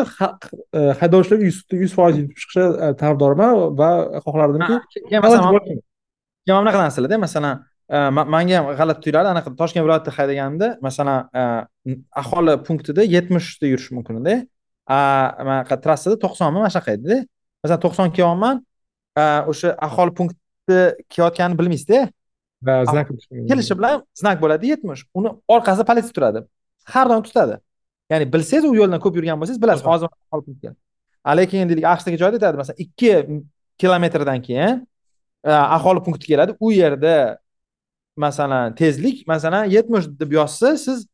haydovchilarga 1.02 1.46
yuz 1.50 1.58
yuz 1.84 1.94
foiz 1.98 2.16
yutib 2.20 2.36
chiqishi 2.42 2.64
tarafdoriman 3.02 3.52
va 3.80 3.90
xohlardimki 4.26 4.76
keyin 4.94 5.22
masalan 5.26 5.44
bunaqa 6.60 6.80
narsalarda 6.86 7.18
masalan 7.26 7.56
manga 8.36 8.56
ham 8.58 8.66
g'alati 8.80 9.00
tuyuladi 9.06 9.28
anaqa 9.34 9.50
toshkent 9.62 9.84
viloyatida 9.86 10.12
haydaganimda 10.18 10.68
masalan 10.88 11.20
aholi 12.22 12.54
punktida 12.68 13.02
yetmishda 13.16 13.66
yurish 13.72 13.90
mumkin 13.96 14.16
edi 14.22 14.36
anaqa 14.88 15.76
trassada 15.84 16.16
to'qsonmi 16.24 16.58
mana 16.60 16.70
shunaqa 16.74 16.92
edida. 16.98 17.18
Masalan 17.64 17.82
to'qson 17.86 18.08
kelyapman 18.16 18.56
o'sha 19.52 19.70
aholi 19.88 20.12
punkti 20.18 20.78
kelayotganini 21.14 21.58
bilmaysizda 21.60 22.00
znak 22.92 23.08
kelishi 23.50 23.74
bilan 23.80 23.96
znak 24.22 24.38
bo'ladi 24.44 24.66
yetmish. 24.74 25.02
Uni 25.18 25.30
orqasida 25.56 25.86
politsiya 25.90 26.16
turadi. 26.18 26.40
Har 26.94 27.06
doim 27.10 27.24
tutadi 27.28 27.56
ya'ni 28.12 28.26
bilsangiz 28.34 28.66
u 28.72 28.76
yo'ldan 28.76 29.00
ko'p 29.04 29.16
yurgan 29.20 29.40
bo'lsangiz 29.42 29.62
bilasiz 29.64 29.86
hozir 29.86 30.10
lekin 31.40 31.70
deylik 31.70 31.86
aqshdagi 31.94 32.18
joyda 32.24 32.36
aytadi 32.40 32.58
masalan 32.62 32.78
ikki 32.86 33.12
kilometrdan 33.82 34.42
keyin 34.48 34.88
aholi 35.44 36.04
punkti 36.04 36.28
keladi. 36.28 36.56
U 36.60 36.72
yerda 36.72 37.38
masalan 38.18 38.76
tezlik 38.76 39.28
masalan 39.28 39.66
yetmish 39.66 40.06
deb 40.20 40.32
yozsa 40.32 40.78
siz 40.78 41.08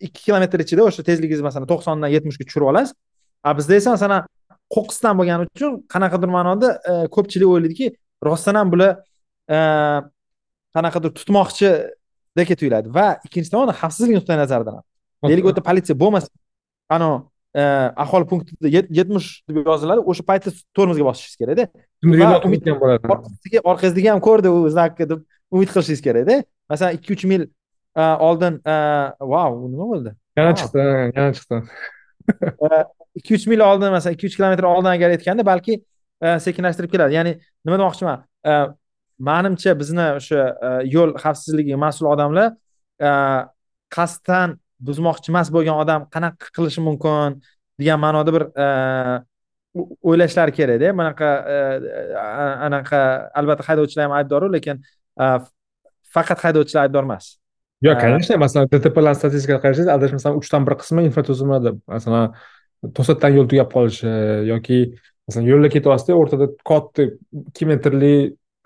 ikki 0.00 0.22
kilometr 0.24 0.60
ichida 0.60 0.84
o'sha 0.88 1.02
tezligingizni 1.02 1.44
masalan 1.48 1.68
to'qsondan 1.72 2.08
yetmishga 2.16 2.44
tushirib 2.44 2.68
olasiz. 2.72 2.94
A 3.42 3.56
bizda 3.58 3.74
esa 3.80 3.90
masalan 3.96 4.26
qo'qqisdan 4.74 5.18
bo'lgani 5.18 5.48
uchun 5.54 5.72
qanaqadir 5.94 6.30
ma'noda 6.36 6.68
e, 6.90 6.92
ko'pchilik 7.14 7.48
o'ylaydiki 7.54 7.86
rostdan 8.28 8.54
ham 8.60 8.72
bular 8.72 8.92
e, 9.56 9.58
qanaqadir 10.76 11.10
tutmoqchidek 11.18 12.48
tuyuladi 12.60 12.94
va 12.98 13.06
ikkinchi 13.26 13.50
tomon 13.54 13.72
xavfsizlik 13.80 14.14
nuqtai 14.18 14.38
nazaridan 14.42 14.78
ham 14.78 14.84
yerda 15.28 15.62
politsiya 15.68 15.96
bo'lmasa 16.02 16.28
anavi 16.88 17.22
e, 17.54 17.62
aholi 17.96 18.26
punktida 18.26 18.68
yetmish 18.98 19.28
deb 19.48 19.66
yoziladi 19.66 20.00
o'sha 20.10 20.24
paytda 20.30 20.52
tormozga 20.76 21.04
bosishingiz 21.08 21.36
kerakda. 21.42 21.64
Orqangizdaga 23.72 24.12
ham 24.14 24.22
ko'rdi 24.28 24.52
u 24.54 24.68
znakni 24.74 25.08
deb 25.12 25.20
umid 25.50 25.72
qilishingiz 25.74 26.02
kerakda. 26.06 26.40
Masalan 26.70 26.98
ikki 26.98 27.16
uch 27.16 27.24
mil 27.32 27.46
oldin 28.28 28.60
vau 29.34 29.52
nima 29.68 29.86
bo'ldi? 29.92 30.14
Yana 30.38 30.56
chiqdi 30.62 30.86
yana 31.16 31.30
chiqdi. 31.38 31.62
Ikki 33.18 33.34
uch 33.34 33.46
mil 33.50 33.60
oldin 33.66 33.90
masalan 33.90 34.14
ikki 34.14 34.28
uch 34.30 34.36
kilometr 34.38 34.64
oldin 34.70 34.92
agar 34.94 35.10
aytganda 35.16 35.46
balki 35.46 35.80
sekinlashtirib 36.46 36.92
keladi. 36.92 37.16
Ya'ni 37.18 37.32
nima 37.66 37.78
demoqchiman? 37.80 38.22
Manimcha 39.30 39.74
bizni 39.80 40.06
o'sha 40.20 40.44
yo'l 40.94 41.16
xavfsizligiga 41.22 41.78
mas'ul 41.86 42.06
odamlar 42.14 42.52
qasddan 43.96 44.54
buzmoqchi 44.86 45.32
emas 45.32 45.48
bo'lgan 45.54 45.76
odam 45.82 46.06
qanaqa 46.14 46.52
qilishi 46.56 46.80
mumkin 46.88 47.40
degan 47.80 47.98
ma'noda 48.04 48.30
bir 48.36 48.44
o'ylashlari 50.10 50.52
kerakda. 50.58 50.94
Bunaqa 51.00 51.28
anaqa 52.68 53.00
albatta 53.40 53.66
haydovchilar 53.68 54.08
ham 54.08 54.16
aybdoru 54.20 54.48
lekin 54.56 54.80
faqat 56.14 56.38
haydovchilar 56.46 56.88
aybdor 56.88 57.04
emas. 57.08 57.36
Yo'q 57.86 57.96
конечно 58.04 58.36
masalan 58.44 58.66
dtplarni 58.72 59.18
statistikaga 59.20 59.60
qarasangiz 59.64 59.88
adashmasam 59.96 60.34
uchdan 60.40 60.66
bir 60.66 60.74
qismi 60.82 61.06
infratuzilmada 61.08 61.70
masalan 61.94 62.34
to'satdan 62.96 63.30
yo'l 63.36 63.46
tugab 63.52 63.68
qolishi 63.76 64.10
yoki 64.52 64.78
masalan 65.26 65.46
yo'lda 65.52 65.68
ketyapsizda 65.74 66.18
o'rtada 66.20 66.46
katta 66.70 67.06
ikki 67.48 67.64
metrli 67.70 68.14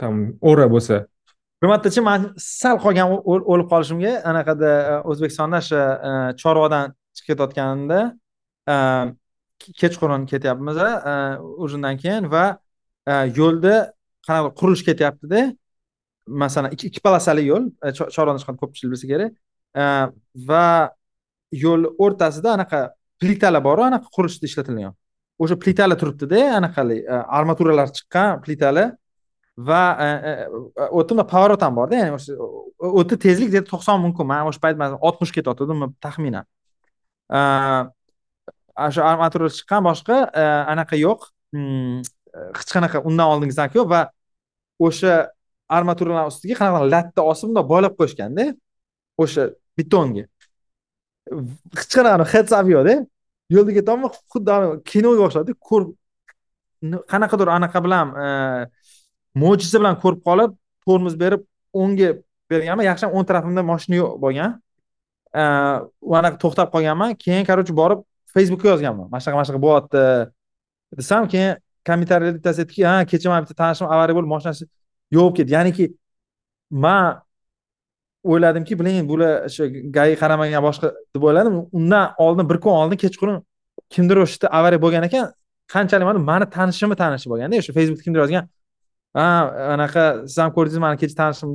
там 0.01 0.15
o'ra 0.51 0.67
bo'lsa 0.75 0.97
bir 1.65 2.01
man 2.01 2.35
sal 2.39 2.79
qolgan 2.85 3.13
o'lib 3.25 3.69
qolishimga 3.73 4.13
anaqada 4.31 4.71
e, 4.91 4.95
o'zbekistonda 5.11 5.61
o'sha 5.63 5.83
e, 6.09 6.11
chorvadan 6.43 6.95
chiqib 7.17 7.29
ketayotganimda 7.31 8.01
e, 8.73 8.77
kechqurun 9.81 10.27
ketyapmiz 10.33 10.81
ужинdan 11.65 11.97
keyin 12.03 12.25
va 12.35 12.45
yo'lda 13.39 13.75
qanaqa 14.27 14.51
qurilish 14.61 14.85
ketyaptida 14.89 15.41
masalan 16.43 16.75
ikki 16.77 17.01
polosali 17.07 17.47
yo'l 17.51 17.65
chorvadan 18.17 18.41
chiqqan 18.43 18.61
ko'pchilik 18.63 18.91
bilsa 18.93 19.07
kerak 19.13 19.33
va 20.51 20.67
yo'l 21.65 21.83
o'rtasida 22.05 22.53
anaqa 22.59 22.81
plitalar 23.21 23.63
boru 23.69 23.83
anaqa 23.91 24.09
qurilishda 24.17 24.47
ishlatilgan 24.51 24.93
o'sha 25.43 25.57
plitalar 25.63 25.99
turibdida 26.03 26.41
anaqali 26.59 26.99
armaturalar 27.39 27.89
chiqqan 27.97 28.31
plitalar 28.45 28.89
va 29.57 29.97
e, 30.01 30.07
e, 30.07 30.33
e, 30.83 30.89
o'tida 30.91 31.25
поворот 31.27 31.63
ham 31.63 31.77
borda 31.79 31.99
ya'ni 32.01 32.15
o'sha 32.17 32.35
o'ti 33.01 33.19
tezlik 33.25 33.49
где 33.53 33.63
to'qson 33.63 34.01
mumkin 34.03 34.27
man 34.27 34.49
o'sha 34.51 34.61
payt 34.65 34.77
oltmish 35.01 35.33
ketayotgandim 35.37 35.95
taxminan. 36.05 36.45
Shu 38.95 39.01
armatura 39.11 39.49
chiqqan 39.57 39.87
boshqa 39.87 40.17
anaqa 40.73 40.99
yo'q. 40.99 41.31
Hmm, 41.55 42.03
hech 42.59 42.71
qanaqa 42.75 43.05
undan 43.09 43.31
oldingi 43.33 43.55
znak 43.55 43.79
yo'q 43.79 43.89
va 43.95 44.03
o'sha 44.87 45.31
armaturalarni 45.77 46.35
ustiga 46.35 46.59
qanaqa 46.61 46.91
latta 46.95 47.23
osib 47.23 47.51
bundoq 47.51 47.67
boylab 47.73 47.95
qo'yishganda 47.99 48.51
o'sha 49.23 49.51
betonga 49.79 50.27
hech 51.79 51.93
qanaqa 51.99 52.27
hech 52.35 52.51
yo'qda. 52.75 52.97
Yo'lda 53.55 53.73
ketyapman 53.77 54.11
xuddi 54.33 54.53
kinoga 54.91 55.29
o'xshadi 55.29 55.53
ko'rib 55.69 55.91
qanaqadir 57.13 57.49
anaqa 57.57 57.79
bilan 57.85 58.07
mo'jiza 59.43 59.79
bilan 59.83 59.97
ko'rib 60.03 60.21
qolib 60.29 60.51
tormoz 60.87 61.15
berib 61.23 61.43
o'ngga 61.81 62.09
berganman. 62.51 62.85
Yaxshi 62.91 63.07
o'ng 63.17 63.27
tarafimda 63.31 63.63
moshina 63.71 63.97
yo'q 64.03 64.13
bo'lgan. 64.25 64.51
Mana 65.35 66.21
anaqa 66.23 66.39
to'xtab 66.45 66.69
qolganman. 66.75 67.11
Keyin 67.25 67.45
короче 67.51 67.73
borib 67.81 68.01
facebookga 68.35 68.69
yozganman. 68.73 69.07
Mana 69.11 69.21
shunaqa 69.23 69.37
mana 69.39 69.47
shunaqa 69.49 69.65
bo'lyapti 69.67 70.03
desam 70.99 71.29
keyin 71.33 71.53
kommentariyada 71.89 72.37
bittasi 72.39 72.59
aytdiki 72.63 72.83
ha 72.91 72.95
kecha 73.13 73.29
mani 73.33 73.43
bitta 73.45 73.57
tanishim 73.63 73.87
avariya 73.95 74.17
bo'lib 74.19 74.31
moshinasi 74.35 74.65
yovib 75.17 75.35
ketdi 75.39 75.53
ya'niki 75.57 75.85
man 76.85 77.21
o'yladimki 78.33 78.75
блин 78.81 79.09
bular 79.11 79.33
o'sha 79.49 79.65
gai 79.97 80.11
qaramagan 80.23 80.63
boshqa 80.69 80.89
deb 81.15 81.23
o'yladim. 81.29 81.55
Undan 81.79 82.05
oldin 82.25 82.49
bir 82.51 82.59
kun 82.65 82.73
oldin 82.81 82.99
kechqurun 83.05 83.37
kimdir 83.95 84.17
o'sha 84.25 84.35
yerda 84.37 84.49
avariya 84.59 84.81
bo'lgan 84.85 85.03
ekan. 85.09 85.25
Qanchalik 85.75 86.07
mani 86.11 86.21
mani 86.31 86.47
tanishimni 86.57 86.97
tanishi 87.03 87.27
bo'lganda 87.33 87.55
o'sha 87.63 87.73
facebookda 87.79 88.03
kimdir 88.07 88.21
yozgan 88.25 88.45
ha 89.19 89.27
anaqa 89.75 90.05
siz 90.29 90.39
ham 90.43 90.51
ko'rdingiz 90.57 90.81
mani 90.85 90.97
kecha 91.03 91.17
tanishim 91.21 91.51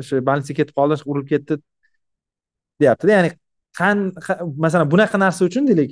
o'sha 0.00 0.20
больницаga 0.28 0.56
ketib 0.60 0.74
qoldi 0.78 0.94
urilib 1.10 1.28
ketdi 1.32 1.54
deyaptida. 2.80 3.10
Ya'ni 3.16 3.30
qan 3.80 3.96
masalan 4.64 4.86
bunaqa 4.92 5.16
narsa 5.24 5.40
uchun 5.48 5.66
deylik 5.70 5.90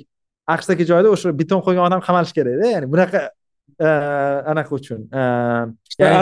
aqshdagi 0.55 0.83
joyda 0.91 1.11
o'sha 1.15 1.35
beton 1.41 1.59
qo'ygan 1.65 1.83
odam 1.89 2.01
qamalishi 2.07 2.33
kerakda. 2.37 2.71
Ya'ni 2.75 2.87
bunaqa 2.93 3.21
anaqa 4.51 4.71
uchun 4.79 4.99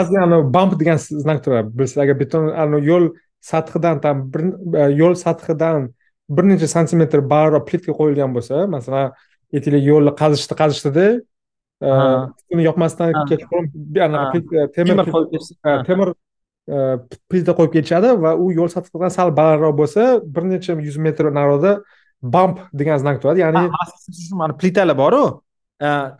ozgina 0.00 0.22
anavi 0.28 0.44
bamp 0.56 0.72
degan 0.80 0.98
znak 1.24 1.38
turadi. 1.44 1.68
Bilasiz 1.76 1.98
agar 2.04 2.16
beton 2.22 2.42
yo'l 2.90 3.06
sathidan 3.50 3.96
там 4.04 4.16
bir 4.32 4.42
yo'l 5.00 5.14
sathidan 5.24 5.88
bir 6.36 6.44
necha 6.50 6.68
santimetr 6.76 7.20
balandroq 7.32 7.64
plitka 7.68 7.92
qo'yilgan 8.00 8.30
bo'lsa 8.36 8.66
masalan 8.76 9.06
aytaylik 9.54 9.84
yo'lni 9.90 10.12
qazishdi 10.20 10.54
qazishdida 10.60 11.06
uni 12.52 12.62
yopmasdan 12.68 13.12
kechqurun 13.30 13.66
anaqa 14.06 14.38
temir 14.76 14.96
temir 15.88 16.08
plita 17.30 17.52
qo'yib 17.58 17.72
ketishadi 17.76 18.10
va 18.24 18.30
u 18.42 18.50
yo'l 18.58 18.70
sathidan 18.74 19.10
sal 19.18 19.28
balandroq 19.38 19.74
bo'lsa 19.80 20.02
bir 20.34 20.44
necha 20.52 20.72
yuz 20.88 20.96
metr 21.06 21.24
nariroqda 21.38 21.72
bamp 22.34 22.56
degan 22.78 22.98
znak 23.02 23.16
turadi. 23.22 23.40
Ya'ni 23.44 23.64
mana 24.40 24.52
plitalar 24.60 24.96
boru 25.02 25.24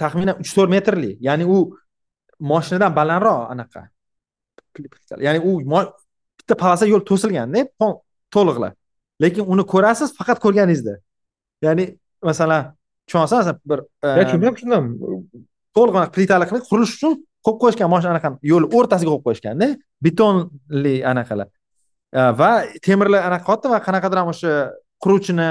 taxminan 0.03 0.37
uch 0.43 0.51
to'rt 0.57 0.71
metrli. 0.77 1.13
Ya'ni 1.27 1.45
u 1.55 1.57
moshinadan 2.51 2.93
balandroq 2.99 3.39
anaqa. 3.53 3.83
Ya'ni 5.27 5.41
u 5.49 5.51
bitta 6.39 6.55
polosa 6.63 6.87
yo'l 6.87 7.03
to'silganda 7.11 7.61
to'liqlab 8.35 8.75
lekin 9.23 9.45
uni 9.53 9.65
ko'rasiz 9.73 10.09
faqat 10.19 10.39
ko'rganingizda 10.45 10.95
ya'ni 11.67 11.85
masalan 12.29 12.63
tushunolsan 13.09 13.39
masalan 13.41 13.59
bir 13.71 13.79
tushundim 14.25 14.55
tushundim. 14.57 14.85
to'liq 15.77 16.11
plitali 16.15 16.45
qilib 16.51 16.65
qurilish 16.71 16.95
uchun 16.99 17.13
qo'yib 17.47 17.59
qo'yishgan 17.63 17.89
mana 17.93 18.03
shu 18.03 18.11
anaqa 18.15 18.29
yo'lni 18.53 18.69
o'rtasiga 18.77 19.11
qo'yib 19.13 19.25
qo'yishganda 19.27 19.67
betonli 20.07 20.95
anaqalar. 21.13 21.49
Va 22.41 22.51
temirlar 22.87 23.23
anaqa 23.29 23.45
qilyapti 23.47 23.73
va 23.75 23.79
qanaqadir 23.87 24.19
o'sha 24.33 24.53
quruvchini 25.05 25.49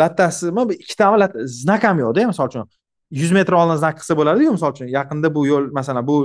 lattasimi 0.00 0.62
ikkitami 0.82 1.16
znak 1.60 1.82
ham 1.88 1.96
yo'qda 2.04 2.28
misol 2.32 2.46
uchun. 2.50 2.66
Yuz 3.20 3.30
metr 3.38 3.52
oldin 3.60 3.76
znak 3.82 3.94
qilsa 4.00 4.14
bo'ladiyu 4.20 4.50
misol 4.56 4.70
uchun 4.74 4.88
yaqinda 4.98 5.28
bu 5.36 5.40
yo'l 5.50 5.64
masalan 5.78 6.04
bu 6.10 6.16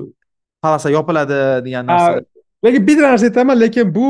polasa 0.64 0.88
yopiladi 0.98 1.40
degan 1.66 1.84
narsa. 1.88 2.22
lekin 2.66 2.82
bitta 2.88 3.04
narsa 3.10 3.26
aytaman 3.30 3.58
lekin 3.64 3.86
bu 3.98 4.08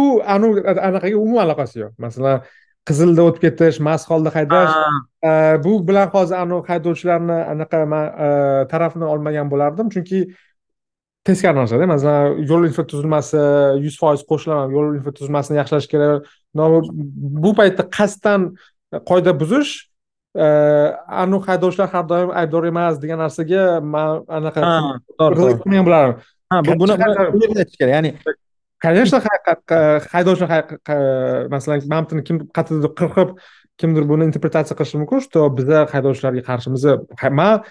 anaqaga 0.87 1.17
umuman 1.25 1.43
aloqasi 1.45 1.75
yo'q. 1.83 1.91
Masalan 2.05 2.41
qizilda 2.89 3.21
o'tib 3.27 3.41
ketish 3.45 3.77
mast 3.87 4.09
holda 4.11 4.29
haydash. 4.37 4.73
Bu 5.65 5.71
bilan 5.87 6.07
hozir 6.15 6.35
anavi 6.43 6.67
haydovchilarni 6.71 7.37
anaqa 7.53 7.85
man 7.93 8.05
tarafini 8.71 9.05
olmagan 9.13 9.47
bo'lardim. 9.53 9.87
Chunki 9.93 10.19
teskari 11.27 11.55
narsada 11.61 11.85
masalan 11.93 12.43
yo'l 12.49 12.63
infratuzilmasi 12.69 13.39
yuz 13.85 13.95
foiz 14.01 14.21
qo'shilaman 14.31 14.67
yo'l 14.75 14.87
infratuzilmasini 14.99 15.55
yaxshilash 15.61 15.87
kerak. 15.93 16.29
Bu 17.43 17.51
paytda 17.59 17.83
qasddan 17.97 18.41
qoida 19.09 19.31
buzish 19.41 19.71
anavi 21.23 21.43
haydovchilar 21.47 21.89
har 21.95 22.05
doim 22.11 22.29
aybdor 22.41 22.63
emas 22.71 22.93
degan 23.03 23.19
narsaga 23.23 23.63
man 23.95 24.23
anaqa 24.37 24.61
bo'lardim. 25.19 26.15
Buni 26.81 26.93
aytish 27.61 27.77
kerak. 27.79 27.93
Ya'ni 27.97 28.11
конечно 28.83 29.17
haydovchi 30.13 30.45
masalan 31.53 31.81
mamtini 31.93 32.23
kim 32.27 32.37
qayerdadir 32.55 32.91
qirqib 32.99 33.29
kimdir 33.79 34.03
buni 34.11 34.27
interpretatsiya 34.29 34.75
qilishi 34.77 34.99
mumkin 35.01 35.23
что 35.25 35.47
biza 35.57 35.85
haydovchilarga 35.93 36.43
qarshimiz 36.49 36.83
man 37.39 37.63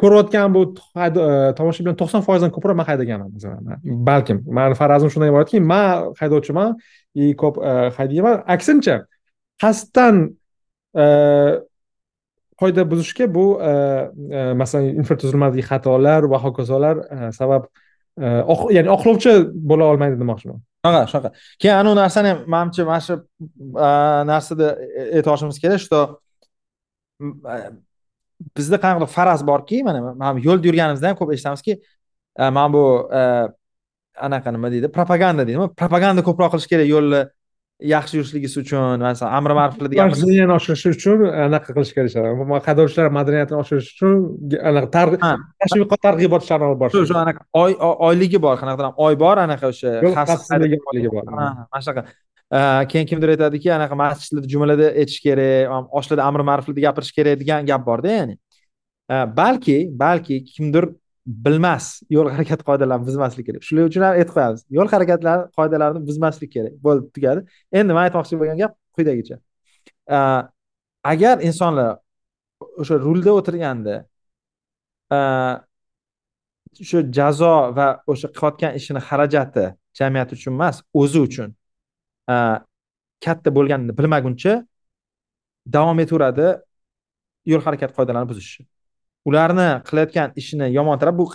ko'rayotgan 0.00 0.54
bu 0.54 0.62
e, 0.96 1.08
tomoshabin 1.58 1.96
to'qson 2.00 2.22
foizdan 2.26 2.50
ko'proq 2.54 2.76
man 2.80 2.86
haydaganman 2.90 3.30
masalan 3.36 3.82
balkim 4.10 4.38
mani 4.58 4.78
farazim 4.80 5.10
shundan 5.12 5.32
iboratki 5.32 5.60
man 5.72 6.14
haydovchiman 6.20 6.76
и 7.14 7.34
ko'p 7.42 7.58
haydayman 7.98 8.36
aksincha 8.54 8.96
qasddan 9.62 10.14
qoida 12.60 12.82
buzishga 12.92 13.26
bu 13.36 13.44
masalan 14.62 14.94
infratuzilmadagi 15.02 15.66
xatolar 15.70 16.30
va 16.32 16.38
hokazolar 16.46 16.96
sabab 17.40 17.68
ya'ni 18.76 18.90
oqlovchi 18.96 19.32
bo'la 19.70 19.84
olmaydi 19.92 20.16
demoqchiman 20.22 20.58
shunaqa 20.84 21.00
shunaqa 21.10 21.30
keyin 21.60 21.76
anavi 21.80 21.96
narsani 22.02 22.28
ham 22.32 22.38
manimcha 22.54 22.82
mana 22.90 23.00
shu 23.06 23.14
narsada 24.32 24.66
aytib 25.16 25.60
kerak 25.64 25.80
что 25.86 26.00
bizda 28.56 28.76
qanaqadir 28.84 29.10
faraz 29.16 29.40
borki 29.50 29.82
mana 29.88 30.00
man 30.22 30.38
yo'lda 30.48 30.66
yurganimizda 30.68 31.06
ham 31.10 31.16
ko'p 31.20 31.30
eshitamizki 31.36 31.72
mana 32.56 32.68
bu 32.74 32.82
anaqa 34.26 34.48
nima 34.54 34.68
deydi 34.74 34.88
propaganda 34.98 35.42
deydimi 35.48 35.68
propaganda 35.80 36.20
ko'proq 36.28 36.50
qilish 36.52 36.68
kerak 36.72 36.88
yo'lni 36.94 37.20
yaxshi 37.80 38.16
yurishligisi 38.18 38.58
uchun 38.62 38.98
masalan 38.98 39.32
amri 39.38 39.54
ma'ruflarni 39.58 39.96
madaniyatni 40.10 40.54
oshirish 40.58 40.84
uchun 40.98 41.20
anaqa 41.46 41.74
qilish 41.76 41.92
kerak 41.96 42.64
haydovchilar 42.68 43.10
madaniyatini 43.18 43.58
oshirish 43.62 43.90
uchun 43.94 44.16
anaqa 44.70 44.88
tashviqot 45.62 46.00
targ'ibot 46.06 46.42
ishlarini 46.42 46.66
olib 46.70 46.80
borish 46.82 47.06
shu 47.10 47.18
anaqa 47.24 47.40
oy 47.62 47.76
oyligi 48.08 48.38
bor 48.46 48.56
qanaqadir 48.62 48.98
oy 49.06 49.14
bor 49.22 49.36
anaqa 49.46 49.70
o'sha 49.72 49.90
xavfsizligi 50.16 50.78
oyligi 50.90 51.10
bor. 51.14 51.22
Mana 51.30 51.82
shunaqa 51.86 52.02
keyin 52.90 53.06
kimdir 53.10 53.28
aytadiki 53.36 53.68
anaqa 53.78 53.94
masjidlarda 54.02 54.48
jumalada 54.54 54.86
aytish 55.00 55.20
kerak 55.26 55.94
oshlarda 55.98 56.22
amri 56.28 56.44
ma'ruflarda 56.50 56.80
gapirish 56.86 57.12
kerak 57.18 57.38
degan 57.42 57.66
gap 57.70 57.82
borda 57.86 58.08
ya'ni. 58.18 58.34
Balki 59.40 59.78
balki 60.04 60.36
kimdir 60.54 60.84
bilmas 61.28 62.02
yo'l 62.10 62.28
harakati 62.34 62.64
qoidalarini 62.68 63.06
buzmaslik 63.08 63.46
kerak. 63.48 63.62
Shuning 63.68 63.88
uchun 63.90 64.02
ham 64.06 64.14
aytib 64.20 64.34
qo'yamiz 64.36 64.60
yo'l 64.76 64.88
harakatlari 64.94 65.42
qoidalarini 65.58 66.00
buzmaslik 66.08 66.50
kerak. 66.56 66.74
Bo'ldi 66.86 67.04
tugadi. 67.16 67.40
Endi 67.78 67.90
man 67.96 68.02
aytmoqchi 68.08 68.38
bo'lgan 68.40 68.58
gap 68.62 68.72
quyidagicha. 68.96 69.36
Agar 71.12 71.36
insonlar 71.48 71.90
o'sha 72.80 72.96
rulda 73.06 73.30
o'tirganda 73.38 73.96
o'sha 76.82 77.00
jazo 77.18 77.54
va 77.76 77.86
o'sha 78.12 78.28
qilayotgan 78.36 78.72
ishini 78.80 79.00
xarajati 79.08 79.64
jamiyat 79.98 80.28
uchun 80.36 80.52
emas 80.58 80.76
o'zi 81.00 81.18
uchun 81.26 81.48
katta 83.24 83.48
bo'lganini 83.56 83.92
bilmaguncha 83.98 84.52
davom 85.76 85.98
etaveradi 86.04 86.46
yo'l 87.52 87.62
harakati 87.66 87.92
qoidalarini 87.98 88.30
buzishni 88.32 88.64
ularni 89.28 89.68
qilayotgan 89.88 90.34
ishini 90.40 90.70
yomontirib 90.78 91.16
bu 91.20 91.28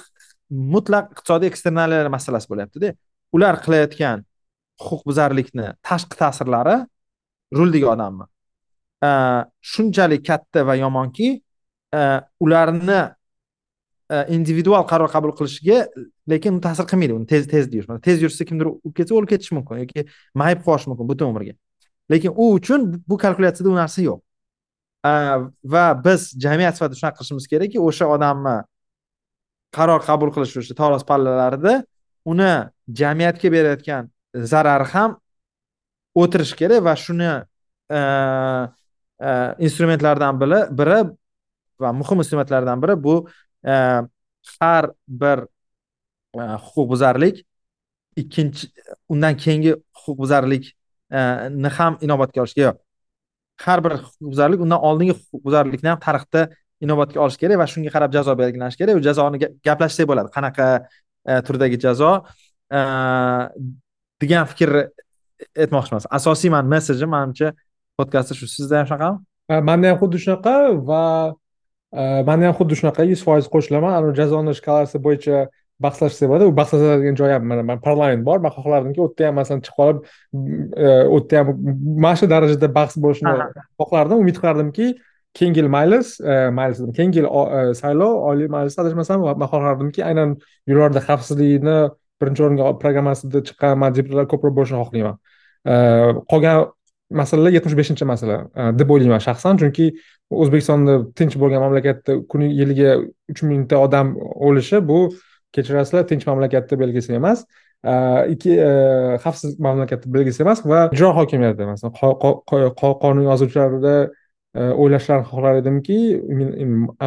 mutlaq 0.75 1.13
iqtisodiy 1.15 1.51
eksternallar 1.53 2.09
masalasi 2.15 2.49
bo'lyaptida. 2.51 2.93
Ular 3.35 3.59
qilayotgan 3.65 4.25
huquqbuzarlikni 4.83 5.73
tashqi 5.89 6.19
ta'sirlari 6.21 6.77
ruldagi 7.57 7.87
odamni 7.95 8.25
shunchalik 9.73 10.25
katta 10.25 10.63
va 10.67 10.75
yomonki 10.75 11.29
e, 11.93 12.01
ularni 12.39 12.99
e, 14.09 14.25
individual 14.35 14.85
qaror 14.87 15.11
qabul 15.11 15.33
qilishiga 15.39 15.87
lekin 16.29 16.59
ta'sir 16.63 16.87
qilmaydi. 16.91 17.17
Uni 17.17 17.27
tez 17.27 17.47
tez 17.47 17.67
yurish 17.73 18.03
tez 18.07 18.23
yursa 18.23 18.47
kimdir 18.49 18.71
o'lib 18.71 18.95
ketsa 18.99 19.15
o'lib 19.17 19.31
ketishi 19.33 19.57
mumkin 19.57 19.83
yoki 19.83 20.05
mayib 20.39 20.63
qolishi 20.67 20.91
mumkin 20.91 21.09
butun 21.11 21.33
umrga. 21.33 21.55
Lekin 22.11 22.31
u 22.35 22.53
uchun 22.59 23.03
bu 23.07 23.17
kalkulyatsiyada 23.17 23.69
u 23.73 23.75
narsa 23.75 24.01
yo'q. 24.09 24.21
Va 25.03 25.85
biz 26.05 26.31
jamiyat 26.39 26.75
sifatida 26.77 26.99
shunaqa 26.99 27.17
qilishimiz 27.19 27.47
kerakki 27.51 27.79
o'sha 27.79 28.05
odamni 28.15 28.57
qaror 29.77 30.01
qabul 30.09 30.31
qilish 30.35 30.55
o'sha 30.61 30.75
taroz 30.81 31.03
pallalarida 31.09 31.73
uni 32.31 32.51
jamiyatga 32.99 33.51
berayotgan 33.55 34.03
zarari 34.51 34.87
ham 34.93 35.17
o'tirish 36.21 36.53
kerak 36.59 36.83
va 36.87 36.95
shuni 37.05 37.31
e, 37.97 37.99
e, 39.27 39.29
instrumentlardan 39.67 40.39
biri 40.41 40.59
biri 40.79 40.99
va 41.83 41.89
muhim 41.99 42.17
instrumentlardan 42.23 42.77
biri 42.83 42.95
bu 43.05 43.15
e, 43.65 43.73
har 44.59 44.83
bir 45.07 45.37
huquqbuzarlik 46.65 47.43
ikkinchi 48.21 48.67
undan 49.09 49.37
keyingi 49.43 49.75
huquqbuzarlikni 49.99 51.69
ham 51.77 51.97
inobatga 52.05 52.41
olishga 52.43 52.61
yo'q 52.67 52.82
har 53.65 53.83
bir 53.85 53.95
huquqbuzarlik 54.01 54.61
undan 54.65 54.79
oldingi 54.89 55.15
huquqbuzarlikni 55.17 55.89
ham 55.91 55.99
tarixda 56.05 56.47
inobatga 56.83 57.21
olish 57.25 57.37
kerak 57.41 57.59
va 57.61 57.67
shunga 57.73 57.91
qarab 57.95 58.13
jazo 58.15 58.35
belgilanishi 58.41 58.79
kerak. 58.81 58.99
U 58.99 59.03
jazoni 59.07 59.39
gaplashsak 59.67 60.09
bo'ladi. 60.09 60.31
Qanaqa 60.35 60.67
e, 61.27 61.41
turdagi 61.47 61.79
jazo? 61.85 62.11
E, 62.77 62.81
degan 64.23 64.49
fikrni 64.51 64.83
aytmoqchiman 65.63 66.03
e, 66.03 66.11
asosiy 66.19 66.51
mani 66.55 66.73
messejim 66.75 67.13
manimcha 67.15 67.53
podkastda 67.99 68.37
shu. 68.39 68.49
Sizda 68.57 68.81
ham 68.81 68.89
shunaqami? 68.91 69.63
Manda 69.69 69.93
ham 69.93 70.01
xuddi 70.03 70.23
shunaqa 70.25 70.55
va 70.89 71.03
manda 72.27 72.49
ham 72.49 72.55
xuddi 72.59 72.79
shunaqa. 72.81 73.07
Yuz 73.11 73.23
foiz 73.27 73.49
qo'shilaman. 73.55 74.11
Jazoni 74.19 74.55
shkalasi 74.59 75.03
bo'yicha 75.07 75.47
bahslashsak 75.85 76.27
bo'ladi 76.31 76.49
u 76.51 76.53
bahslashadigan 76.59 77.15
joyi 77.19 77.33
ham 77.35 77.43
mana 77.51 77.77
parlament 77.87 78.25
bor. 78.27 78.37
Man 78.45 78.51
xohlardimki 78.57 78.99
u 79.01 79.07
yerda 79.07 79.27
ham 79.27 79.35
masalan 79.41 79.61
chiqib 79.65 79.77
qolib 79.79 79.97
u 81.15 81.17
yerda 81.19 81.35
ham 81.39 81.47
mana 82.03 82.15
shu 82.19 82.29
darajada 82.33 82.67
bahs 82.77 82.93
bo'lishini 83.05 83.33
xohlardim. 83.79 84.17
Umid 84.23 84.37
qilardimki 84.41 84.87
keyingi 85.37 85.59
yil 85.61 85.69
maylis 85.77 86.07
maylis 86.59 86.77
keyingi 86.97 87.17
yil 87.21 87.27
saylov 87.81 88.13
oliy 88.29 88.47
majlisda 88.55 88.79
adashmasam 88.83 89.17
man 89.41 89.49
xohlardimki 89.53 90.01
aynan 90.09 90.29
yo'llarda 90.69 91.01
xavfsizlikni 91.07 91.77
birinchi 92.21 92.41
o'ringa 92.45 92.65
programmasida 92.81 93.39
chiqqan 93.47 93.89
deputatlar 93.97 94.25
ko'proq 94.31 94.53
bo'lishini 94.57 94.79
xohlayman. 94.83 95.15
Qolgan 96.31 96.57
masalalar 97.21 97.51
yetmish 97.57 97.75
beshinchi 97.79 98.05
masala 98.13 98.37
deb 98.79 98.89
o'ylayman 98.93 99.21
shaxsan. 99.27 99.53
Chunki 99.61 99.85
o'zbekistonda 100.43 100.93
tinch 101.17 101.35
bo'lgan 101.41 101.61
mamlakatda 101.65 102.11
kuni 102.31 102.47
yiliga 102.59 102.91
uch 103.31 103.41
mingta 103.49 103.75
odam 103.85 104.07
o'lishi 104.47 104.77
bu 104.89 104.99
kechirasizlar 105.55 106.07
tinch 106.09 106.25
mamlakatni 106.29 106.79
belgisi 106.83 107.15
emas 107.19 107.45
ikki 108.33 108.57
xavfsiz 109.23 109.59
mamlakatni 109.67 110.13
belgisi 110.17 110.43
emas 110.45 110.65
va 110.73 110.89
ijro 110.95 111.13
hokimiyati 111.19 111.69
masalan 111.71 111.95
qonun 113.03 113.25
yozuvchilarida 113.29 113.95
o'ylashlarini 114.53 115.27
xohlar 115.31 115.61
edimki 115.61 115.97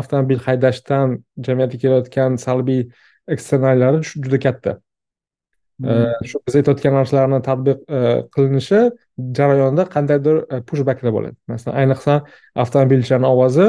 avtomobil 0.00 0.40
haydashdan 0.46 1.20
jamiyatga 1.46 1.78
kelayotgan 1.84 2.40
salbiy 2.46 2.82
eksternallari 3.34 4.02
juda 4.24 4.38
katta. 4.46 4.72
Shu 6.28 6.40
biz 6.46 6.56
aytayotgan 6.58 6.94
narsalarni 6.98 7.40
tadbiq 7.48 7.82
qilinishi 8.34 8.80
jarayonida 9.38 9.84
qandaydir 9.94 10.36
pushbeklar 10.68 11.12
bo'ladi. 11.16 11.36
Masalan 11.52 11.76
ayniqsa 11.82 12.14
avtomobilchilarni 12.62 13.28
ovozi 13.34 13.66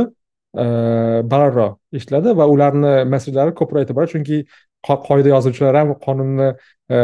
balandroq 1.32 1.74
eshitiladi 1.98 2.34
va 2.40 2.45
ularni 2.54 2.94
messenjlari 3.14 3.54
ko'proq 3.60 3.91
boradi 3.98 4.12
chunki 4.16 4.38
qoida 4.86 5.30
yozuvchilar 5.30 5.76
ham 5.76 5.94
qonunni 6.06 6.49
e, 6.90 6.98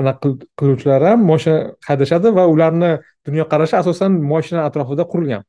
anaqa 0.00 0.32
qiluvchilar 0.58 1.02
ham 1.10 1.24
moshina 1.30 1.74
haydashadi 1.88 2.32
va 2.38 2.46
ularni 2.52 2.90
dunyoqarashi 3.26 3.76
asosan 3.82 4.12
moshina 4.32 4.64
atrofida 4.68 5.04
qurilgan. 5.12 5.44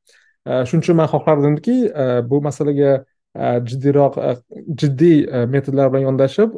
E, 0.45 0.65
shuning 0.68 0.84
uchun 0.84 0.99
man 1.01 1.10
xohlardimki 1.14 1.77
e, 1.89 2.06
bu 2.30 2.41
masalaga 2.41 3.03
jiddiyroq 3.69 4.15
jiddiy 4.81 5.18
metodlar 5.53 5.91
bilan 5.91 6.07
yondashib 6.07 6.56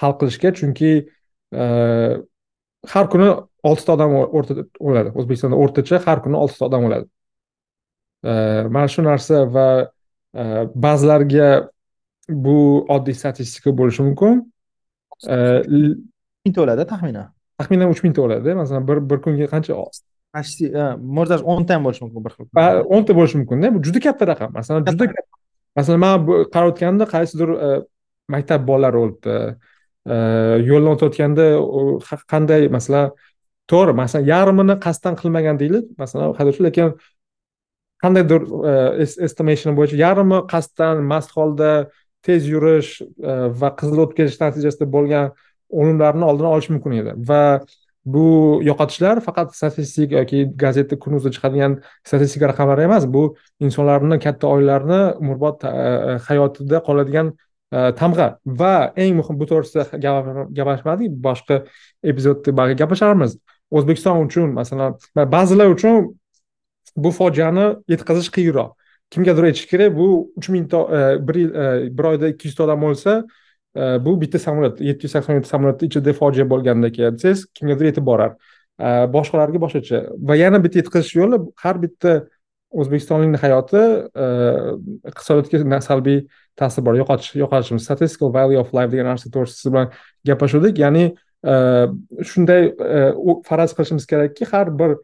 hal 0.00 0.12
qilishga 0.20 0.52
chunki 0.58 0.92
har 2.92 3.08
kuni 3.12 3.26
oltita 3.70 3.96
odam 3.96 4.14
o'ladi. 4.20 5.10
O'zbekistonda 5.18 5.58
o'rtacha 5.64 5.98
har 6.06 6.22
kuni 6.24 6.38
oltita 6.38 6.68
odam 6.68 6.86
o'ladi. 6.88 7.08
Mana 8.74 8.86
shu 8.94 9.02
narsa 9.02 9.42
va 9.56 9.66
ba'zilarga 10.86 11.48
bu 12.46 12.86
oddiy 12.94 13.14
statistika 13.20 13.70
bo'lishi 13.80 14.02
mumkin. 14.08 14.32
Mingta 16.44 16.58
o'ladi 16.64 16.84
taxminan. 16.92 17.26
Taxminan 17.58 17.88
uch 17.92 18.02
mingta 18.04 18.20
o'ladi 18.26 18.54
masalan 18.62 18.88
bir 18.88 18.98
bir 19.10 19.18
kunga 19.24 19.46
qancha 19.54 19.74
почти 20.34 20.64
может 21.16 21.30
даже 21.32 21.44
o'nta 21.44 21.74
ham 21.74 21.82
bo'lishi 21.86 22.02
mumkin 22.04 22.24
bir 22.24 22.32
xil 22.36 22.44
o'nta 22.94 23.12
bo'lishi 23.18 23.36
mumkinda 23.40 23.74
bu 23.74 23.78
juda 23.86 24.00
katta 24.06 24.24
raqam. 24.32 24.50
Masalan 24.58 24.80
juda 24.88 25.04
masalan 25.76 26.00
man 26.04 26.14
qarayotganda 26.54 27.04
qaysidir 27.14 27.50
maktab 28.34 28.60
bolalari 28.70 28.98
o'libdi. 29.02 29.34
Yo'ldan 30.70 30.90
o'tayotganda 30.96 31.44
qanday 32.32 32.62
masalan 32.76 33.06
to'g'ri 33.70 33.92
masalan 34.02 34.24
yarmini 34.34 34.74
qasddan 34.86 35.14
qilmagan 35.20 35.56
deylik 35.62 35.84
masalan 36.02 36.32
haydovchi 36.38 36.62
lekin 36.66 36.88
qandaydir 38.02 38.40
estimation 39.26 39.70
bo'yicha 39.78 39.96
yarmi 40.04 40.38
qasddan 40.52 40.96
mast 41.12 41.30
holda 41.36 41.70
tez 42.26 42.48
yurish 42.48 42.90
e, 43.02 43.36
va 43.60 43.70
qizil 43.78 44.02
o'tkazish 44.04 44.38
natijasida 44.40 44.88
bo'lgan 44.96 45.32
o'limlarni 45.70 46.24
oldini 46.30 46.50
olish 46.54 46.68
mumkin 46.74 46.98
edi. 47.02 47.14
Va 47.30 47.42
bu 48.14 48.24
yo'qotishlar 48.66 49.20
faqat 49.26 49.54
statistik 49.54 50.12
yoki 50.18 50.42
gazeta 50.64 50.98
kunuzda 51.04 51.30
chiqadigan 51.34 51.78
statistika 52.08 52.48
raqamlari 52.50 52.86
emas 52.88 53.06
bu 53.16 53.22
insonlarni 53.66 54.18
katta 54.24 54.50
oilalarni 54.54 55.00
umrbod 55.22 55.66
e, 55.70 56.18
hayotida 56.28 56.82
qoladigan 56.88 57.32
e, 57.72 57.78
tamg'a. 58.00 58.28
Va 58.60 58.74
eng 58.96 59.16
muhim 59.20 59.38
bu 59.40 59.48
to'g'risida 59.50 59.84
gaplashmadik 60.58 61.14
boshqa 61.28 61.62
epizodda 62.10 62.56
balki 62.58 62.78
gaplasharmiz 62.82 63.38
o'zbekiston 63.76 64.26
uchun 64.26 64.52
masalan 64.58 64.98
ba'zilar 65.36 65.68
uchun 65.76 66.12
bu 66.96 67.10
fojiani 67.18 67.66
yetkazish 67.92 68.30
qiyinroq. 68.36 68.70
Kimgadir 69.12 69.48
aytish 69.50 69.66
kerak? 69.68 69.96
Bu 69.96 70.32
uch 70.36 70.48
mingta 70.48 70.78
e, 70.98 71.28
bir 71.28 71.34
yil 71.34 71.54
e, 71.54 71.98
bir 71.98 72.04
oyda 72.12 72.28
ikki 72.32 72.48
yuzta 72.48 72.64
odam 72.64 72.84
o'lsa 72.88 73.16
e, 73.76 73.80
bu 74.04 74.20
bitta 74.20 74.38
samolyot 74.38 74.80
yetti 74.80 75.06
yuz 75.06 75.12
sakson 75.12 75.38
yetti 75.38 75.50
samolyotni 75.52 75.88
ichida 75.88 76.12
fojia 76.16 76.46
bo'lganda 76.52 76.92
keyin 76.92 77.18
desangiz 77.18 77.46
kimgadir 77.58 77.92
yetib 77.92 78.06
borar? 78.06 78.36
Boshqalarga 79.14 79.60
boshqacha. 79.62 79.98
Va 80.28 80.36
yana 80.36 80.58
bitta 80.64 80.80
yetkazish 80.80 81.12
yo'li 81.18 81.38
har 81.64 81.76
bitta 81.82 82.14
o'zbekistonlikni 82.82 83.38
hayoti 83.42 83.82
iqtisodiyotga 85.10 85.80
salbiy 85.88 86.22
ta'sir 86.56 86.86
bor. 86.86 86.96
Yo'qotish 87.02 87.36
yo'qotishimiz. 87.42 87.84
Statistical 87.84 88.32
value 88.34 88.58
of 88.58 88.72
life 88.74 88.90
degan 88.94 89.10
narsa 89.12 89.30
to'g'risida 89.34 89.60
siz 89.60 89.72
bilan 89.74 89.92
gaplashuvdik. 90.30 90.80
Ya'ni 90.84 91.04
shunday 92.32 92.72
faraz 93.48 93.76
qilishimiz 93.76 94.08
kerakki 94.12 94.48
har 94.52 94.72
bir 94.80 94.96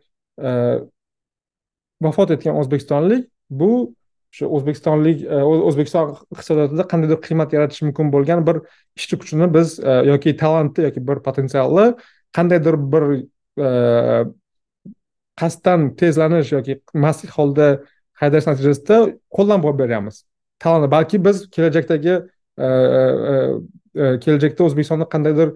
vafot 2.03 2.31
etgan 2.31 2.59
o'zbekistonlik 2.63 3.29
bu 3.51 3.95
shu 4.31 4.49
o'zbekistonlik 4.57 5.23
e, 5.25 5.41
o'zbekiston 5.69 6.13
iqtisodiyotida 6.35 6.85
qandaydir 6.93 7.21
qiymat 7.27 7.55
yaratishi 7.57 7.87
mumkin 7.89 8.11
bo'lgan 8.15 8.45
bir 8.49 8.61
ishchi 8.99 9.19
kuchini 9.21 9.49
biz 9.55 9.79
e, 9.81 9.95
yoki 10.11 10.37
talantni 10.43 10.85
yoki 10.89 11.01
bir 11.09 11.23
potensialni 11.29 11.87
qandaydir 12.37 12.77
bir 12.93 13.05
e, 13.69 13.71
qasddan 15.41 15.95
tezlanish 16.01 16.53
yoki 16.57 16.81
mastlik 17.05 17.33
holda 17.39 17.69
haydash 18.21 18.51
natijasida 18.51 19.01
qo'ldan 19.37 19.65
boy 19.65 19.75
beryapmiz 19.81 20.25
talant 20.65 20.91
balki 20.97 21.25
biz 21.27 21.47
kelajakdagi 21.55 22.21
kelajakda 24.25 24.65
o'zbekistonda 24.69 25.07
qandaydir 25.15 25.49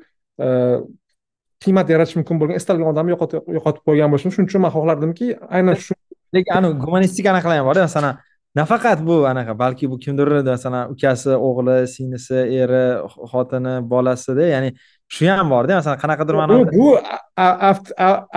qiymat 1.62 1.90
yaratish 1.94 2.16
mumkin 2.20 2.40
bo'lgan 2.40 2.60
istalgan 2.60 2.88
odamni 2.92 3.14
yo'qotib 3.14 3.82
qo'ygan 3.88 4.08
bo'lishim 4.12 4.32
shuning 4.34 4.48
uchun 4.50 4.62
man 4.64 4.72
xohlardimki 4.76 5.26
aynan 5.58 5.74
shu 5.84 5.94
lekin 6.36 6.52
anavi 6.58 6.78
gumanistik 6.84 7.26
anaqalar 7.32 7.60
ham 7.60 7.66
borda 7.70 7.88
masalan 7.88 8.14
nafaqat 8.54 8.98
bu 9.06 9.26
anaqa 9.26 9.58
balki 9.58 9.90
bu 9.90 9.98
kimdir 9.98 10.28
masalan 10.44 10.92
ukasi 10.92 11.30
o'g'li 11.48 11.76
singlisi 11.94 12.38
eri 12.62 12.84
xotini 13.32 13.74
bolasida 13.92 14.44
ya'ni 14.54 14.70
shu 15.14 15.28
ham 15.28 15.50
borda 15.54 15.72
masalan 15.80 15.98
qanaqadir 16.04 16.34
mana 16.34 16.72
bu 16.72 16.98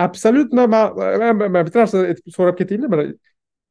абсолютно 0.06 0.62
bitta 1.66 1.78
narsa 1.80 1.98
so'rab 2.36 2.56
ketaylik 2.60 2.90
bir 2.92 3.00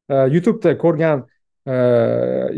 e, 0.10 0.16
youtubeda 0.36 0.78
ko'rgan 0.84 1.26
e, 1.68 1.76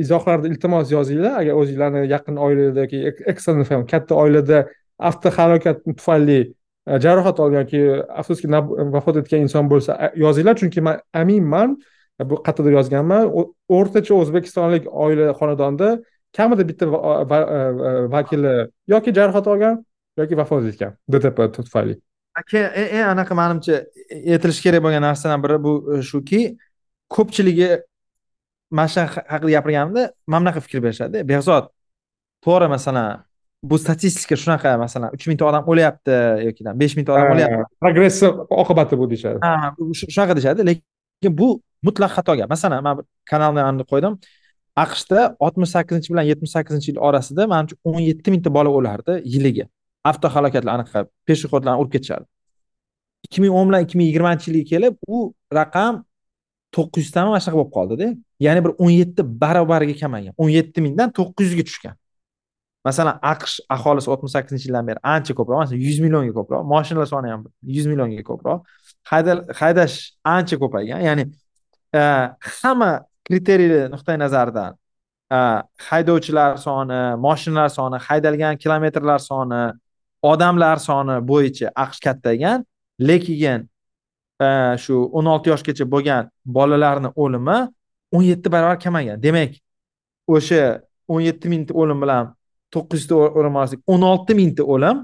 izohlarda 0.03 0.47
iltimos 0.47 0.91
yozinglar 0.91 1.33
agar 1.41 1.53
o'zinglarni 1.61 2.07
yaqin 2.15 2.35
oilada 2.45 2.79
yoki 2.85 2.99
ekstrенный 3.31 3.87
katta 3.93 4.15
oilada 4.23 4.67
avtohalokat 5.09 5.77
tufayli 5.99 6.39
e, 6.87 6.99
jarohat 7.05 7.39
olgan 7.39 7.61
yoki 7.63 7.81
afsuski 8.21 8.47
vafot 8.95 9.15
etgan 9.21 9.39
inson 9.47 9.69
bo'lsa 9.71 10.11
yozinglar. 10.25 10.55
Chunki 10.61 10.81
man 10.87 10.99
aminman 11.13 11.77
bu 12.19 12.41
qayerdadir 12.45 12.77
yozganman. 12.79 13.29
O'rtacha 13.69 14.13
o'zbekistonlik 14.21 14.87
oila 14.87 15.33
xonadonda 15.39 15.89
kamida 16.37 16.67
bitta 16.69 16.85
vakili 18.15 18.55
yoki 18.93 19.13
jarohat 19.19 19.47
olgan 19.47 19.85
yoki 20.17 20.37
vafot 20.37 20.65
etgan. 20.71 20.97
Dtp 21.11 21.49
tufayli 21.55 22.01
eng 22.53 23.05
anaqa 23.13 23.33
manimcha 23.35 23.85
aytilishi 24.33 24.61
kerak 24.63 24.83
bo'lgan 24.85 25.01
narsadan 25.01 25.43
biri 25.43 25.57
bu 25.63 25.73
e, 25.93 26.01
shuki 26.01 26.41
ko'pchiligi 27.09 27.69
mana 28.71 28.87
shu 28.87 28.99
haqida 29.33 29.51
gapirganimda 29.57 30.11
mana 30.27 30.41
bunaqa 30.43 30.61
fikr 30.65 30.83
berishadi. 30.83 31.23
Behzod 31.31 31.71
to'g'ri 32.45 32.67
masalan 32.75 33.23
bu 33.63 33.79
statistika 33.83 34.35
shunaqa 34.43 34.77
masalan 34.77 35.09
uch 35.15 35.25
mingta 35.29 35.45
odam 35.49 35.63
o'lyapti 35.71 36.17
yoki 36.47 36.61
besh 36.81 36.95
mingta 36.97 37.15
odam 37.15 37.31
o'lyapti. 37.33 37.63
progressiv 37.81 38.31
oqibati 38.61 38.99
bu 39.01 39.09
deyishadi. 39.11 39.39
Ha 39.41 39.73
shunaqa 40.15 40.33
deyishadi 40.37 40.67
lekin 40.69 40.85
bu 41.23 41.61
mutlaq 41.83 42.11
xato 42.17 42.35
gap. 42.37 42.49
Masalan 42.49 42.83
man 42.83 43.03
kanalni 43.25 43.83
qo'ydim. 43.91 44.13
Aqshda 44.83 45.35
oltmish 45.39 45.71
sakkizinchi 45.75 46.13
bilan 46.13 46.25
yetmish 46.31 46.53
sakkizinchi 46.55 46.91
yil 46.91 46.99
orasida 47.07 47.47
manimcha 47.53 47.75
o'n 47.89 48.01
yetti 48.09 48.31
mingta 48.33 48.49
bola 48.53 48.69
o'lardi 48.69 49.21
yiliga. 49.33 49.65
Avtohalokatlar 50.05 50.73
anaqa 50.77 51.07
peshexodlarni 51.27 51.81
urib 51.81 51.91
ketishadi 51.95 52.25
ikki 53.27 53.41
ming 53.41 53.51
o'n 53.51 53.67
bilan 53.69 53.85
ikki 53.85 53.97
ming 53.97 54.07
yigirmanchi 54.09 54.51
yilga 54.51 54.65
kelib 54.71 54.95
u 55.07 55.33
raqam 55.59 56.03
to'qqiz 56.75 57.07
yuztami 57.07 57.31
mana 57.31 57.41
shunaqa 57.43 57.57
bo'lib 57.59 57.73
qoldida. 57.77 58.07
Ya'ni 58.45 58.63
bir 58.65 58.71
o'n 58.83 58.91
yetti 59.01 59.21
barobariga 59.43 59.95
kamaygan. 60.01 60.33
o'n 60.41 60.49
yetti 60.57 60.83
mingdan 60.85 61.09
to'qqiz 61.17 61.47
yuzga 61.51 61.63
tushgan. 61.69 61.95
Masalan 62.87 63.15
aqsh 63.33 63.55
aholisi 63.75 64.07
oltmish 64.13 64.33
sakkizinchi 64.35 64.67
yildan 64.69 64.85
beri 64.89 64.99
ancha 65.13 65.33
ko'proq 65.37 65.57
masalan 65.61 65.81
yuz 65.87 65.97
millionga 66.03 66.33
ko'proq 66.39 66.61
moshinalar 66.73 67.07
soni 67.13 67.27
ham 67.33 67.41
yuz 67.77 67.85
millionga 67.91 68.23
ko'proq. 68.29 68.59
Haydash 69.09 69.95
ancha 70.23 70.57
ko'paygan. 70.61 71.01
Ya'ni 71.07 71.25
e, 71.95 72.01
hamma 72.61 72.91
kriteriy 73.27 73.87
nuqtai 73.93 74.17
nazaridan 74.19 74.75
e, 75.31 75.39
haydovchilar 75.89 76.57
soni 76.65 77.01
moshinalar 77.25 77.69
soni 77.69 77.97
haydalgan 78.07 78.57
kilometrlar 78.63 79.19
soni 79.29 79.61
odamlar 80.31 80.77
soni 80.89 81.15
bo'yicha 81.31 81.71
aqsh 81.83 81.99
kattaygan 82.05 82.65
lekin 83.09 83.67
e, 84.41 84.47
shu 84.83 84.95
o'n 85.17 85.25
olti 85.33 85.53
yoshgacha 85.53 85.85
bo'lgan 85.93 86.31
bolalarni 86.57 87.09
o'limi 87.23 87.59
o'n 88.15 88.23
yetti 88.31 88.51
barobar 88.51 88.79
kamaygan. 88.79 89.21
Demak 89.23 89.55
o'sha 90.27 90.81
o'n 91.07 91.21
yetti 91.21 91.49
mingta 91.51 91.73
o'lim 91.81 92.01
bilan 92.03 92.33
to'qqiz 92.73 92.99
yuzta 93.01 93.15
o'lim 93.39 93.55
orasida 93.59 93.81
o'n 93.93 94.01
olti 94.11 94.35
mingta 94.39 94.63
o'lim 94.73 94.97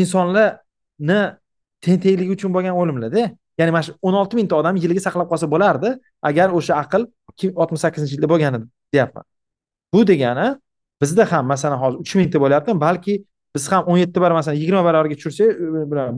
insonlarni 0.00 1.20
tentekligi 1.84 2.32
uchun 2.36 2.50
bo'lgan 2.54 2.74
o'limlarda 2.80 3.22
ya'ni 3.58 3.70
mana 3.74 3.84
shu 3.86 3.92
o'n 4.06 4.14
olti 4.20 4.34
mingta 4.38 4.54
odam 4.60 4.74
yiliga 4.82 5.02
saqlab 5.06 5.28
qolsa 5.32 5.46
bo'lardi 5.54 5.90
agar 6.28 6.48
o'sha 6.58 6.74
aql 6.82 7.02
oltmish 7.62 7.82
sakkizinchi 7.84 8.14
yilda 8.16 8.28
bo'lgan 8.32 8.52
edi 8.58 8.66
deyapman. 8.94 9.24
Bu 9.92 10.00
degani 10.10 10.48
bizda 11.02 11.24
ham 11.32 11.44
masalan 11.52 11.78
hozir 11.82 11.98
uch 12.04 12.12
mingta 12.18 12.38
bo'lyaptimi 12.44 12.80
balki 12.86 13.14
biz 13.54 13.64
ham 13.72 13.82
o'n 13.90 13.98
yetti 14.02 14.18
barobar 14.22 14.38
masalan 14.40 14.56
yigirma 14.62 14.82
barobarga 14.88 15.14
tushirsak 15.20 15.48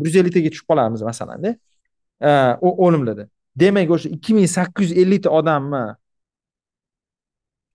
bir 0.00 0.06
yuz 0.08 0.16
elliktaga 0.20 0.50
tushib 0.52 0.66
qolarmiz 0.70 1.02
masalanda 1.10 1.50
o'limlarda. 2.86 3.24
Demak 3.62 3.90
o'sha 3.96 4.08
ikki 4.16 4.34
ming 4.36 4.48
sakkiz 4.56 4.90
yuz 4.90 4.98
ellikta 5.02 5.30
odamni 5.38 5.84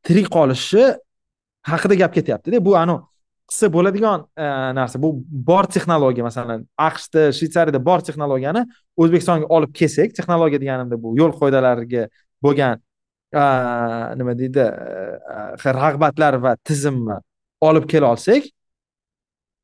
tirik 0.06 0.28
qolishi 0.38 0.84
haqida 1.72 1.96
gap 2.02 2.12
ketyaptida. 2.18 2.58
Bu 2.66 2.72
anavi 2.84 3.11
qilsa 3.52 3.68
bo'ladigan 3.74 4.24
e, 4.38 4.44
narsa. 4.78 5.02
Bu 5.02 5.10
bor 5.50 5.68
texnologiya 5.76 6.24
masalan 6.24 6.64
aqshda 6.78 7.32
shvetsariyada 7.36 7.82
bor 7.86 8.00
texnologiyani 8.08 8.64
o'zbekistonga 9.02 9.50
olib 9.56 9.74
kelsak 9.80 10.16
texnologiya 10.16 10.62
deganimda 10.64 11.02
bu 11.04 11.16
yo'l 11.20 11.34
qoidalariga 11.42 12.08
bo'lgan 12.46 12.80
e, 13.34 13.44
nima 14.20 14.38
deydi 14.42 14.64
e, 14.64 15.76
rag'batlar 15.82 16.40
va 16.46 16.56
tizimni 16.70 17.18
olib 17.70 17.90
kela 17.92 18.14
olsak 18.14 18.48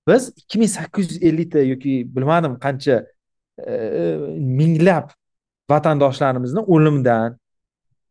biz 0.07 0.31
ikki 0.41 0.59
ming 0.59 0.72
sakkiz 0.77 1.11
yuz 1.11 1.23
ellikta 1.30 1.64
yoki 1.72 1.93
bilmadim 2.15 2.59
qancha 2.65 3.03
minglab 4.59 5.07
vatandoshlarimizni 5.72 6.61
o'limdan 6.73 7.38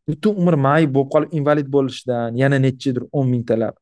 butun 0.09 0.41
umr 0.41 0.55
mayib 0.67 0.91
bo'lib 0.95 1.11
qolib 1.13 1.37
invalid 1.37 1.69
bo'lishdan 1.75 2.35
yana 2.41 2.57
nechidir 2.65 3.03
o'n 3.11 3.29
mingtalab 3.33 3.75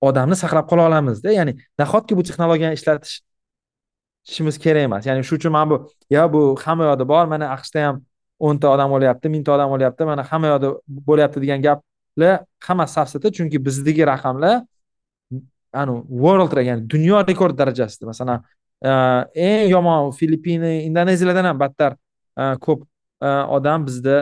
odamni 0.00 0.36
saqlab 0.36 0.68
qola 0.70 0.86
olamizda 0.88 1.32
ya'ni 1.32 1.56
nahotki 1.78 2.16
bu 2.16 2.22
texnologiyani 2.22 2.74
ishlatishimiz 2.78 4.58
kerak 4.64 4.82
emas? 4.88 5.06
Ya'ni 5.06 5.24
shuning 5.24 5.40
uchun 5.40 5.52
mana 5.52 5.70
bu 5.70 5.76
yo 6.10 6.24
bu 6.32 6.42
hamma 6.64 6.84
yoqda 6.90 7.08
bor 7.08 7.24
mana 7.32 7.46
aqshda 7.56 7.86
ham 7.86 7.96
o'nta 8.38 8.66
odam 8.74 8.92
o'lyapti 8.96 9.28
mingta 9.34 9.50
odam 9.56 9.70
o'lyapti 9.76 10.04
mana 10.10 10.22
hamma 10.30 10.46
yoqda 10.52 10.68
bo'lyapti 11.08 11.38
degan 11.44 11.62
gaplar 11.66 12.44
hammasi 12.66 12.92
safsata. 12.98 13.32
Chunki 13.36 13.58
bizdagi 13.66 14.02
raqamlar 14.12 14.62
anavi 15.72 16.00
world 16.22 16.52
ya'ni 16.70 16.82
dunyo 16.94 17.16
rekord 17.30 17.58
darajasida. 17.58 18.06
Masalan 18.12 18.42
e, 18.84 18.90
eng 19.48 19.70
yomon 19.70 20.12
filippina 20.18 20.70
indoneziyalardan 20.88 21.44
ham 21.50 21.58
battar 21.64 21.92
e, 22.38 22.42
ko'p 22.64 22.80
e, 23.22 23.28
odam 23.56 23.86
bizda 23.86 24.16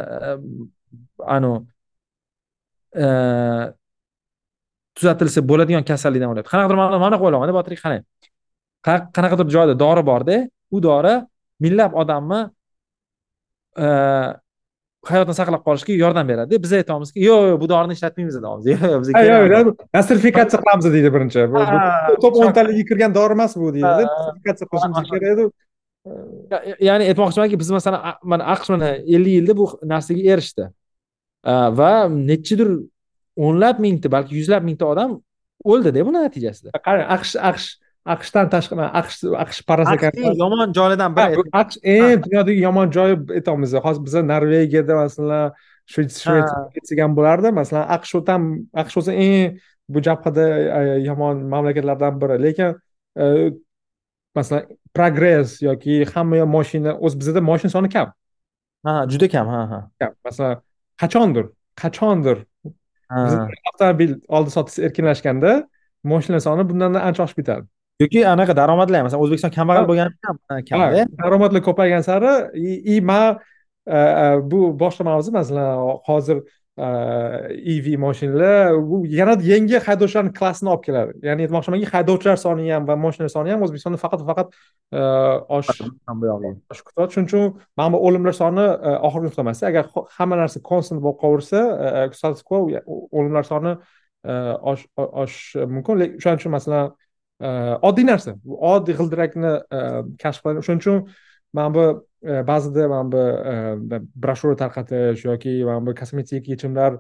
anavi 1.37 1.59
tuzatilsa 4.97 5.41
bo'ladigan 5.51 5.85
kasallikdan 5.91 6.29
o'lyapti 6.33 6.51
qanaqadir 6.55 6.77
mana 6.81 6.99
bunaqa 7.05 7.23
o'ylayapmanda 7.27 7.55
botir 7.59 7.73
qarang. 7.85 8.03
Qanaqadir 9.17 9.47
joyda 9.57 9.75
dori 9.85 10.03
borda 10.11 10.37
u 10.75 10.79
dori 10.89 11.15
minglab 11.65 11.93
odamni 12.03 12.41
hayotini 15.11 15.37
saqlab 15.41 15.63
qolishga 15.67 15.93
yordam 16.05 16.27
beradi. 16.33 16.55
Biz 16.65 16.73
aytamizki 16.81 17.19
yo'q 17.29 17.43
yo'q 17.51 17.59
bu 17.63 17.67
dorini 17.73 17.93
ishlatmaymiz 17.97 18.37
deymiz 18.67 19.09
yo'q 19.11 19.47
yo'q 19.55 19.67
nostrifikatsiya 19.97 20.59
qilamiz 20.63 20.87
deydi 20.95 21.11
birinchi. 21.17 21.41
Top 22.25 22.35
o'ntaligiga 22.45 22.85
kirgan 22.91 23.13
dori 23.19 23.33
emas 23.39 23.53
bu 23.63 23.67
deydi. 23.77 24.03
Nostrifikatsiya 24.09 24.67
qilishimiz 24.71 24.99
kerak 25.11 25.29
edi. 25.35 25.45
Ya'ni 26.89 27.05
aytmoqchimanki 27.11 27.57
biz 27.63 27.71
masalan 27.77 28.01
mana 28.31 28.43
aqsh 28.55 28.69
mana 28.75 28.89
ellik 29.17 29.35
yilda 29.39 29.53
bu 29.61 29.65
narsaga 29.93 30.23
erishdi. 30.33 30.65
Va 31.79 31.93
nechidir 32.31 32.69
o'nlab 33.37 33.81
mingta 33.85 34.11
balki 34.17 34.37
yuzlab 34.41 34.63
mingta 34.69 34.87
odam 34.87 35.19
o'ldida 35.65 36.05
buni 36.07 36.19
natijasida. 36.27 36.71
Qarang 36.87 37.09
aqsh 37.17 37.35
aqsh 37.51 37.69
aqshdan 38.15 38.51
tashqari 38.53 38.87
aqsh 39.01 39.17
aqsh 39.45 39.61
parasekar 39.69 40.13
yomon 40.43 40.73
joylardan 40.77 41.13
biri 41.17 41.45
aqsh 41.61 41.79
eng 41.95 42.19
dunyodagi 42.25 42.61
yomon 42.67 42.91
joyi 42.97 43.15
aytyapmiz 43.39 43.73
hozir 43.87 44.03
biza 44.07 44.21
norvegiyada 44.33 44.95
masalan 45.03 45.53
shvetsiya 45.93 47.03
ham 47.05 47.13
bo'lardi. 47.19 47.49
Masalan 47.61 47.87
aqsh 47.97 48.15
ham 48.29 48.43
aqsh 48.83 48.97
o'zi 49.01 49.13
eng 49.27 49.59
bu 49.93 49.99
jabhada 50.07 50.47
yomon 51.09 51.37
mamlakatlardan 51.53 52.15
biri. 52.21 52.37
Lekin 52.47 52.71
masalan 54.37 54.65
progress 54.97 55.63
yoki 55.69 56.05
hamma 56.13 56.45
moshina 56.57 56.93
o'zi 57.05 57.17
bizada 57.21 57.41
moshina 57.51 57.71
soni 57.77 57.89
kam. 57.97 58.09
Ha 58.85 58.93
juda 59.13 59.27
kam 59.35 59.47
ha 59.55 59.61
ha. 59.73 59.81
Masalan 60.27 60.61
qachondir 61.03 61.47
qachondir 61.83 62.39
avtomobil 63.11 64.17
oldi 64.29 64.51
sotish 64.57 64.79
erkinlashganda 64.87 65.53
moshina 66.05 66.41
soni 66.41 66.69
bundan 66.69 66.95
ancha 66.95 67.25
oshib 67.27 67.43
ketadi. 67.43 67.67
Yoki 68.03 68.25
anaqa 68.27 68.57
daromadlar 68.57 68.99
ham 68.99 69.07
masalan 69.09 69.25
o'zbekiston 69.25 69.53
kambag'al 69.59 69.87
bo'lgani 69.91 70.13
ham 70.27 70.37
kamda 70.69 71.07
daromadlar 71.23 71.63
ko'paygan 71.69 72.03
sari 72.09 72.33
и 72.95 73.01
man 73.01 73.39
bu 74.51 74.61
boshqa 74.83 75.05
mavzu 75.11 75.31
masalan 75.39 75.99
hozir 76.09 76.39
ev 76.77 77.87
mashinalar 78.05 78.75
bu 78.91 79.07
yanada 79.07 79.43
yangi 79.47 79.79
haydovchilarni 79.87 80.33
klassini 80.39 80.71
olib 80.73 80.83
keladi. 80.87 81.13
Ya'ni 81.29 81.47
aytmoqchimanki 81.47 81.87
haydovchilar 81.95 82.37
soni 82.37 82.73
ham 82.73 82.89
va 82.89 82.97
mashina 82.99 83.29
soni 83.31 83.53
ham 83.55 83.63
o'zbekistonda 83.63 83.99
faqat 84.05 84.25
faqat 84.31 84.49
oshish 85.57 85.81
kutyapti 86.87 87.13
shuning 87.15 87.29
uchun 87.31 87.45
mana 87.79 87.93
bu 87.95 88.01
o'limlar 88.07 88.35
soni 88.43 88.67
oxirgi 89.07 89.27
nuqta 89.29 89.43
emas 89.47 89.63
agar 89.71 89.85
hamma 90.17 90.37
narsa 90.43 90.59
konstant 90.71 91.01
bo'lib 91.05 91.19
qolaversa 91.23 91.61
status 92.19 92.43
quo 92.49 92.59
o'limlar 93.19 93.45
soni 93.53 93.77
oshishi 94.25 95.67
mumkin. 95.75 95.95
O'shaning 96.19 96.41
uchun 96.41 96.53
masalan 96.57 96.91
oddiy 97.89 98.07
narsa. 98.11 98.35
Oddiy 98.73 98.95
g'ildirakni 98.99 99.53
kashf 100.23 100.43
qiladi. 100.43 100.59
O'shaning 100.63 100.83
uchun 100.83 100.99
mana 101.57 101.71
bu 101.77 101.85
ba'zida 102.25 102.89
mana 102.89 103.05
bu 103.13 103.23
broshura 104.23 104.57
tarqatish 104.63 105.25
yoki 105.25 105.65
mana 105.65 105.87
bu 105.87 105.95
kosmetik 106.01 106.49
yechimlar 106.49 106.99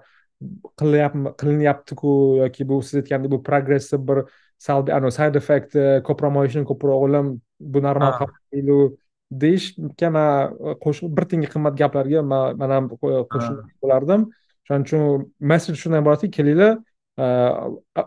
qilinyaptiku 0.80 2.12
yoki 2.42 2.68
bu 2.68 2.82
siz 2.82 2.94
aytgandek 3.00 3.30
bu 3.30 3.42
progressiv 3.42 4.00
bir 4.08 4.18
salbiy 4.58 5.10
side 5.18 5.38
effect 5.42 5.70
ko'proq 6.08 6.32
moyishni 6.36 6.64
ko'proq 6.70 7.08
o'lim 7.08 7.26
bu 7.60 7.82
normal 7.82 8.12
qabul 8.20 8.96
deyishga 9.42 10.08
man 10.16 10.56
qo'shib 10.84 11.14
bir 11.16 11.24
tiyinga 11.28 11.48
qimmat 11.54 11.78
gaplarga 11.82 12.22
man 12.30 12.70
ham 12.76 12.90
qo'shilib 13.00 13.64
bo'lardim. 13.82 14.28
Shuning 14.66 14.84
uchun 14.86 15.24
messej 15.50 15.76
shundan 15.80 16.02
iboratki 16.02 16.30
kelinglar 16.36 16.78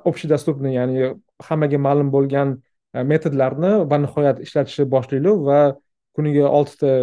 общий 0.10 0.28
доступный 0.28 0.74
ya'ni 0.76 1.16
hammaga 1.48 1.78
ma'lum 1.78 2.10
bo'lgan 2.12 2.58
metodlarni 3.12 3.72
va 3.92 3.98
nihoyat 4.04 4.42
ishlatishni 4.46 4.86
boshlaylik 4.96 5.38
va 5.48 5.60
kuniga 6.18 6.50
oltita 6.60 6.94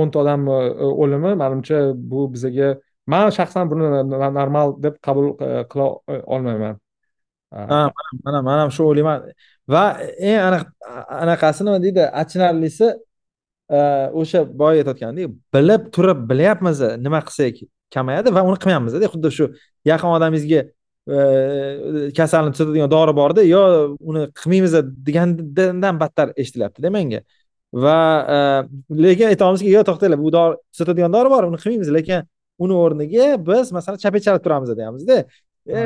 o'nta 0.00 0.22
odamni 0.22 0.56
e, 0.68 0.86
o'limi 1.02 1.34
manimcha 1.42 1.80
bu 2.12 2.26
bizaga 2.34 2.70
man 3.12 3.30
shaxsan 3.38 3.70
buni 3.72 3.90
normal 4.38 4.76
deb 4.84 4.96
qabul 5.06 5.26
e, 5.46 5.50
qila 5.72 5.88
e, 6.12 6.22
olmayman. 6.36 6.78
Ha 7.50 7.80
mana 8.24 8.42
man 8.48 8.58
ham 8.62 8.70
shu 8.76 8.86
o'ylayman. 8.90 9.30
Va 9.74 9.84
eng 10.30 10.40
aniq 10.48 10.66
anaqasi 11.22 11.66
nima 11.66 11.78
deydi? 11.84 12.04
Achinarlisi 12.22 12.92
o'sha 14.20 14.44
boya 14.60 14.82
aytayotgandek 14.82 15.34
bilib 15.54 15.82
turib 15.94 16.20
bilyapmiz 16.30 16.80
nima 17.06 17.20
qilsak 17.28 17.62
kamayadi 17.94 18.34
va 18.36 18.42
uni 18.48 18.58
qilmayapmizda 18.62 19.10
xuddi 19.14 19.30
shu 19.38 19.44
yaqin 19.90 20.10
odamingizga 20.16 20.62
kasalni 22.18 22.52
tuzatadigan 22.54 22.90
dori 22.90 23.12
borda 23.20 23.42
yo 23.54 23.62
uni 24.10 24.22
qilmaymiz 24.40 24.74
degandan 25.06 26.00
battar 26.02 26.32
eshitilyaptida 26.36 26.90
menga. 26.96 27.20
Va 27.72 27.98
e, 28.36 28.38
lekin 29.04 29.30
aytamizki 29.32 29.70
yo 29.70 29.82
to'xtanglar 29.86 30.20
bu 30.20 30.32
dori 30.32 30.56
sotadigan 30.78 31.12
dori 31.12 31.30
bor 31.34 31.46
uni 31.50 31.60
qilmaymiz 31.62 31.92
lekin 31.98 32.26
uni 32.58 32.74
o'rniga 32.84 33.28
biz 33.46 33.72
masalan 33.76 34.02
chapga 34.02 34.20
chalib 34.26 34.44
turamiz 34.46 34.72
deyapmizda. 34.80 35.18
E, 35.70 35.80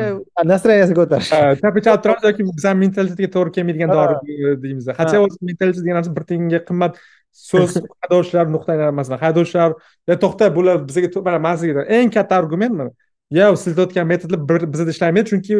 настроенияsi 0.52 0.96
ko'tarish 1.00 1.30
chapga 1.62 1.84
chalib 1.86 2.02
turamiz 2.06 2.28
yoki 2.30 2.48
bizani 2.50 2.84
mentalitetiga 2.84 3.30
to'g'ri 3.36 3.54
kelmaydigan 3.58 3.94
dori 3.98 4.38
deymiz 4.64 4.88
хотя 5.00 5.20
o'zi 5.24 5.38
mentalitet 5.50 5.84
degan 5.84 6.00
narsa 6.00 6.16
bir 6.16 6.24
tiyinga 6.30 6.60
qimmat 6.68 7.00
so'z 7.48 7.80
haydovchilar 8.02 8.52
nuqtai 8.56 8.92
masalan 9.00 9.20
haydovchilar 9.26 9.76
to'xta 10.24 10.52
bular 10.58 10.84
bizga 10.88 11.24
mana 11.28 11.42
man 11.48 11.58
sizga 11.62 11.88
eng 11.98 12.14
katta 12.16 12.40
argument 12.42 12.74
mana 12.80 12.92
yo 13.30 13.56
siz 13.56 13.72
aytayotgan 13.72 14.06
metodlar 14.06 14.72
bizada 14.72 14.90
ishlamaydi 14.94 15.28
chunki 15.30 15.58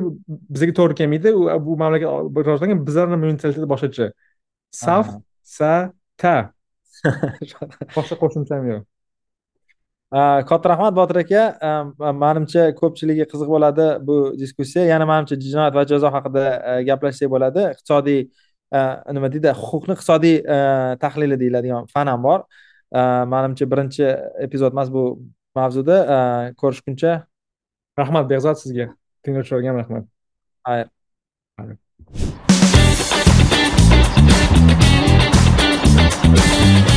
bizga 0.54 0.72
to'g'ri 0.78 0.94
kelmaydi. 1.00 1.32
Bu 1.66 1.76
mamlakat 1.82 2.08
rivojlangan 2.46 2.80
bizlarni 2.86 3.16
mentaliteti 3.26 3.68
boshqacha. 3.72 4.06
Saf 4.70 5.08
sa 5.56 5.92
ta 6.16 6.34
boshqa 7.96 8.16
qo'shimcham 8.22 8.68
yo'q. 8.72 8.82
Katta 10.48 10.68
rahmat 10.70 10.94
botir 10.94 11.18
aka 11.22 11.42
manimcha 12.24 12.62
ko'pchiligi 12.80 13.24
qiziq 13.32 13.48
bo'ladi 13.54 13.86
bu 14.06 14.16
diskussiya. 14.42 14.84
Yana 14.92 15.06
manimcha 15.10 15.38
jinoyat 15.44 15.74
va 15.78 15.84
jazo 15.90 16.08
haqida 16.16 16.44
gaplashsak 16.88 17.28
bo'ladi. 17.34 17.62
Iqtisodiy 17.74 18.20
nima 19.16 19.32
deydi 19.34 19.50
huquqni 19.64 19.96
iqtisodiy 19.96 20.36
tahlili 21.04 21.40
deyiladigan 21.42 21.90
fan 21.94 22.12
ham 22.12 22.22
bor 22.28 22.40
manimcha 23.34 23.70
birinchi 23.72 24.06
epizod 24.46 24.72
emas 24.76 24.88
bu 24.96 25.04
mavzuda. 25.58 25.98
Ko'rishguncha 26.62 27.12
rahmat 28.02 28.30
behzod 28.32 28.62
sizga. 28.62 28.90
Tinglovchilarga 29.24 29.68
ham 29.72 29.78
rahmat. 29.82 30.04
Xayr 30.68 30.86
We'll 36.34 36.84
be. 36.84 36.93